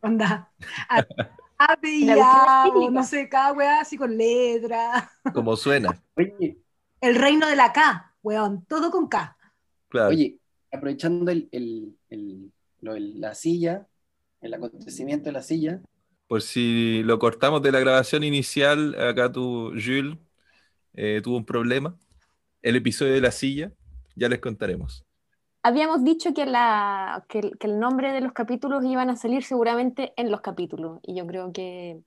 Onda. 0.00 0.50
A, 1.58 1.72
A, 1.72 1.76
B 1.76 1.88
y 1.90 2.04
La 2.04 2.14
cuestión 2.14 2.44
A, 2.48 2.64
es 2.64 2.70
o 2.70 2.72
cíclica. 2.74 2.90
no 2.92 3.02
sé, 3.04 3.28
cada 3.28 3.52
weá 3.52 3.80
así 3.80 3.96
con 3.96 4.16
letra. 4.16 5.10
Como 5.34 5.56
suena, 5.56 6.00
Oye, 6.16 6.58
El 7.00 7.14
reino 7.16 7.46
de 7.48 7.56
la 7.56 7.72
K, 7.72 8.14
weón, 8.22 8.64
todo 8.66 8.90
con 8.90 9.08
K. 9.08 9.36
claro. 9.88 10.08
oye, 10.10 10.38
aprovechando 10.72 11.30
el, 11.30 11.48
el- 11.52 11.96
el- 12.10 12.52
lo 12.80 12.96
la 12.96 13.34
silla, 13.34 13.88
el 14.40 14.54
acontecimiento 14.54 15.24
de 15.26 15.32
la 15.32 15.42
silla, 15.42 15.80
Por 16.28 16.42
si 16.42 17.02
lo 17.04 17.18
cortamos 17.18 17.60
de 17.62 17.72
la 17.72 17.80
grabación 17.80 18.22
inicial, 18.22 18.94
acá 19.00 19.32
tu 19.32 19.70
Jules 19.72 20.16
eh, 20.94 21.20
tuvo 21.22 21.38
un 21.38 21.44
problema. 21.44 21.96
El 22.62 22.76
episodio 22.76 23.14
de 23.14 23.20
la 23.20 23.30
silla, 23.32 23.72
ya 24.14 24.28
les 24.28 24.38
contaremos. 24.40 25.04
Habíamos 25.68 26.04
dicho 26.04 26.34
que, 26.34 26.46
la, 26.46 27.24
que, 27.28 27.40
el- 27.40 27.58
que 27.58 27.66
el 27.68 27.78
nombre 27.78 28.12
de 28.12 28.20
los 28.20 28.32
capítulos 28.32 28.84
iban 28.84 29.10
a 29.10 29.16
salir 29.16 29.44
seguramente 29.44 30.12
en 30.16 30.30
los 30.30 30.40
capítulos, 30.40 31.00
y 31.02 31.16
yo 31.16 31.26
creo 31.26 31.52
que 31.52 32.02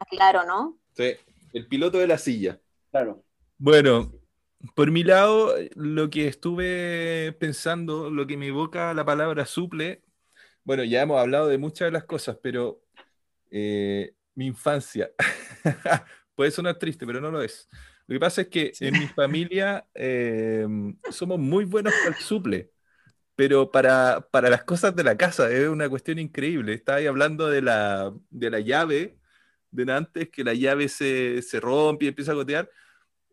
está 0.00 0.06
claro, 0.10 0.44
¿no? 0.46 0.78
Sí, 0.92 1.12
el 1.52 1.66
piloto 1.68 1.98
de 1.98 2.06
la 2.06 2.18
silla. 2.18 2.60
claro. 2.90 3.24
Bueno, 3.58 4.12
por 4.74 4.90
mi 4.90 5.04
lado, 5.04 5.54
lo 5.76 6.10
que 6.10 6.28
estuve 6.28 7.32
pensando, 7.40 8.10
lo 8.10 8.26
que 8.26 8.36
me 8.36 8.48
evoca 8.48 8.94
la 8.94 9.04
palabra 9.04 9.46
suple, 9.46 10.04
bueno, 10.64 10.84
ya 10.84 11.02
hemos 11.02 11.20
hablado 11.20 11.48
de 11.48 11.58
muchas 11.58 11.88
de 11.88 11.92
las 11.92 12.04
cosas, 12.04 12.38
pero 12.42 12.82
eh, 13.50 14.14
mi 14.34 14.46
infancia 14.46 15.10
puede 16.36 16.50
sonar 16.52 16.78
triste, 16.78 17.06
pero 17.06 17.20
no 17.20 17.30
lo 17.30 17.42
es. 17.42 17.68
Lo 18.06 18.14
que 18.16 18.20
pasa 18.20 18.42
es 18.42 18.48
que 18.48 18.76
en 18.80 18.98
mi 18.98 19.08
familia 19.08 19.86
eh, 19.94 20.66
somos 21.10 21.38
muy 21.38 21.64
buenos 21.64 21.96
para 21.96 22.10
el 22.10 22.16
suple, 22.16 22.72
pero 23.38 23.70
para, 23.70 24.26
para 24.32 24.50
las 24.50 24.64
cosas 24.64 24.96
de 24.96 25.04
la 25.04 25.16
casa 25.16 25.48
es 25.48 25.68
una 25.68 25.88
cuestión 25.88 26.18
increíble. 26.18 26.74
Estaba 26.74 26.98
ahí 26.98 27.06
hablando 27.06 27.46
de 27.46 27.62
la, 27.62 28.12
de 28.30 28.50
la 28.50 28.58
llave, 28.58 29.16
de 29.70 29.92
antes, 29.92 30.28
que 30.28 30.42
la 30.42 30.54
llave 30.54 30.88
se, 30.88 31.40
se 31.42 31.60
rompe 31.60 32.06
y 32.06 32.08
empieza 32.08 32.32
a 32.32 32.34
gotear 32.34 32.68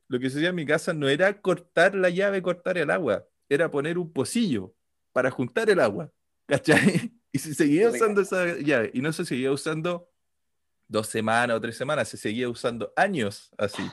lo 0.08 0.20
que 0.20 0.30
se 0.30 0.38
hacía 0.38 0.50
en 0.50 0.56
mi 0.56 0.66
casa 0.66 0.94
no 0.94 1.10
era 1.10 1.42
cortar 1.42 1.96
la 1.96 2.10
llave, 2.10 2.42
cortar 2.42 2.78
el 2.78 2.92
agua, 2.92 3.26
era 3.50 3.72
poner 3.72 3.98
un 3.98 4.12
pocillo 4.12 4.74
para 5.12 5.32
juntar 5.32 5.70
el 5.70 5.80
agua, 5.80 6.12
¿cachai? 6.48 7.12
Y 7.32 7.40
se 7.40 7.54
seguía 7.54 7.90
usando 7.90 8.22
esa 8.22 8.60
llave, 8.60 8.92
y 8.94 9.02
no 9.02 9.12
se 9.12 9.26
seguía 9.26 9.52
usando 9.52 10.10
dos 10.88 11.08
semanas 11.08 11.58
o 11.58 11.60
tres 11.60 11.76
semanas, 11.76 12.08
se 12.08 12.16
seguía 12.16 12.48
usando 12.48 12.94
años 12.96 13.52
así. 13.58 13.84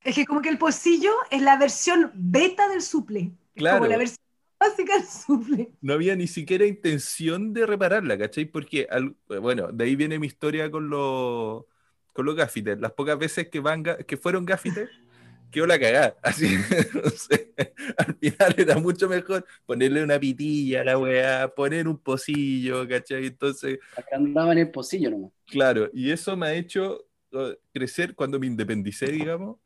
Es 0.00 0.14
que 0.14 0.24
como 0.24 0.40
que 0.40 0.48
el 0.48 0.56
pocillo 0.56 1.10
es 1.30 1.42
la 1.42 1.58
versión 1.58 2.10
beta 2.14 2.66
del 2.68 2.80
suple. 2.80 3.32
Es 3.54 3.60
Claro. 3.60 3.80
Como 3.80 3.90
la 3.90 3.98
versión 3.98 4.27
básica 4.60 4.94
del 4.98 5.06
suple. 5.06 5.72
No 5.80 5.92
había 5.94 6.16
ni 6.16 6.26
siquiera 6.26 6.66
intención 6.66 7.52
de 7.52 7.64
repararla, 7.66 8.18
¿cachai? 8.18 8.46
Porque, 8.46 8.86
al- 8.90 9.16
bueno, 9.40 9.70
de 9.72 9.84
ahí 9.84 9.94
viene 9.96 10.18
mi 10.18 10.26
historia 10.26 10.70
con 10.70 10.90
los, 10.90 11.64
con 12.12 12.26
los 12.26 12.34
gaffiters. 12.36 12.80
Las 12.80 12.92
pocas 12.92 13.16
veces 13.18 13.48
que, 13.48 13.60
van, 13.60 13.84
que 13.84 14.16
fueron 14.16 14.44
gaffiters, 14.44 14.90
quedó 15.50 15.66
la 15.66 15.78
cagada. 15.78 16.16
Así, 16.22 16.66
no 16.94 17.10
sé, 17.10 17.54
al 17.96 18.16
final 18.18 18.54
era 18.58 18.78
mucho 18.78 19.08
mejor 19.08 19.46
ponerle 19.66 20.02
una 20.02 20.18
pitilla 20.18 20.80
a 20.82 20.84
la 20.84 20.98
weá, 20.98 21.48
poner 21.54 21.86
un 21.88 21.98
pocillo, 21.98 22.88
¿cachai? 22.88 23.26
Entonces, 23.26 23.78
Acá 23.94 24.16
andaba 24.16 24.52
en 24.52 24.58
el 24.58 24.70
pocillo 24.70 25.10
nomás. 25.10 25.32
claro, 25.46 25.90
y 25.92 26.10
eso 26.10 26.36
me 26.36 26.46
ha 26.48 26.54
hecho 26.54 27.06
eh, 27.32 27.58
crecer 27.72 28.14
cuando 28.14 28.38
me 28.38 28.46
independicé, 28.46 29.10
digamos, 29.10 29.58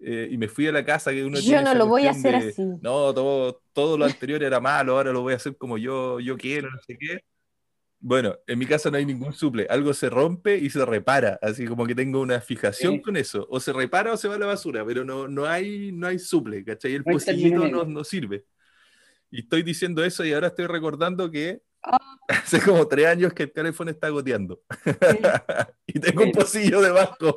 eh, 0.00 0.28
y 0.30 0.38
me 0.38 0.48
fui 0.48 0.66
a 0.66 0.72
la 0.72 0.84
casa 0.84 1.10
que 1.12 1.24
uno 1.24 1.38
Yo 1.38 1.42
tiene 1.44 1.62
no 1.62 1.74
lo 1.74 1.86
voy 1.86 2.06
a 2.06 2.10
hacer 2.12 2.40
de, 2.42 2.50
así. 2.50 2.62
No, 2.80 3.12
todo, 3.14 3.62
todo 3.72 3.98
lo 3.98 4.04
anterior 4.04 4.42
era 4.42 4.60
malo, 4.60 4.96
ahora 4.96 5.12
lo 5.12 5.22
voy 5.22 5.32
a 5.32 5.36
hacer 5.36 5.56
como 5.56 5.78
yo, 5.78 6.20
yo 6.20 6.36
quiero, 6.36 6.70
no 6.70 6.78
sé 6.86 6.96
qué. 6.98 7.20
Bueno, 8.00 8.36
en 8.46 8.58
mi 8.60 8.66
casa 8.66 8.90
no 8.92 8.96
hay 8.96 9.04
ningún 9.04 9.32
suple, 9.32 9.66
algo 9.68 9.92
se 9.92 10.08
rompe 10.08 10.56
y 10.56 10.70
se 10.70 10.84
repara, 10.86 11.36
así 11.42 11.66
como 11.66 11.84
que 11.84 11.96
tengo 11.96 12.20
una 12.20 12.40
fijación 12.40 12.94
Sí. 12.94 13.02
con 13.02 13.16
eso, 13.16 13.44
o 13.50 13.58
se 13.58 13.72
repara 13.72 14.12
o 14.12 14.16
se 14.16 14.28
va 14.28 14.36
a 14.36 14.38
la 14.38 14.46
basura, 14.46 14.84
pero 14.86 15.04
no, 15.04 15.26
no 15.26 15.46
hay, 15.46 15.90
no 15.92 16.06
hay 16.06 16.20
suple, 16.20 16.64
¿cachai? 16.64 16.92
El 16.94 17.02
No 17.04 17.12
pocillito 17.14 17.66
no, 17.68 17.84
no 17.84 18.04
sirve. 18.04 18.44
Y 19.32 19.40
estoy 19.40 19.62
diciendo 19.64 20.04
eso 20.04 20.24
y 20.24 20.32
ahora 20.32 20.46
estoy 20.46 20.66
recordando 20.68 21.28
que 21.30 21.60
hace 22.28 22.60
como 22.60 22.86
tres 22.86 23.06
años 23.06 23.32
que 23.32 23.44
el 23.44 23.52
teléfono 23.52 23.90
está 23.90 24.08
goteando 24.10 24.60
y 25.86 25.98
tengo 25.98 26.22
un 26.22 26.28
Bueno. 26.30 26.40
pocillo 26.40 26.80
debajo. 26.80 27.36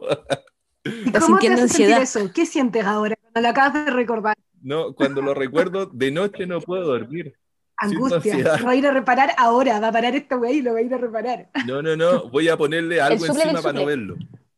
¿Y 0.83 1.07
Estás 1.07 1.23
cómo 1.25 1.37
te 1.39 1.47
hace 1.47 1.67
sentir 1.67 1.93
ansiedad. 1.95 2.01
eso? 2.01 2.31
¿Qué 2.33 2.45
sientes 2.45 2.83
ahora 2.85 3.15
cuando 3.21 3.41
lo 3.41 3.47
acabas 3.49 3.85
de 3.85 3.91
recordar? 3.91 4.37
No, 4.61 4.93
cuando 4.93 5.21
lo 5.21 5.33
recuerdo, 5.33 5.85
de 5.87 6.11
noche 6.11 6.45
no 6.45 6.59
puedo 6.61 6.83
dormir. 6.85 7.35
Angustia. 7.77 8.17
ansiedad. 8.17 8.59
Lo 8.59 8.65
va 8.65 8.71
a 8.71 8.75
ir 8.75 8.85
a 8.87 8.91
reparar 8.91 9.31
ahora, 9.37 9.79
va 9.79 9.87
a 9.87 9.91
parar 9.91 10.15
esta 10.15 10.37
weá 10.37 10.51
y 10.51 10.61
lo 10.61 10.73
va 10.73 10.79
a 10.79 10.81
ir 10.83 10.93
a 10.93 10.97
reparar. 10.97 11.49
No, 11.65 11.81
no, 11.81 11.95
no, 11.95 12.29
voy 12.29 12.47
a 12.49 12.57
ponerle 12.57 13.01
algo 13.01 13.25
suple 13.25 13.41
encima 13.43 13.61
para 13.61 13.79
no 13.79 13.85
verlo. 13.85 14.15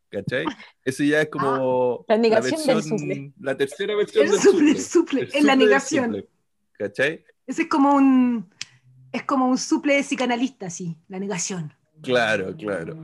¿Cachai? 0.10 0.46
Ese 0.86 1.08
ya 1.08 1.22
es 1.22 1.30
como 1.30 2.06
la 2.08 2.18
negación 2.18 2.62
del 2.68 2.76
versión- 2.76 3.00
suple. 3.00 3.34
la 3.40 3.58
tercera 3.58 3.96
versión 3.96 4.26
El 4.26 4.32
del 4.32 4.40
suple, 4.42 4.60
suple. 4.60 4.72
el 5.22 5.28
suple, 5.28 5.40
es 5.40 5.44
la 5.44 5.56
negación. 5.56 6.06
suple, 6.06 6.28
¿Cachai? 6.74 7.26
Ese 7.48 7.62
es 7.64 7.68
como 7.68 7.94
un 7.96 8.50
es 9.12 9.24
como 9.24 9.48
un 9.48 9.58
suple 9.58 9.96
de 9.96 10.04
psicanalista, 10.04 10.70
sí, 10.70 10.98
la 11.08 11.20
negación. 11.20 11.74
Claro, 12.02 12.56
claro. 12.58 12.96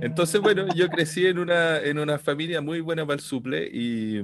Entonces, 0.00 0.40
bueno, 0.40 0.66
yo 0.74 0.88
crecí 0.88 1.26
en 1.26 1.38
una, 1.38 1.80
en 1.80 1.98
una 1.98 2.18
familia 2.18 2.60
muy 2.60 2.80
buena 2.80 3.04
para 3.04 3.14
el 3.16 3.20
suple 3.20 3.68
y, 3.70 4.20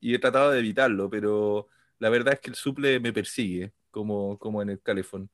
y 0.00 0.14
he 0.14 0.18
tratado 0.18 0.50
de 0.50 0.58
evitarlo, 0.58 1.08
pero 1.08 1.68
la 1.98 2.10
verdad 2.10 2.34
es 2.34 2.40
que 2.40 2.50
el 2.50 2.56
suple 2.56 2.98
me 2.98 3.12
persigue, 3.12 3.72
como, 3.90 4.38
como 4.38 4.62
en 4.62 4.70
el 4.70 4.80
calefón. 4.80 5.30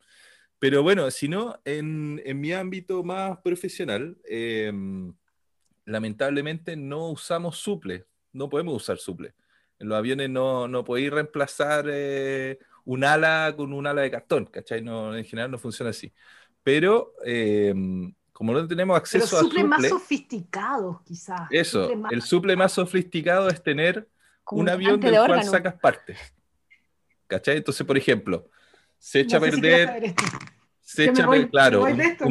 Pero 0.58 0.82
bueno, 0.82 1.10
si 1.10 1.28
no, 1.28 1.60
en, 1.64 2.20
en 2.24 2.40
mi 2.40 2.52
ámbito 2.52 3.02
más 3.02 3.38
profesional, 3.38 4.18
eh, 4.28 4.72
lamentablemente 5.86 6.76
no 6.76 7.10
usamos 7.10 7.56
suple, 7.56 8.06
no 8.32 8.48
podemos 8.48 8.74
usar 8.74 8.98
suple. 8.98 9.34
En 9.78 9.88
los 9.88 9.96
aviones 9.96 10.28
no, 10.28 10.68
no 10.68 10.84
podéis 10.84 11.10
reemplazar 11.10 11.86
eh, 11.88 12.58
un 12.84 13.04
ala 13.04 13.54
con 13.56 13.72
un 13.72 13.86
ala 13.86 14.02
de 14.02 14.10
cartón, 14.10 14.46
¿cachai? 14.46 14.82
No, 14.82 15.16
en 15.16 15.24
general 15.24 15.50
no 15.50 15.58
funciona 15.58 15.90
así. 15.90 16.12
Pero 16.62 17.14
eh, 17.24 17.72
como 18.38 18.52
no 18.52 18.64
tenemos 18.68 18.94
Pero 18.94 19.02
acceso 19.02 19.36
a 19.36 19.40
suples 19.40 19.64
más 19.64 19.78
suple, 19.78 19.88
sofisticados, 19.88 21.02
quizás. 21.02 21.40
eso, 21.50 21.92
más- 21.96 22.12
el 22.12 22.22
suple 22.22 22.54
más 22.54 22.70
sofisticado 22.70 23.48
es 23.48 23.60
tener 23.60 24.06
Como 24.44 24.62
un 24.62 24.68
avión 24.68 25.00
del 25.00 25.10
de 25.10 25.16
cual 25.18 25.30
órgano. 25.32 25.50
sacas 25.50 25.74
partes. 25.74 26.16
¿Cachai? 27.26 27.56
Entonces, 27.56 27.84
por 27.84 27.98
ejemplo, 27.98 28.48
se 28.96 29.20
echa 29.20 29.40
No 29.40 29.46
a 29.46 29.50
si 29.50 29.60
perder, 29.60 30.14
se 30.80 31.04
echa 31.06 31.24
a 31.24 31.26
voy- 31.26 31.40
per- 31.40 31.50
claro, 31.50 31.82
un, 31.82 32.00
esto, 32.00 32.24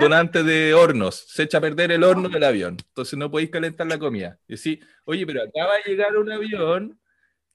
donante 0.00 0.42
de 0.42 0.74
hornos, 0.74 1.24
se 1.28 1.44
echa 1.44 1.58
a 1.58 1.60
perder 1.60 1.92
el 1.92 2.02
horno 2.02 2.28
del 2.28 2.42
avión. 2.42 2.76
Entonces 2.88 3.16
no 3.16 3.30
podéis 3.30 3.50
calentar 3.50 3.86
la 3.86 3.98
comida. 4.00 4.40
Y 4.48 4.56
decís, 4.56 4.80
oye, 5.04 5.24
pero 5.24 5.42
acaba 5.44 5.74
de 5.76 5.90
llegar 5.92 6.16
un 6.18 6.32
avión 6.32 6.98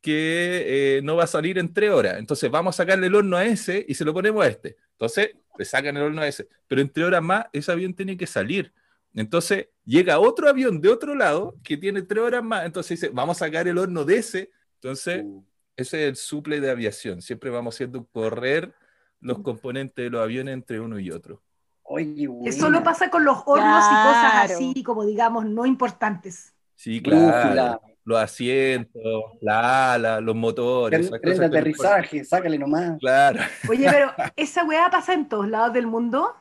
que 0.02 0.98
eh, 0.98 1.02
no 1.04 1.16
va 1.16 1.26
a 1.26 1.28
salir 1.28 1.58
en 1.58 1.74
tres 1.74 1.92
horas. 1.92 2.18
Entonces 2.18 2.50
vamos 2.50 2.76
a 2.76 2.84
sacarle 2.84 3.08
el 3.08 3.16
horno 3.16 3.38
a 3.38 3.46
ese 3.46 3.86
y 3.88 3.94
se 3.94 4.06
lo 4.06 4.14
ponemos 4.14 4.44
a 4.44 4.48
este. 4.48 4.78
Entonces 4.92 5.32
le 5.58 5.66
sacan 5.66 5.98
el 5.98 6.04
horno 6.04 6.22
a 6.22 6.28
ese. 6.28 6.48
Pero 6.68 6.82
en 6.82 6.90
tres 6.90 7.06
horas 7.06 7.22
más 7.22 7.46
ese 7.52 7.72
avión 7.72 7.94
tiene 7.94 8.18
que 8.18 8.28
salir. 8.28 8.74
Entonces 9.14 9.70
llega 9.84 10.20
otro 10.20 10.48
avión 10.48 10.80
de 10.82 10.90
otro 10.90 11.16
lado 11.16 11.56
que 11.64 11.78
tiene 11.78 12.02
tres 12.02 12.24
horas 12.24 12.44
más. 12.44 12.66
Entonces 12.66 13.00
dice, 13.00 13.12
vamos 13.14 13.42
a 13.42 13.46
sacar 13.46 13.68
el 13.68 13.78
horno 13.78 14.06
de 14.06 14.18
ese. 14.18 14.52
Entonces 14.76 15.24
Uh, 15.26 15.44
ese 15.76 16.04
es 16.04 16.10
el 16.10 16.16
suple 16.18 16.60
de 16.60 16.70
aviación. 16.70 17.22
Siempre 17.22 17.50
vamos 17.50 17.76
haciendo 17.76 18.06
correr 18.06 18.74
los 19.22 19.40
componentes 19.40 20.04
de 20.04 20.10
los 20.10 20.22
aviones 20.22 20.54
entre 20.54 20.80
uno 20.80 21.00
y 21.00 21.10
otro. 21.10 21.42
Oye, 21.84 22.28
buena. 22.28 22.52
solo 22.52 22.84
pasa 22.84 23.10
con 23.10 23.24
los 23.24 23.38
hornos 23.46 23.86
y 23.86 24.08
cosas 24.08 24.52
así, 24.52 24.84
como 24.84 25.06
digamos, 25.06 25.46
no 25.46 25.66
importantes. 25.66 26.54
Sí, 26.76 27.02
claro. 27.02 27.28
Brújula, 27.28 27.82
los 28.06 28.18
asientos, 28.20 29.24
la 29.42 29.94
ala, 29.94 30.22
los 30.22 30.36
motores. 30.36 31.10
Tren 31.22 31.38
de 31.40 31.46
aterrizaje, 31.46 32.24
sácale 32.24 32.58
nomás. 32.58 32.98
Claro, 33.00 33.42
Oye, 33.70 33.88
pero 33.90 34.12
esa 34.36 34.64
weá 34.64 34.90
pasa 34.90 35.14
en 35.14 35.28
todos 35.30 35.48
lados 35.48 35.74
del 35.74 35.88
mundo. 35.88 36.34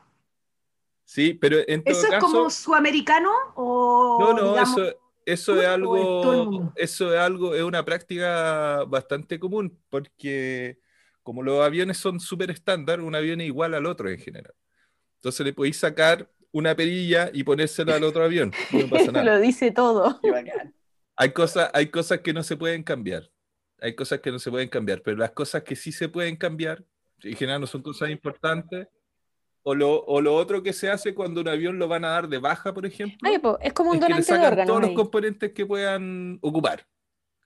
sí, 1.05 1.33
pero 1.33 1.57
en 1.67 1.83
todo 1.83 1.93
¿Eso 1.97 2.07
es 2.13 2.19
como 2.19 2.49
sudamericano 2.49 3.29
o 3.55 4.17
No, 4.19 4.33
no, 4.33 4.49
digamos, 4.51 4.77
eso, 4.77 4.95
eso 5.25 5.53
¿tú 5.53 5.59
es 5.61 5.67
algo, 5.67 6.71
eso 6.75 7.13
es 7.13 7.19
algo, 7.19 7.53
es 7.55 7.63
una 7.63 7.83
práctica 7.85 8.83
bastante 8.85 9.39
común, 9.39 9.77
porque 9.89 10.79
como 11.23 11.43
los 11.43 11.63
aviones 11.63 11.97
son 11.97 12.19
súper 12.19 12.49
estándar, 12.51 13.01
un 13.01 13.13
avión 13.15 13.41
es 13.41 13.47
igual 13.47 13.73
al 13.75 13.85
otro 13.85 14.09
en 14.09 14.17
general. 14.17 14.53
Entonces 15.17 15.45
le 15.45 15.53
podéis 15.53 15.77
sacar 15.77 16.29
una 16.51 16.75
perilla 16.75 17.29
y 17.33 17.43
ponérsela 17.43 17.95
al 17.95 18.03
otro 18.03 18.23
avión, 18.23 18.51
no 18.71 18.87
pasa 18.89 19.11
nada. 19.11 19.23
Lo 19.23 19.39
dice 19.39 19.71
todo. 19.71 20.19
Qué 20.21 20.31
bacán. 20.31 20.73
Hay 21.21 21.33
cosas, 21.33 21.69
hay 21.73 21.87
cosas 21.87 22.21
que 22.21 22.31
no 22.31 22.43
se 22.43 22.55
pueden 22.55 22.81
cambiar. 22.81 23.29
Hay 23.81 23.93
cosas 23.93 24.21
que 24.21 24.31
no 24.31 24.39
se 24.39 24.49
pueden 24.49 24.69
cambiar, 24.69 25.01
pero 25.01 25.17
las 25.17 25.31
cosas 25.31 25.63
que 25.63 25.75
sí 25.75 25.91
se 25.91 26.07
pueden 26.07 26.37
cambiar, 26.37 26.83
en 27.23 27.35
general 27.35 27.59
no 27.61 27.67
son 27.67 27.81
cosas 27.81 28.09
importantes. 28.09 28.87
O 29.63 29.75
lo, 29.75 29.99
o 30.05 30.21
lo 30.21 30.33
otro 30.35 30.63
que 30.63 30.71
se 30.71 30.89
hace 30.89 31.13
cuando 31.13 31.41
un 31.41 31.49
avión 31.49 31.77
lo 31.77 31.89
van 31.89 32.05
a 32.05 32.09
dar 32.11 32.29
de 32.29 32.37
baja, 32.37 32.73
por 32.73 32.85
ejemplo, 32.85 33.17
Oye, 33.29 33.39
po, 33.41 33.59
es 33.61 33.73
como 33.73 33.91
un 33.91 33.97
es 33.97 34.03
que 34.03 34.07
le 34.07 34.13
donante 34.13 34.31
de 34.31 34.37
sacan 34.37 34.51
órganos. 34.53 34.67
todos 34.67 34.81
los 34.81 34.89
ahí. 34.91 34.95
componentes 34.95 35.51
que 35.51 35.65
puedan 35.65 36.39
ocupar. 36.41 36.87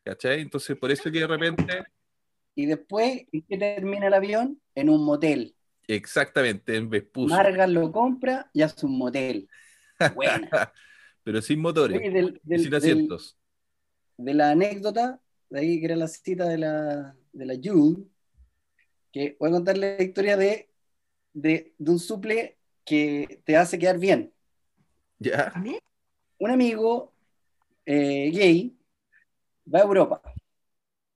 ¿Cachai? 0.03 0.41
Entonces, 0.41 0.77
por 0.77 0.91
eso 0.91 1.11
que 1.11 1.19
de 1.21 1.27
repente, 1.27 1.83
Y 2.55 2.67
después, 2.67 3.23
¿en 3.31 3.41
qué 3.41 3.57
termina 3.57 4.05
el 4.07 4.13
avión? 4.13 4.61
En 4.75 4.89
un 4.89 5.03
motel. 5.03 5.55
exactamente, 5.87 6.75
en 6.75 6.89
Vespucio, 6.91 7.35
Margan 7.35 7.73
lo 7.73 7.91
compra 7.91 8.47
y 8.53 8.61
hace 8.61 8.85
un 8.85 8.97
motel. 8.99 9.47
Buena. 10.15 10.71
pero 11.23 11.41
sin 11.41 11.59
motores, 11.59 11.97
Oye, 11.97 12.11
del- 12.11 12.39
y 12.45 12.47
del- 12.49 12.59
sin 12.61 12.69
del- 12.69 12.77
asientos. 12.77 13.37
De 14.17 14.33
la 14.33 14.51
anécdota, 14.51 15.19
de 15.49 15.59
ahí 15.59 15.79
que 15.79 15.85
era 15.85 15.95
la 15.95 16.07
cita 16.07 16.47
de 16.47 16.57
la, 16.57 17.15
de 17.31 17.45
la 17.45 17.55
Jude, 17.55 18.03
que 19.11 19.35
voy 19.39 19.49
a 19.49 19.53
contar 19.53 19.77
la 19.77 20.01
historia 20.01 20.37
de, 20.37 20.69
de, 21.33 21.73
de 21.77 21.91
un 21.91 21.99
suple 21.99 22.57
que 22.85 23.41
te 23.45 23.55
hace 23.57 23.77
quedar 23.79 23.99
bien. 23.99 24.33
¿Ya? 25.19 25.51
¿A 25.53 25.59
mí? 25.59 25.77
Un 26.39 26.51
amigo 26.51 27.13
eh, 27.85 28.31
gay 28.33 28.77
va 29.73 29.79
a 29.79 29.83
Europa. 29.83 30.21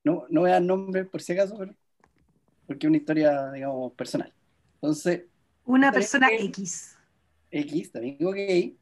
No, 0.03 0.25
no 0.29 0.41
voy 0.41 0.49
a 0.51 0.53
dar 0.53 0.61
nombre 0.61 1.03
por 1.05 1.21
si 1.21 1.33
acaso, 1.33 1.57
pero, 1.57 1.75
porque 2.65 2.85
es 2.85 2.89
una 2.89 2.97
historia, 2.97 3.51
digamos, 3.51 3.93
personal. 3.93 4.33
Entonces, 4.75 5.23
Una 5.65 5.91
Pero 5.91 5.99
persona 6.01 6.29
que- 6.29 6.45
X. 6.45 6.95
X, 7.51 7.95
amigo 7.95 8.31
gay, 8.31 8.77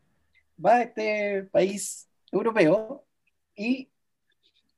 va 0.64 0.76
a 0.76 0.82
este 0.84 1.44
país 1.52 2.08
europeo 2.32 3.06
y 3.56 3.90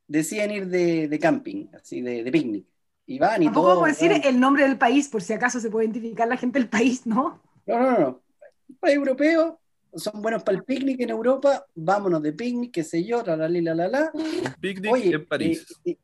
deciden 0.08 0.52
ir 0.52 0.68
de, 0.68 1.08
de 1.08 1.20
camping, 1.20 1.68
así 1.80 2.02
de, 2.02 2.24
de 2.24 2.32
picnic. 2.32 2.66
Y 3.06 3.20
van 3.20 3.42
y 3.42 3.46
Tampoco 3.46 3.68
todo. 3.68 3.76
vamos 3.82 3.90
a 3.90 3.92
decir 3.94 4.12
van- 4.12 4.22
el 4.26 4.40
nombre 4.40 4.64
del 4.64 4.78
país, 4.78 5.08
por 5.08 5.22
si 5.22 5.34
acaso 5.34 5.60
se 5.60 5.70
puede 5.70 5.86
identificar 5.88 6.28
la 6.28 6.38
gente 6.38 6.60
del 6.60 6.70
país, 6.70 7.06
¿no? 7.06 7.42
No, 7.66 7.80
no, 7.80 8.00
no. 8.00 8.22
Un 8.70 8.76
país 8.78 8.96
europeo, 8.96 9.60
son 9.96 10.22
buenos 10.22 10.44
para 10.44 10.58
el 10.58 10.64
picnic 10.66 11.00
en 11.02 11.10
Europa, 11.12 11.66
vámonos 11.76 12.22
de 12.22 12.34
picnic, 12.34 12.74
qué 12.74 12.84
sé 12.84 13.04
yo, 13.06 13.24
la 13.24 13.36
la 13.38 13.48
la 13.50 13.88
la 13.88 14.12
picnic 14.60 14.92
Oye, 14.92 15.14
en 15.16 15.26
París. 15.26 15.66
eh, 15.86 15.92
eh, 15.92 15.98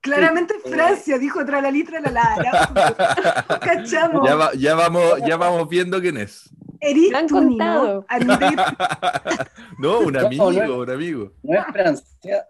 Claramente 0.00 0.54
eh. 0.54 0.68
Francia, 0.70 1.18
dijo 1.18 1.44
tralalí, 1.44 1.84
tralala. 1.84 2.36
Ya, 2.42 3.58
Cachamos. 3.60 4.26
ya, 4.28 4.34
va- 4.34 4.54
ya 4.54 4.74
vamos, 4.74 5.02
ya 5.26 5.36
vamos 5.36 5.68
viendo 5.68 6.00
quién 6.00 6.16
es. 6.18 6.48
Me 6.80 7.18
han 7.18 7.26
¿no? 7.26 7.36
contado. 7.40 8.06
No, 9.78 10.00
un 10.00 10.12
No, 10.12 10.26
amigo, 10.26 10.52
no. 10.52 10.78
un 10.78 10.90
amigo. 10.90 11.32
no 11.42 11.58
es 11.60 11.66
Francia. 11.72 12.46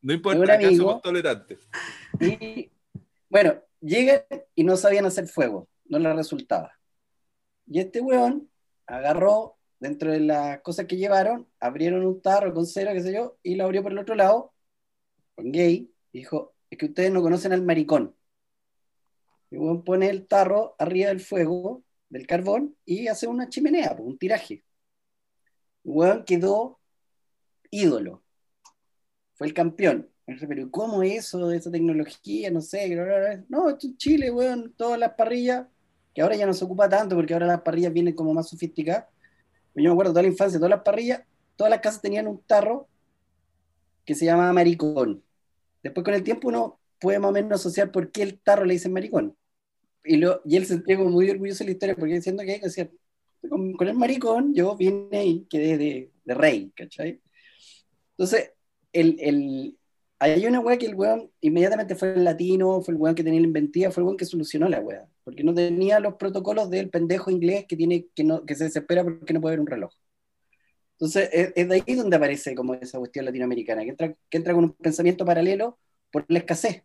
No 0.00 0.12
Un 0.12 0.16
importa, 0.16 0.42
acá 0.44 0.66
amigo. 0.66 0.88
somos 0.88 1.02
tolerantes. 1.02 1.68
Y 2.20 2.70
bueno, 3.28 3.60
llegan 3.80 4.22
y 4.54 4.64
no 4.64 4.76
sabían 4.76 5.06
hacer 5.06 5.26
fuego, 5.26 5.68
no 5.86 5.98
les 5.98 6.14
resultaba. 6.14 6.72
Y 7.66 7.80
este 7.80 8.00
weón 8.00 8.48
agarró 8.86 9.56
dentro 9.80 10.10
de 10.10 10.20
las 10.20 10.60
cosas 10.62 10.86
que 10.86 10.96
llevaron, 10.96 11.46
abrieron 11.60 12.04
un 12.06 12.20
tarro 12.20 12.54
con 12.54 12.66
cera, 12.66 12.92
qué 12.94 13.02
sé 13.02 13.12
yo, 13.12 13.38
y 13.42 13.56
lo 13.56 13.64
abrió 13.64 13.82
por 13.82 13.92
el 13.92 13.98
otro 13.98 14.14
lado, 14.14 14.52
con 15.34 15.52
gay, 15.52 15.92
dijo, 16.12 16.54
es 16.70 16.78
que 16.78 16.86
ustedes 16.86 17.12
no 17.12 17.22
conocen 17.22 17.52
al 17.52 17.62
maricón. 17.62 18.16
Y 19.50 19.56
el 19.56 19.60
weón 19.60 19.84
pone 19.84 20.08
el 20.08 20.26
tarro 20.26 20.74
arriba 20.78 21.08
del 21.08 21.20
fuego, 21.20 21.82
del 22.08 22.26
carbón, 22.26 22.76
y 22.84 23.08
hace 23.08 23.26
una 23.26 23.48
chimenea, 23.48 23.96
un 23.98 24.18
tiraje. 24.18 24.64
El 25.84 25.92
weón 25.92 26.24
quedó 26.24 26.80
ídolo. 27.70 28.22
Fue 29.38 29.46
el 29.46 29.54
campeón. 29.54 30.08
Pero 30.26 30.70
¿cómo 30.70 31.02
eso, 31.02 31.50
esa 31.52 31.70
tecnología? 31.70 32.50
No 32.50 32.60
sé. 32.60 32.92
bla, 32.94 33.04
bla, 33.04 33.18
bla. 33.18 33.44
No, 33.48 33.70
esto 33.70 33.86
en 33.86 33.96
Chile, 33.96 34.30
weón, 34.30 34.74
todas 34.76 34.98
las 34.98 35.14
parrillas, 35.14 35.66
que 36.12 36.20
ahora 36.20 36.34
ya 36.36 36.44
no 36.44 36.52
se 36.52 36.64
ocupa 36.64 36.88
tanto 36.88 37.14
porque 37.14 37.32
ahora 37.32 37.46
las 37.46 37.62
parrillas 37.62 37.92
vienen 37.92 38.14
como 38.14 38.34
más 38.34 38.48
sofisticadas. 38.48 39.06
Yo 39.74 39.84
me 39.84 39.92
acuerdo 39.92 40.12
toda 40.12 40.22
la 40.22 40.28
infancia, 40.28 40.58
todas 40.58 40.70
las 40.70 40.82
parrillas, 40.82 41.22
todas 41.56 41.70
las 41.70 41.80
casas 41.80 42.02
tenían 42.02 42.26
un 42.26 42.42
tarro 42.42 42.88
que 44.04 44.16
se 44.16 44.24
llamaba 44.24 44.52
maricón. 44.52 45.22
Después 45.82 46.04
con 46.04 46.14
el 46.14 46.24
tiempo 46.24 46.48
uno 46.48 46.80
puede 46.98 47.20
más 47.20 47.30
o 47.30 47.32
menos 47.32 47.60
asociar 47.60 47.92
por 47.92 48.10
qué 48.10 48.22
el 48.22 48.40
tarro 48.40 48.64
le 48.64 48.74
dicen 48.74 48.92
maricón. 48.92 49.36
Y, 50.04 50.16
lo, 50.16 50.42
y 50.44 50.56
él 50.56 50.66
se 50.66 50.82
como 50.82 51.10
muy 51.10 51.30
orgulloso 51.30 51.60
de 51.60 51.66
la 51.66 51.72
historia 51.72 51.94
porque 51.94 52.14
diciendo 52.14 52.42
que 52.42 52.58
decía, 52.58 52.90
con, 53.48 53.72
con 53.74 53.86
el 53.86 53.94
maricón 53.94 54.52
yo 54.52 54.76
vine 54.76 55.24
y 55.24 55.44
quedé 55.44 55.78
de, 55.78 56.10
de 56.24 56.34
rey, 56.34 56.72
¿cachai? 56.74 57.20
Entonces, 58.10 58.52
el, 58.92 59.16
el, 59.20 59.78
hay 60.18 60.46
una 60.46 60.60
weá 60.60 60.78
que 60.78 60.86
el 60.86 60.94
weón 60.94 61.30
inmediatamente 61.40 61.94
fue 61.94 62.14
el 62.14 62.24
latino, 62.24 62.80
fue 62.80 62.94
el 62.94 63.00
weón 63.00 63.14
que 63.14 63.24
tenía 63.24 63.40
la 63.40 63.46
inventiva, 63.46 63.90
fue 63.90 64.02
el 64.02 64.06
weón 64.06 64.16
que 64.16 64.24
solucionó 64.24 64.68
la 64.68 64.80
weá, 64.80 65.06
porque 65.24 65.44
no 65.44 65.54
tenía 65.54 66.00
los 66.00 66.14
protocolos 66.14 66.70
del 66.70 66.90
pendejo 66.90 67.30
inglés 67.30 67.66
que, 67.68 67.76
tiene, 67.76 68.06
que, 68.14 68.24
no, 68.24 68.44
que 68.44 68.54
se 68.54 68.64
desespera 68.64 69.04
porque 69.04 69.32
no 69.32 69.40
puede 69.40 69.54
ver 69.54 69.60
un 69.60 69.66
reloj. 69.66 69.92
Entonces, 70.92 71.30
es, 71.32 71.52
es 71.54 71.68
de 71.68 71.74
ahí 71.86 71.94
donde 71.94 72.16
aparece 72.16 72.54
como 72.54 72.74
esa 72.74 72.98
cuestión 72.98 73.24
latinoamericana, 73.24 73.84
que 73.84 73.90
entra, 73.90 74.14
que 74.28 74.36
entra 74.36 74.54
con 74.54 74.64
un 74.64 74.72
pensamiento 74.72 75.24
paralelo 75.24 75.78
por 76.10 76.24
la 76.28 76.40
escasez. 76.40 76.82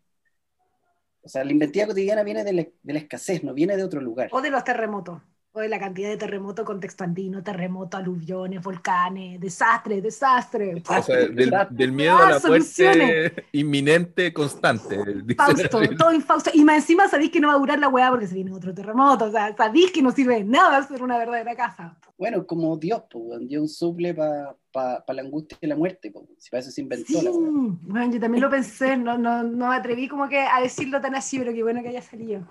O 1.23 1.29
sea, 1.29 1.43
la 1.43 1.51
inventiva 1.51 1.87
cotidiana 1.87 2.23
viene 2.23 2.43
de 2.43 2.53
la, 2.53 2.67
de 2.83 2.93
la 2.93 2.99
escasez, 2.99 3.43
no 3.43 3.53
viene 3.53 3.77
de 3.77 3.83
otro 3.83 4.01
lugar. 4.01 4.29
o 4.31 4.41
de 4.41 4.51
los 4.51 4.63
terremotos, 4.63 5.21
o 5.55 5.59
de 5.61 5.69
la 5.69 5.79
cantidad 5.79 6.09
de 6.09 6.17
terremotos 6.17 6.65
contexto 6.65 7.03
andino, 7.03 7.43
terremotos, 7.43 7.99
aluviones, 7.99 8.61
volcanes, 8.61 9.39
desastre, 9.39 10.01
desastre. 10.01 10.73
O 10.75 11.03
sea, 11.03 11.15
del, 11.27 11.53
del 11.69 11.91
miedo 11.91 12.17
a 12.17 12.27
la 12.27 12.35
Ah, 12.35 12.39
soluciones. 12.39 12.97
muerte 12.97 13.45
inminente 13.51 14.33
constante. 14.33 14.97
Fausto, 15.37 15.79
todo 15.97 16.11
infausto. 16.11 16.49
Y 16.53 16.63
más 16.63 16.77
encima 16.77 17.07
sabéis 17.07 17.29
que 17.31 17.39
no 17.39 17.49
va 17.49 17.53
a 17.53 17.57
durar 17.57 17.77
la 17.77 17.87
weá 17.87 18.09
porque 18.09 18.25
se 18.27 18.33
viene 18.33 18.51
otro 18.51 18.73
terremoto. 18.73 19.25
O 19.25 19.31
sea, 19.31 19.55
sabéis 19.55 19.91
que 19.91 20.01
no 20.01 20.11
sirve 20.11 20.35
de 20.37 20.43
nada 20.43 20.77
hacer 20.77 21.03
una 21.03 21.19
verdadera 21.19 21.55
casa. 21.55 21.97
Bueno, 22.17 22.47
como 22.47 22.75
Dios, 22.77 23.03
pues, 23.11 23.47
dio 23.47 23.61
un 23.61 23.69
suple 23.69 24.13
para 24.15 24.55
pa, 24.71 25.05
pa 25.05 25.13
la 25.13 25.21
angustia 25.21 25.57
y 25.61 25.67
la 25.67 25.75
muerte, 25.75 26.09
pues, 26.09 26.25
si 26.39 26.49
para 26.49 26.61
eso 26.61 26.71
se 26.71 26.81
inventó 26.81 27.19
Sí, 27.19 27.21
la 27.25 27.31
bueno, 27.31 28.11
yo 28.11 28.19
también 28.19 28.41
lo 28.41 28.49
pensé, 28.49 28.97
no, 28.97 29.17
no, 29.19 29.43
no 29.43 29.69
me 29.69 29.75
atreví 29.75 30.07
como 30.07 30.27
que 30.27 30.39
a 30.39 30.61
decirlo 30.61 30.99
tan 30.99 31.13
así, 31.15 31.37
pero 31.37 31.53
qué 31.53 31.61
bueno 31.61 31.83
que 31.83 31.89
haya 31.89 32.01
salido. 32.01 32.41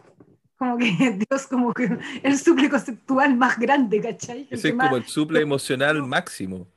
Como 0.62 0.78
que 0.78 0.86
Dios, 1.28 1.46
como 1.48 1.74
que 1.74 1.88
el 2.22 2.38
suple 2.38 2.70
conceptual 2.70 3.36
más 3.36 3.58
grande, 3.58 4.00
¿cachai? 4.00 4.46
Ese 4.48 4.68
es 4.68 4.74
más- 4.76 4.86
como 4.86 4.96
el 4.96 5.04
suple 5.06 5.40
emocional 5.40 6.00
máximo. 6.06 6.68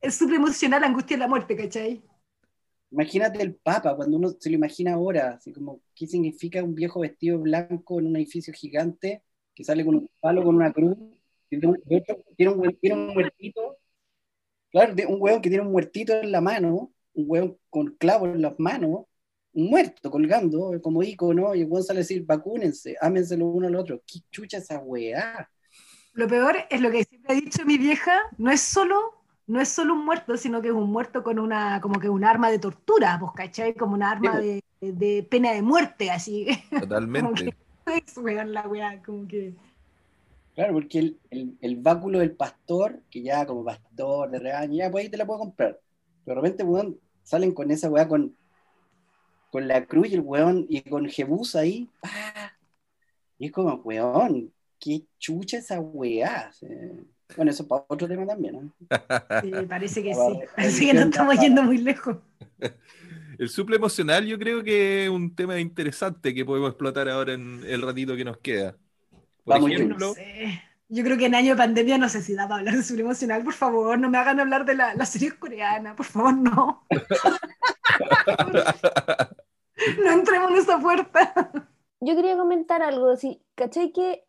el 0.00 0.10
suple 0.10 0.34
emocional, 0.34 0.82
angustia 0.82 1.16
y 1.16 1.20
la 1.20 1.28
muerte, 1.28 1.54
¿cachai? 1.56 2.02
Imagínate 2.90 3.40
el 3.40 3.54
Papa, 3.54 3.94
cuando 3.94 4.16
uno 4.16 4.30
se 4.38 4.50
lo 4.50 4.56
imagina 4.56 4.94
ahora, 4.94 5.34
así 5.34 5.52
como, 5.52 5.80
¿qué 5.94 6.08
significa 6.08 6.60
un 6.64 6.74
viejo 6.74 6.98
vestido 7.00 7.38
blanco 7.38 8.00
en 8.00 8.06
un 8.08 8.16
edificio 8.16 8.52
gigante 8.52 9.22
que 9.54 9.62
sale 9.62 9.84
con 9.84 9.94
un 9.94 10.10
palo, 10.20 10.42
con 10.42 10.56
una 10.56 10.72
cruz? 10.72 10.96
y 11.50 11.56
de 11.58 11.66
un- 11.68 11.80
de 11.84 11.96
otro 11.98 12.16
tiene, 12.36 12.52
un, 12.52 12.58
hue- 12.62 12.78
tiene 12.80 12.96
un 12.96 13.14
muertito, 13.14 13.76
claro, 14.72 14.92
de 14.94 15.06
un 15.06 15.20
hueón 15.20 15.40
que 15.40 15.50
tiene 15.50 15.64
un 15.64 15.70
muertito 15.70 16.14
en 16.14 16.32
la 16.32 16.40
mano, 16.40 16.92
un 17.14 17.24
hueón 17.28 17.58
con 17.70 17.94
clavos 17.96 18.30
en 18.30 18.42
las 18.42 18.58
manos, 18.58 19.04
muerto 19.54 20.10
colgando 20.10 20.72
como 20.82 21.02
icono, 21.02 21.54
y 21.54 21.62
el 21.62 21.82
sale 21.82 22.00
a 22.00 22.02
decir, 22.02 22.24
vacúnense, 22.24 22.96
ámense 23.00 23.36
lo 23.36 23.46
uno 23.46 23.68
al 23.68 23.76
otro. 23.76 24.02
¿Qué 24.06 24.20
chucha 24.30 24.58
esa 24.58 24.78
weá? 24.78 25.48
Lo 26.12 26.28
peor 26.28 26.56
es 26.70 26.80
lo 26.80 26.90
que 26.90 27.04
siempre 27.04 27.34
ha 27.34 27.40
dicho 27.40 27.64
mi 27.64 27.78
vieja, 27.78 28.12
no 28.38 28.50
es 28.50 28.60
solo, 28.60 29.24
no 29.46 29.60
es 29.60 29.68
solo 29.68 29.94
un 29.94 30.04
muerto, 30.04 30.36
sino 30.36 30.62
que 30.62 30.68
es 30.68 30.74
un 30.74 30.90
muerto 30.90 31.22
con 31.22 31.38
una, 31.38 31.80
como 31.80 31.98
que 31.98 32.08
un 32.08 32.24
arma 32.24 32.50
de 32.50 32.58
tortura, 32.58 33.18
pues, 33.18 33.32
¿cachai? 33.34 33.74
Como 33.74 33.94
un 33.94 34.02
arma 34.02 34.38
de, 34.38 34.62
de 34.80 35.26
pena 35.28 35.52
de 35.52 35.62
muerte, 35.62 36.10
así. 36.10 36.46
Totalmente. 36.80 37.54
es 37.86 38.16
weón, 38.16 38.52
la 38.52 38.66
weá, 38.68 39.02
como 39.02 39.26
que. 39.26 39.54
Claro, 40.54 40.74
porque 40.74 41.00
el, 41.00 41.18
el, 41.30 41.58
el 41.60 41.76
báculo 41.76 42.20
del 42.20 42.32
pastor, 42.32 43.00
que 43.10 43.22
ya 43.22 43.44
como 43.44 43.64
pastor 43.64 44.30
de 44.30 44.38
rebaño, 44.38 44.74
ya 44.74 44.90
pues 44.90 45.04
ahí 45.04 45.10
te 45.10 45.16
la 45.16 45.26
puedo 45.26 45.40
comprar. 45.40 45.80
Pero 46.24 46.40
de 46.40 46.42
repente, 46.42 46.62
weón, 46.62 46.98
salen 47.24 47.52
con 47.52 47.72
esa 47.72 47.90
weá 47.90 48.06
con, 48.06 48.36
con 49.54 49.68
la 49.68 49.86
cruz 49.86 50.08
y 50.08 50.14
el 50.14 50.20
weón 50.20 50.66
y 50.68 50.80
con 50.80 51.08
Jebus 51.08 51.54
ahí. 51.54 51.88
¡pah! 52.00 52.58
Y 53.38 53.46
es 53.46 53.52
como, 53.52 53.74
weón, 53.84 54.52
qué 54.80 55.04
chucha 55.16 55.58
esa 55.58 55.78
weá. 55.78 56.52
Sí. 56.52 56.66
Bueno, 57.36 57.52
eso 57.52 57.68
para 57.68 57.84
otro 57.86 58.08
tema 58.08 58.26
también. 58.26 58.56
¿eh? 58.56 58.68
Sí, 59.42 59.52
parece 59.68 60.02
que 60.02 60.12
sí. 60.12 60.40
Parece 60.56 60.86
que 60.86 60.94
nos 60.94 61.04
estamos 61.04 61.38
yendo 61.38 61.62
muy 61.62 61.78
lejos. 61.78 62.16
El 63.38 63.48
suple 63.48 63.76
emocional 63.76 64.26
yo 64.26 64.40
creo 64.40 64.64
que 64.64 65.04
es 65.04 65.10
un 65.10 65.36
tema 65.36 65.60
interesante 65.60 66.34
que 66.34 66.44
podemos 66.44 66.70
explotar 66.70 67.08
ahora 67.08 67.34
en 67.34 67.62
el 67.64 67.80
ratito 67.80 68.16
que 68.16 68.24
nos 68.24 68.38
queda. 68.38 68.76
Por 69.44 69.54
Vamos, 69.54 69.70
ejemplo, 69.70 69.98
No 69.98 70.14
sé. 70.14 70.62
Yo 70.88 71.04
creo 71.04 71.16
que 71.16 71.26
en 71.26 71.36
año 71.36 71.52
de 71.52 71.58
pandemia 71.58 71.96
no 71.96 72.08
sé 72.08 72.22
si 72.22 72.34
da 72.34 72.48
para 72.48 72.58
hablar 72.58 72.76
de 72.76 72.82
su 72.82 72.98
emocional, 72.98 73.44
por 73.44 73.54
favor, 73.54 74.00
no 74.00 74.10
me 74.10 74.18
hagan 74.18 74.40
hablar 74.40 74.64
de 74.64 74.74
la, 74.74 74.94
la 74.94 75.06
serie 75.06 75.30
coreana, 75.38 75.94
por 75.94 76.06
favor, 76.06 76.36
no. 76.36 76.84
no 80.02 80.10
entremos 80.10 80.50
en 80.50 80.56
esa 80.56 80.78
puerta. 80.78 81.50
Yo 82.00 82.14
quería 82.14 82.36
comentar 82.36 82.82
algo. 82.82 83.16
Si, 83.16 83.42
¿Cachai 83.54 83.92
que 83.92 84.24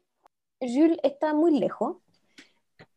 Jules 0.60 1.00
está 1.04 1.34
muy 1.34 1.60
lejos? 1.60 1.98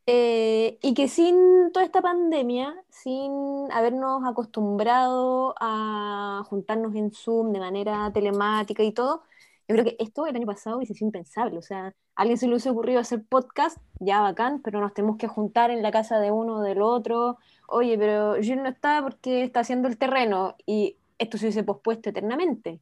Eh, 0.07 0.79
y 0.81 0.95
que 0.95 1.07
sin 1.09 1.71
toda 1.73 1.85
esta 1.85 2.01
pandemia, 2.01 2.75
sin 2.89 3.71
habernos 3.71 4.23
acostumbrado 4.25 5.55
a 5.61 6.43
juntarnos 6.47 6.95
en 6.95 7.13
Zoom 7.13 7.53
de 7.53 7.59
manera 7.61 8.11
telemática 8.15 8.83
y 8.83 8.93
todo, 8.93 9.23
yo 9.69 9.75
creo 9.75 9.85
que 9.85 9.97
esto 9.99 10.27
el 10.27 10.35
año 10.35 10.47
pasado 10.47 10.79
hubiese 10.79 10.95
sido 10.95 11.09
impensable. 11.09 11.59
O 11.59 11.63
sea, 11.63 11.89
a 11.89 11.95
alguien 12.15 12.39
se 12.39 12.47
le 12.47 12.53
hubiese 12.53 12.71
ocurrido 12.71 13.01
hacer 13.01 13.23
podcast, 13.23 13.77
ya 14.01 14.23
bacán, 14.23 14.63
pero 14.63 14.81
nos 14.81 14.95
tenemos 14.95 15.19
que 15.19 15.29
juntar 15.29 15.71
en 15.71 15.83
la 15.83 15.91
casa 15.91 16.19
de 16.19 16.31
uno 16.31 16.57
o 16.57 16.63
del 16.63 16.81
otro. 16.81 17.37
Oye, 17.67 17.99
pero 17.99 18.37
Jules 18.37 18.63
no 18.63 18.69
está 18.69 19.03
porque 19.03 19.43
está 19.45 19.61
haciendo 19.61 19.89
el 19.89 19.99
terreno 19.99 20.57
y 20.65 20.98
esto 21.19 21.39
se 21.39 21.47
hubiese 21.47 21.65
pospuesto 21.65 22.11
eternamente. 22.11 22.81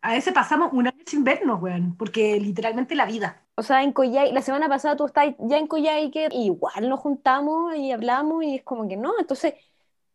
A 0.00 0.12
veces 0.12 0.32
pasamos 0.32 0.72
un 0.72 0.86
año 0.86 1.02
sin 1.06 1.24
vernos, 1.24 1.60
weón, 1.60 1.96
porque 1.96 2.38
literalmente 2.40 2.94
la 2.94 3.06
vida. 3.06 3.44
O 3.56 3.62
sea, 3.62 3.82
en 3.82 3.92
Coyhaique, 3.92 4.32
la 4.32 4.42
semana 4.42 4.68
pasada 4.68 4.96
tú 4.96 5.06
estás 5.06 5.34
ya 5.40 5.58
en 5.58 5.66
Coyhaique, 5.66 6.28
y 6.30 6.46
igual 6.46 6.88
nos 6.88 7.00
juntamos 7.00 7.74
y 7.76 7.90
hablamos 7.90 8.44
y 8.44 8.56
es 8.56 8.62
como 8.62 8.88
que 8.88 8.96
no. 8.96 9.12
Entonces, 9.18 9.54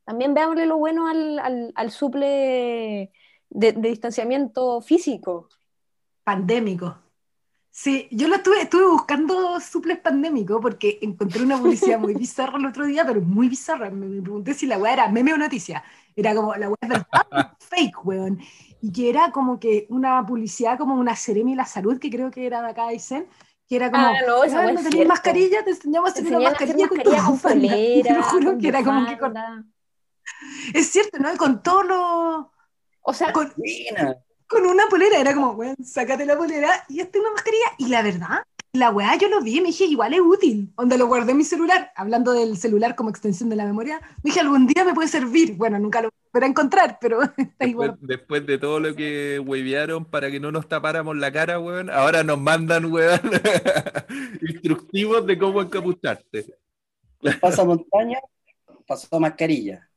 también 0.06 0.34
veámosle 0.34 0.66
lo 0.66 0.78
bueno 0.78 1.08
al, 1.08 1.40
al, 1.40 1.72
al 1.76 1.92
suple 1.92 3.12
de, 3.50 3.74
de 3.74 3.90
distanciamiento 3.90 4.82
físico. 4.82 5.50
Pandémico. 6.24 7.03
Sí, 7.76 8.08
yo 8.12 8.28
lo 8.28 8.36
estuve, 8.36 8.62
estuve 8.62 8.86
buscando 8.86 9.60
suples 9.60 9.98
pandémicos 10.00 10.62
porque 10.62 11.00
encontré 11.02 11.42
una 11.42 11.58
publicidad 11.58 11.98
muy 12.00 12.14
bizarra 12.14 12.58
el 12.60 12.68
otro 12.68 12.86
día, 12.86 13.04
pero 13.04 13.20
muy 13.22 13.50
bizarra. 13.50 13.90
Me, 13.90 14.06
me 14.06 14.22
pregunté 14.22 14.54
si 14.54 14.68
la 14.68 14.78
weá 14.78 14.94
era 14.94 15.08
meme 15.10 15.34
o 15.34 15.38
noticia. 15.38 15.84
Era 16.16 16.36
como, 16.36 16.54
la 16.54 16.68
weá 16.70 16.78
es 16.82 16.90
verdad, 16.90 17.08
fake, 17.60 18.06
weón. 18.06 18.40
Y 18.80 18.92
que 18.92 19.10
era 19.10 19.32
como 19.32 19.60
que 19.60 19.88
una 19.90 20.24
publicidad 20.24 20.78
como 20.78 20.94
una 20.96 21.16
Seremi 21.16 21.56
la 21.56 21.66
Salud, 21.66 21.98
que 21.98 22.12
creo 22.12 22.30
que 22.30 22.46
era 22.46 22.62
de 22.62 22.70
acá, 22.70 22.90
dicen, 22.90 23.26
que 23.68 23.78
era 23.78 23.90
como, 23.90 24.06
Ah, 24.06 24.14
no, 24.28 24.44
esa 24.44 24.62
"Ah, 24.62 24.66
weá 24.68 24.74
no 24.74 25.06
mascarilla, 25.06 25.64
te 25.64 25.72
enseñamos 25.72 26.10
a 26.12 26.14
hacer 26.14 26.28
una 26.28 26.40
mascarilla 26.42 26.88
con 26.88 27.02
tu 27.02 27.10
con 27.10 27.26
bufanda". 27.28 27.76
Y 27.76 28.04
te 28.04 28.14
lo 28.14 28.22
juro 28.22 28.46
con 28.52 28.60
que 28.60 28.68
era 28.68 28.84
como 28.84 29.08
que 29.08 29.18
con-. 29.18 29.74
Es 30.76 30.90
cierto, 30.92 31.18
¿no? 31.18 31.34
Y 31.34 31.38
con 31.38 31.64
todos 31.64 31.86
los... 31.88 32.46
O 33.02 33.14
sea, 33.14 33.34
Con. 33.34 33.52
Con 34.54 34.66
una 34.66 34.88
polera, 34.88 35.20
era 35.20 35.34
como, 35.34 35.52
weón, 35.52 35.76
sácate 35.84 36.26
la 36.26 36.38
polera 36.38 36.86
y 36.88 37.00
esta 37.00 37.18
es 37.18 37.22
una 37.22 37.32
mascarilla. 37.32 37.66
Y 37.78 37.88
la 37.88 38.02
verdad, 38.02 38.44
la 38.74 38.90
weá 38.90 39.16
yo 39.18 39.30
lo 39.30 39.42
vi 39.42 39.58
y 39.58 39.62
me 39.62 39.68
dije, 39.68 39.86
igual 39.86 40.14
es 40.14 40.20
útil. 40.20 40.74
Donde 40.76 40.98
lo 40.98 41.08
guardé 41.08 41.32
en 41.32 41.38
mi 41.38 41.44
celular, 41.44 41.92
hablando 41.96 42.34
del 42.34 42.58
celular 42.58 42.96
como 42.96 43.10
extensión 43.10 43.50
de 43.50 43.56
la 43.56 43.66
memoria, 43.66 44.00
me 44.24 44.30
dije, 44.30 44.40
algún 44.40 44.66
día 44.66 44.84
me 44.84 44.94
puede 44.94 45.08
servir. 45.08 45.56
Bueno, 45.56 45.78
nunca 45.78 46.02
lo 46.02 46.10
volveré 46.32 46.48
a 46.48 46.50
encontrar, 46.50 46.98
pero 47.00 47.22
está 47.38 47.38
después, 47.38 47.70
igual. 47.70 47.98
después 48.02 48.46
de 48.48 48.58
todo 48.58 48.80
lo 48.80 48.96
que 48.96 49.40
huevearon 49.40 50.06
para 50.06 50.32
que 50.32 50.40
no 50.40 50.52
nos 50.52 50.68
tapáramos 50.68 51.16
la 51.18 51.32
cara, 51.32 51.60
weón, 51.60 51.90
ahora 51.90 52.24
nos 52.24 52.40
mandan, 52.40 52.86
weón, 52.86 53.20
instructivos 54.42 55.26
de 55.28 55.38
cómo 55.38 55.62
encapucharte. 55.62 56.58
Pasa 57.40 57.64
montaña, 57.64 58.20
pasó 58.88 59.20
mascarilla. 59.20 59.88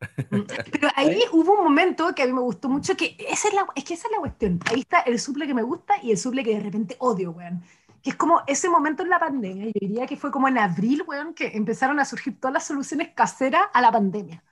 Pero 0.72 0.88
ahí 0.94 1.20
hubo 1.32 1.54
un 1.54 1.64
momento 1.64 2.14
que 2.14 2.22
a 2.22 2.26
mí 2.26 2.32
me 2.32 2.40
gustó 2.40 2.68
mucho, 2.68 2.96
que 2.96 3.16
esa 3.18 3.48
es, 3.48 3.54
la, 3.54 3.66
es 3.74 3.84
que 3.84 3.94
esa 3.94 4.06
es 4.08 4.12
la 4.12 4.18
cuestión. 4.18 4.60
Ahí 4.66 4.80
está 4.80 5.00
el 5.00 5.18
suple 5.18 5.46
que 5.46 5.54
me 5.54 5.62
gusta 5.62 5.94
y 6.02 6.10
el 6.10 6.18
suple 6.18 6.44
que 6.44 6.54
de 6.54 6.60
repente 6.60 6.96
odio, 7.00 7.32
weón. 7.32 7.62
Que 8.02 8.10
es 8.10 8.16
como 8.16 8.42
ese 8.46 8.68
momento 8.68 9.02
en 9.02 9.08
la 9.08 9.18
pandemia, 9.18 9.66
yo 9.66 9.72
diría 9.74 10.06
que 10.06 10.16
fue 10.16 10.30
como 10.30 10.46
en 10.46 10.58
abril, 10.58 11.02
weón, 11.06 11.34
que 11.34 11.48
empezaron 11.56 11.98
a 11.98 12.04
surgir 12.04 12.38
todas 12.38 12.54
las 12.54 12.64
soluciones 12.64 13.08
caseras 13.14 13.62
a 13.74 13.80
la 13.80 13.90
pandemia. 13.90 14.44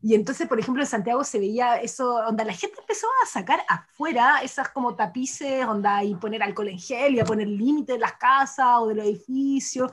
Y 0.00 0.14
entonces, 0.14 0.46
por 0.46 0.58
ejemplo, 0.58 0.82
en 0.82 0.86
Santiago 0.86 1.24
se 1.24 1.38
veía 1.38 1.76
eso, 1.76 2.16
onda, 2.26 2.44
la 2.44 2.52
gente 2.52 2.78
empezó 2.78 3.06
a 3.22 3.26
sacar 3.26 3.60
afuera 3.68 4.40
esas 4.42 4.68
como 4.68 4.94
tapices, 4.94 5.66
onda, 5.66 6.04
y 6.04 6.14
poner 6.14 6.42
alcohol 6.42 6.68
en 6.68 6.78
gel 6.78 7.14
y 7.14 7.20
a 7.20 7.24
poner 7.24 7.48
límites 7.48 7.94
de 7.96 8.00
las 8.00 8.14
casas 8.14 8.76
o 8.80 8.88
de 8.88 8.94
los 8.94 9.06
edificios. 9.06 9.90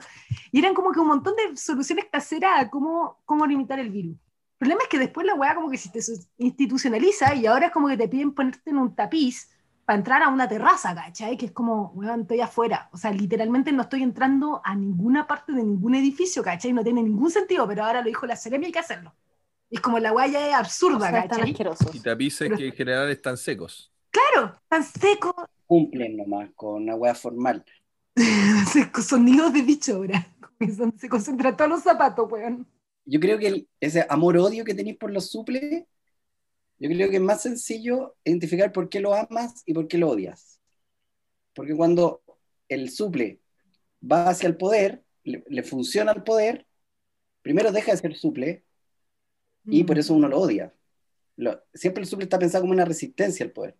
Y 0.50 0.58
eran 0.58 0.74
como 0.74 0.92
que 0.92 1.00
un 1.00 1.08
montón 1.08 1.34
de 1.36 1.56
soluciones 1.56 2.06
caseras 2.10 2.62
a 2.62 2.70
cómo, 2.70 3.20
cómo 3.24 3.46
limitar 3.46 3.78
el 3.78 3.90
virus. 3.90 4.16
El 4.62 4.66
problema 4.66 4.84
es 4.84 4.88
que 4.90 4.98
después 5.00 5.26
la 5.26 5.34
weá 5.34 5.56
como 5.56 5.68
que 5.68 5.76
se 5.76 5.88
te 5.88 5.98
institucionaliza 6.38 7.34
y 7.34 7.46
ahora 7.46 7.66
es 7.66 7.72
como 7.72 7.88
que 7.88 7.96
te 7.96 8.06
piden 8.06 8.32
ponerte 8.32 8.70
en 8.70 8.78
un 8.78 8.94
tapiz 8.94 9.50
para 9.84 9.98
entrar 9.98 10.22
a 10.22 10.28
una 10.28 10.46
terraza, 10.46 10.94
¿cachai? 10.94 11.36
Que 11.36 11.46
es 11.46 11.50
como, 11.50 11.90
weón, 11.96 12.20
estoy 12.20 12.42
afuera. 12.42 12.88
O 12.92 12.96
sea, 12.96 13.10
literalmente 13.10 13.72
no 13.72 13.82
estoy 13.82 14.04
entrando 14.04 14.62
a 14.64 14.76
ninguna 14.76 15.26
parte 15.26 15.50
de 15.50 15.64
ningún 15.64 15.96
edificio, 15.96 16.44
¿cachai? 16.44 16.72
No 16.72 16.84
tiene 16.84 17.02
ningún 17.02 17.28
sentido, 17.32 17.66
pero 17.66 17.84
ahora 17.84 18.02
lo 18.02 18.06
dijo 18.06 18.24
la 18.24 18.36
Seremi 18.36 18.66
y 18.66 18.66
hay 18.66 18.72
que 18.72 18.78
hacerlo. 18.78 19.12
Y 19.68 19.74
es 19.74 19.80
como 19.80 19.98
la 19.98 20.12
weá 20.12 20.28
ya 20.28 20.46
es 20.46 20.54
o 20.54 20.58
absurda, 20.58 21.10
sea, 21.10 21.22
están 21.22 21.40
¿cachai? 21.40 21.56
Y 21.94 22.00
tapices 22.00 22.46
Pero- 22.46 22.56
que 22.56 22.68
en 22.68 22.72
general 22.72 23.10
están 23.10 23.36
secos. 23.36 23.92
Claro, 24.12 24.54
tan 24.68 24.84
seco, 24.84 25.34
Cumplen 25.66 26.18
nomás 26.18 26.50
con 26.54 26.84
una 26.84 26.94
weá 26.94 27.16
formal. 27.16 27.64
secos 28.72 29.06
sonidos 29.06 29.52
de 29.52 29.62
dicho 29.62 29.96
ahora. 29.96 30.24
Se 30.98 31.08
concentran 31.08 31.56
todos 31.56 31.68
los 31.68 31.82
zapatos, 31.82 32.30
weón. 32.30 32.64
Yo 33.04 33.20
creo 33.20 33.38
que 33.38 33.46
el- 33.48 33.68
ese 33.80 34.06
amor-odio 34.08 34.64
que 34.64 34.74
tenéis 34.74 34.96
por 34.96 35.10
los 35.10 35.30
suples, 35.30 35.84
yo 36.78 36.88
creo 36.88 37.10
que 37.10 37.16
es 37.16 37.22
más 37.22 37.42
sencillo 37.42 38.16
identificar 38.24 38.72
por 38.72 38.88
qué 38.88 39.00
lo 39.00 39.14
amas 39.14 39.62
y 39.66 39.74
por 39.74 39.88
qué 39.88 39.98
lo 39.98 40.10
odias. 40.10 40.60
Porque 41.54 41.76
cuando 41.76 42.22
el 42.68 42.90
suple 42.90 43.40
va 44.02 44.30
hacia 44.30 44.48
el 44.48 44.56
poder, 44.56 45.04
le, 45.24 45.44
le 45.48 45.62
funciona 45.62 46.12
al 46.12 46.24
poder, 46.24 46.66
primero 47.42 47.72
deja 47.72 47.92
de 47.92 47.98
ser 47.98 48.16
suple 48.16 48.64
y 49.64 49.84
por 49.84 49.98
eso 49.98 50.14
uno 50.14 50.28
lo 50.28 50.40
odia. 50.40 50.74
Lo- 51.36 51.62
siempre 51.74 52.02
el 52.02 52.08
suple 52.08 52.24
está 52.24 52.38
pensado 52.38 52.62
como 52.62 52.72
una 52.74 52.84
resistencia 52.84 53.44
al 53.44 53.52
poder. 53.52 53.76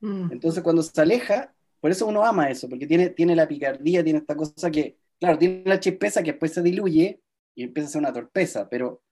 Mm. 0.00 0.30
Entonces 0.32 0.62
cuando 0.62 0.82
se 0.82 1.00
aleja, 1.00 1.54
por 1.80 1.90
eso 1.90 2.06
uno 2.06 2.24
ama 2.24 2.50
eso, 2.50 2.68
porque 2.68 2.86
tiene, 2.86 3.10
tiene 3.10 3.36
la 3.36 3.48
picardía, 3.48 4.02
tiene 4.04 4.18
esta 4.20 4.36
cosa 4.36 4.70
que, 4.70 4.98
claro, 5.18 5.38
tiene 5.38 5.62
la 5.66 5.80
chispeza 5.80 6.22
que 6.22 6.32
después 6.32 6.52
se 6.52 6.62
diluye 6.62 7.20
y 7.56 7.64
empieza 7.64 7.88
a 7.90 7.92
ser 7.94 8.00
una 8.02 8.14
torpeza, 8.14 8.68
pero, 8.70 9.02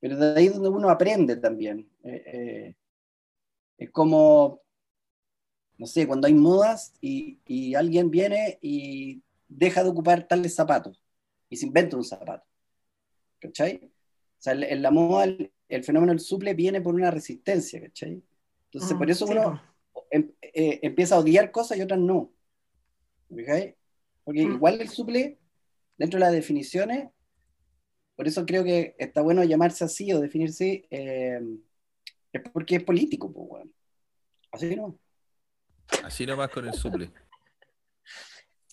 pero 0.00 0.16
de 0.18 0.38
ahí 0.40 0.46
es 0.48 0.54
donde 0.54 0.70
uno 0.70 0.90
aprende 0.90 1.36
también. 1.38 1.90
Eh, 2.04 2.24
eh, 2.26 2.76
es 3.78 3.90
como, 3.90 4.60
no 5.78 5.86
sé, 5.86 6.06
cuando 6.06 6.26
hay 6.26 6.34
modas 6.34 6.94
y, 7.00 7.38
y 7.46 7.74
alguien 7.74 8.10
viene 8.10 8.58
y 8.62 9.22
deja 9.48 9.82
de 9.84 9.90
ocupar 9.90 10.26
tales 10.26 10.54
zapatos 10.54 11.02
y 11.50 11.56
se 11.56 11.66
inventa 11.66 11.96
un 11.96 12.04
zapato. 12.04 12.46
¿Cachai? 13.40 13.80
O 13.84 13.90
sea, 14.42 14.54
en, 14.54 14.82
la 14.82 14.90
moda 14.90 15.24
el, 15.24 15.52
el 15.68 15.84
fenómeno 15.84 16.12
del 16.12 16.20
suple 16.20 16.54
viene 16.54 16.80
por 16.80 16.94
una 16.94 17.10
resistencia, 17.10 17.80
¿cachai? 17.80 18.22
Entonces, 18.66 18.96
Mm, 18.96 18.98
por 18.98 19.10
eso 19.10 19.26
sí, 19.26 19.32
uno 19.32 19.42
po. 19.42 19.60
em- 20.10 20.32
eh, 20.42 20.80
empieza 20.82 21.16
a 21.16 21.20
odiar 21.20 21.50
cosas 21.50 21.78
y 21.78 21.82
otras 21.82 22.00
no. 22.00 22.32
¿Ok? 23.30 23.74
Porque 24.24 24.42
Mm. 24.42 24.52
igual 24.54 24.80
el 24.80 24.88
suple, 24.88 25.38
dentro 25.98 26.18
de 26.18 26.24
las 26.26 26.32
definiciones, 26.32 27.10
por 28.16 28.26
eso 28.26 28.44
creo 28.46 28.64
que 28.64 28.96
está 28.98 29.20
bueno 29.20 29.44
llamarse 29.44 29.84
así 29.84 30.12
o 30.12 30.20
definirse, 30.20 30.86
eh, 30.90 31.40
es 32.32 32.42
porque 32.50 32.76
es 32.76 32.82
político, 32.82 33.32
pues, 33.32 33.46
weón. 33.48 33.74
Así 34.50 34.74
no. 34.74 34.98
Así 36.02 36.26
nomás 36.26 36.50
con 36.50 36.66
el 36.66 36.74
suple. 36.74 37.10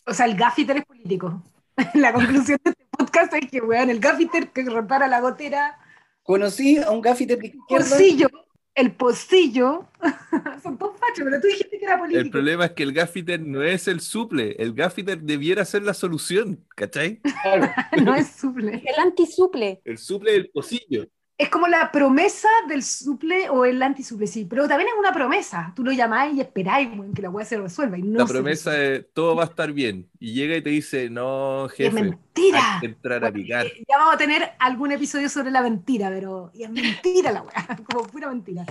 O 0.06 0.14
sea, 0.14 0.26
el 0.26 0.36
gaffiter 0.36 0.76
es 0.76 0.86
político. 0.86 1.42
La 1.94 2.12
conclusión 2.12 2.60
de 2.62 2.72
este 2.72 2.86
podcast 2.92 3.34
es 3.36 3.50
que, 3.50 3.62
weón, 3.62 3.90
el 3.90 4.02
gaffiter 4.02 4.52
que 4.52 4.64
repara 4.64 5.08
la 5.08 5.22
gotera, 5.22 5.80
Conocí 6.24 6.78
a 6.78 6.90
un 6.92 7.02
gaffiter 7.02 7.38
de 7.38 7.48
izquierda. 7.48 7.90
pocillo, 7.90 8.30
el 8.76 8.92
pocillo, 8.94 9.88
son 10.64 10.78
todos 10.78 11.00
fachos, 11.00 11.24
pero 11.24 11.40
tú 11.40 11.48
dijiste 11.48 11.78
que 11.78 11.86
era 11.86 11.98
político. 11.98 12.22
El 12.22 12.32
problema 12.32 12.66
es 12.66 12.72
que 12.72 12.84
el 12.84 12.94
gaffiter 12.94 13.40
no 13.40 13.62
es 13.62 13.88
el 13.88 14.00
suple. 14.00 14.56
El 14.58 14.74
gaffiter 14.74 15.22
debiera 15.22 15.64
ser 15.66 15.84
la 15.84 15.94
solución, 15.94 16.66
¿cachai? 16.76 17.22
Claro. 17.22 17.72
no 18.04 18.16
es 18.16 18.32
suple. 18.32 18.84
El 18.86 19.00
antisuple. 19.02 19.82
El 19.86 19.98
suple 19.98 20.34
del 20.34 20.50
pocillo. 20.50 21.06
Es 21.36 21.50
como 21.50 21.68
la 21.68 21.92
promesa 21.92 22.48
del 22.70 22.84
suple 22.84 23.50
o 23.50 23.66
el 23.66 23.82
antisuple, 23.82 24.28
sí, 24.28 24.46
pero 24.46 24.68
también 24.68 24.90
es 24.90 24.94
una 25.00 25.12
promesa. 25.12 25.74
Tú 25.76 25.84
lo 25.84 25.92
llamáis 25.92 26.36
y 26.38 26.42
esperáis 26.42 26.90
que 27.16 27.22
la 27.24 27.32
weá 27.32 27.44
se 27.44 27.58
resuelva. 27.58 27.98
Y 27.98 28.04
no 28.04 28.20
la 28.20 28.26
promesa 28.28 28.70
resuelve. 28.72 28.96
es 28.98 29.14
todo 29.14 29.36
va 29.36 29.44
a 29.44 29.48
estar 29.48 29.72
bien. 29.74 30.10
Y 30.20 30.34
llega 30.34 30.56
y 30.56 30.62
te 30.62 30.70
dice, 30.70 31.10
no, 31.10 31.64
Y 31.66 31.68
es 31.68 31.74
jefe, 31.92 32.04
mentira. 32.04 32.76
hay 32.76 32.80
que 32.82 32.86
entrar 32.86 33.26
a 33.26 33.32
picar. 33.32 33.66
Ya 33.90 33.98
vamos 33.98 34.14
a 34.14 34.18
tener 34.18 34.52
algún 34.60 34.92
episodio 34.92 35.28
sobre 35.28 35.50
la 35.50 35.62
mentira, 35.64 36.10
pero 36.10 36.52
y 36.54 36.64
es 36.64 36.70
mentira 36.70 37.32
la 37.32 37.42
weá, 37.42 37.68
como 37.92 38.04
pura 38.08 38.30
mentira. 38.30 38.64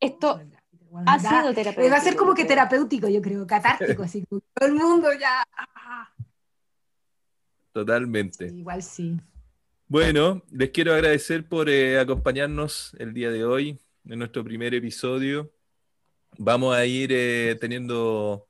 Esto 0.00 0.40
Bueno, 0.90 1.10
ha 1.10 1.16
da- 1.18 1.30
sido 1.42 1.54
terapéutico. 1.54 1.90
Va 1.94 1.96
a 1.96 2.00
ser 2.04 2.16
como 2.16 2.34
que 2.34 2.44
terapéutico, 2.44 3.08
yo 3.08 3.22
creo, 3.22 3.46
catártico, 3.46 4.02
así 4.02 4.26
como 4.26 4.42
todo 4.52 4.68
el 4.68 4.74
mundo 4.74 5.08
ya. 5.12 5.44
totalmente. 7.72 8.46
igual 8.48 8.82
sí. 8.82 9.16
Bueno, 9.86 10.42
les 10.50 10.70
quiero 10.70 10.94
agradecer 10.94 11.46
por 11.46 11.68
eh, 11.68 11.98
acompañarnos 11.98 12.94
el 12.98 13.12
día 13.12 13.30
de 13.30 13.44
hoy 13.44 13.78
en 14.06 14.18
nuestro 14.18 14.42
primer 14.42 14.74
episodio. 14.74 15.52
Vamos 16.38 16.74
a 16.74 16.86
ir 16.86 17.10
eh, 17.12 17.56
teniendo 17.60 18.48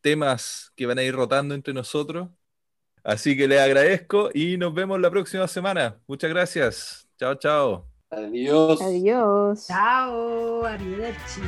temas 0.00 0.72
que 0.76 0.86
van 0.86 0.98
a 0.98 1.02
ir 1.02 1.14
rotando 1.14 1.54
entre 1.54 1.74
nosotros. 1.74 2.28
Así 3.02 3.36
que 3.36 3.48
les 3.48 3.60
agradezco 3.60 4.30
y 4.32 4.56
nos 4.56 4.72
vemos 4.74 5.00
la 5.00 5.10
próxima 5.10 5.48
semana. 5.48 6.00
Muchas 6.06 6.30
gracias. 6.30 7.08
Chao, 7.18 7.34
chao. 7.34 7.90
Adiós. 8.10 8.80
Adiós. 8.80 9.66
Chao, 9.66 10.64
arrivederci. 10.64 11.42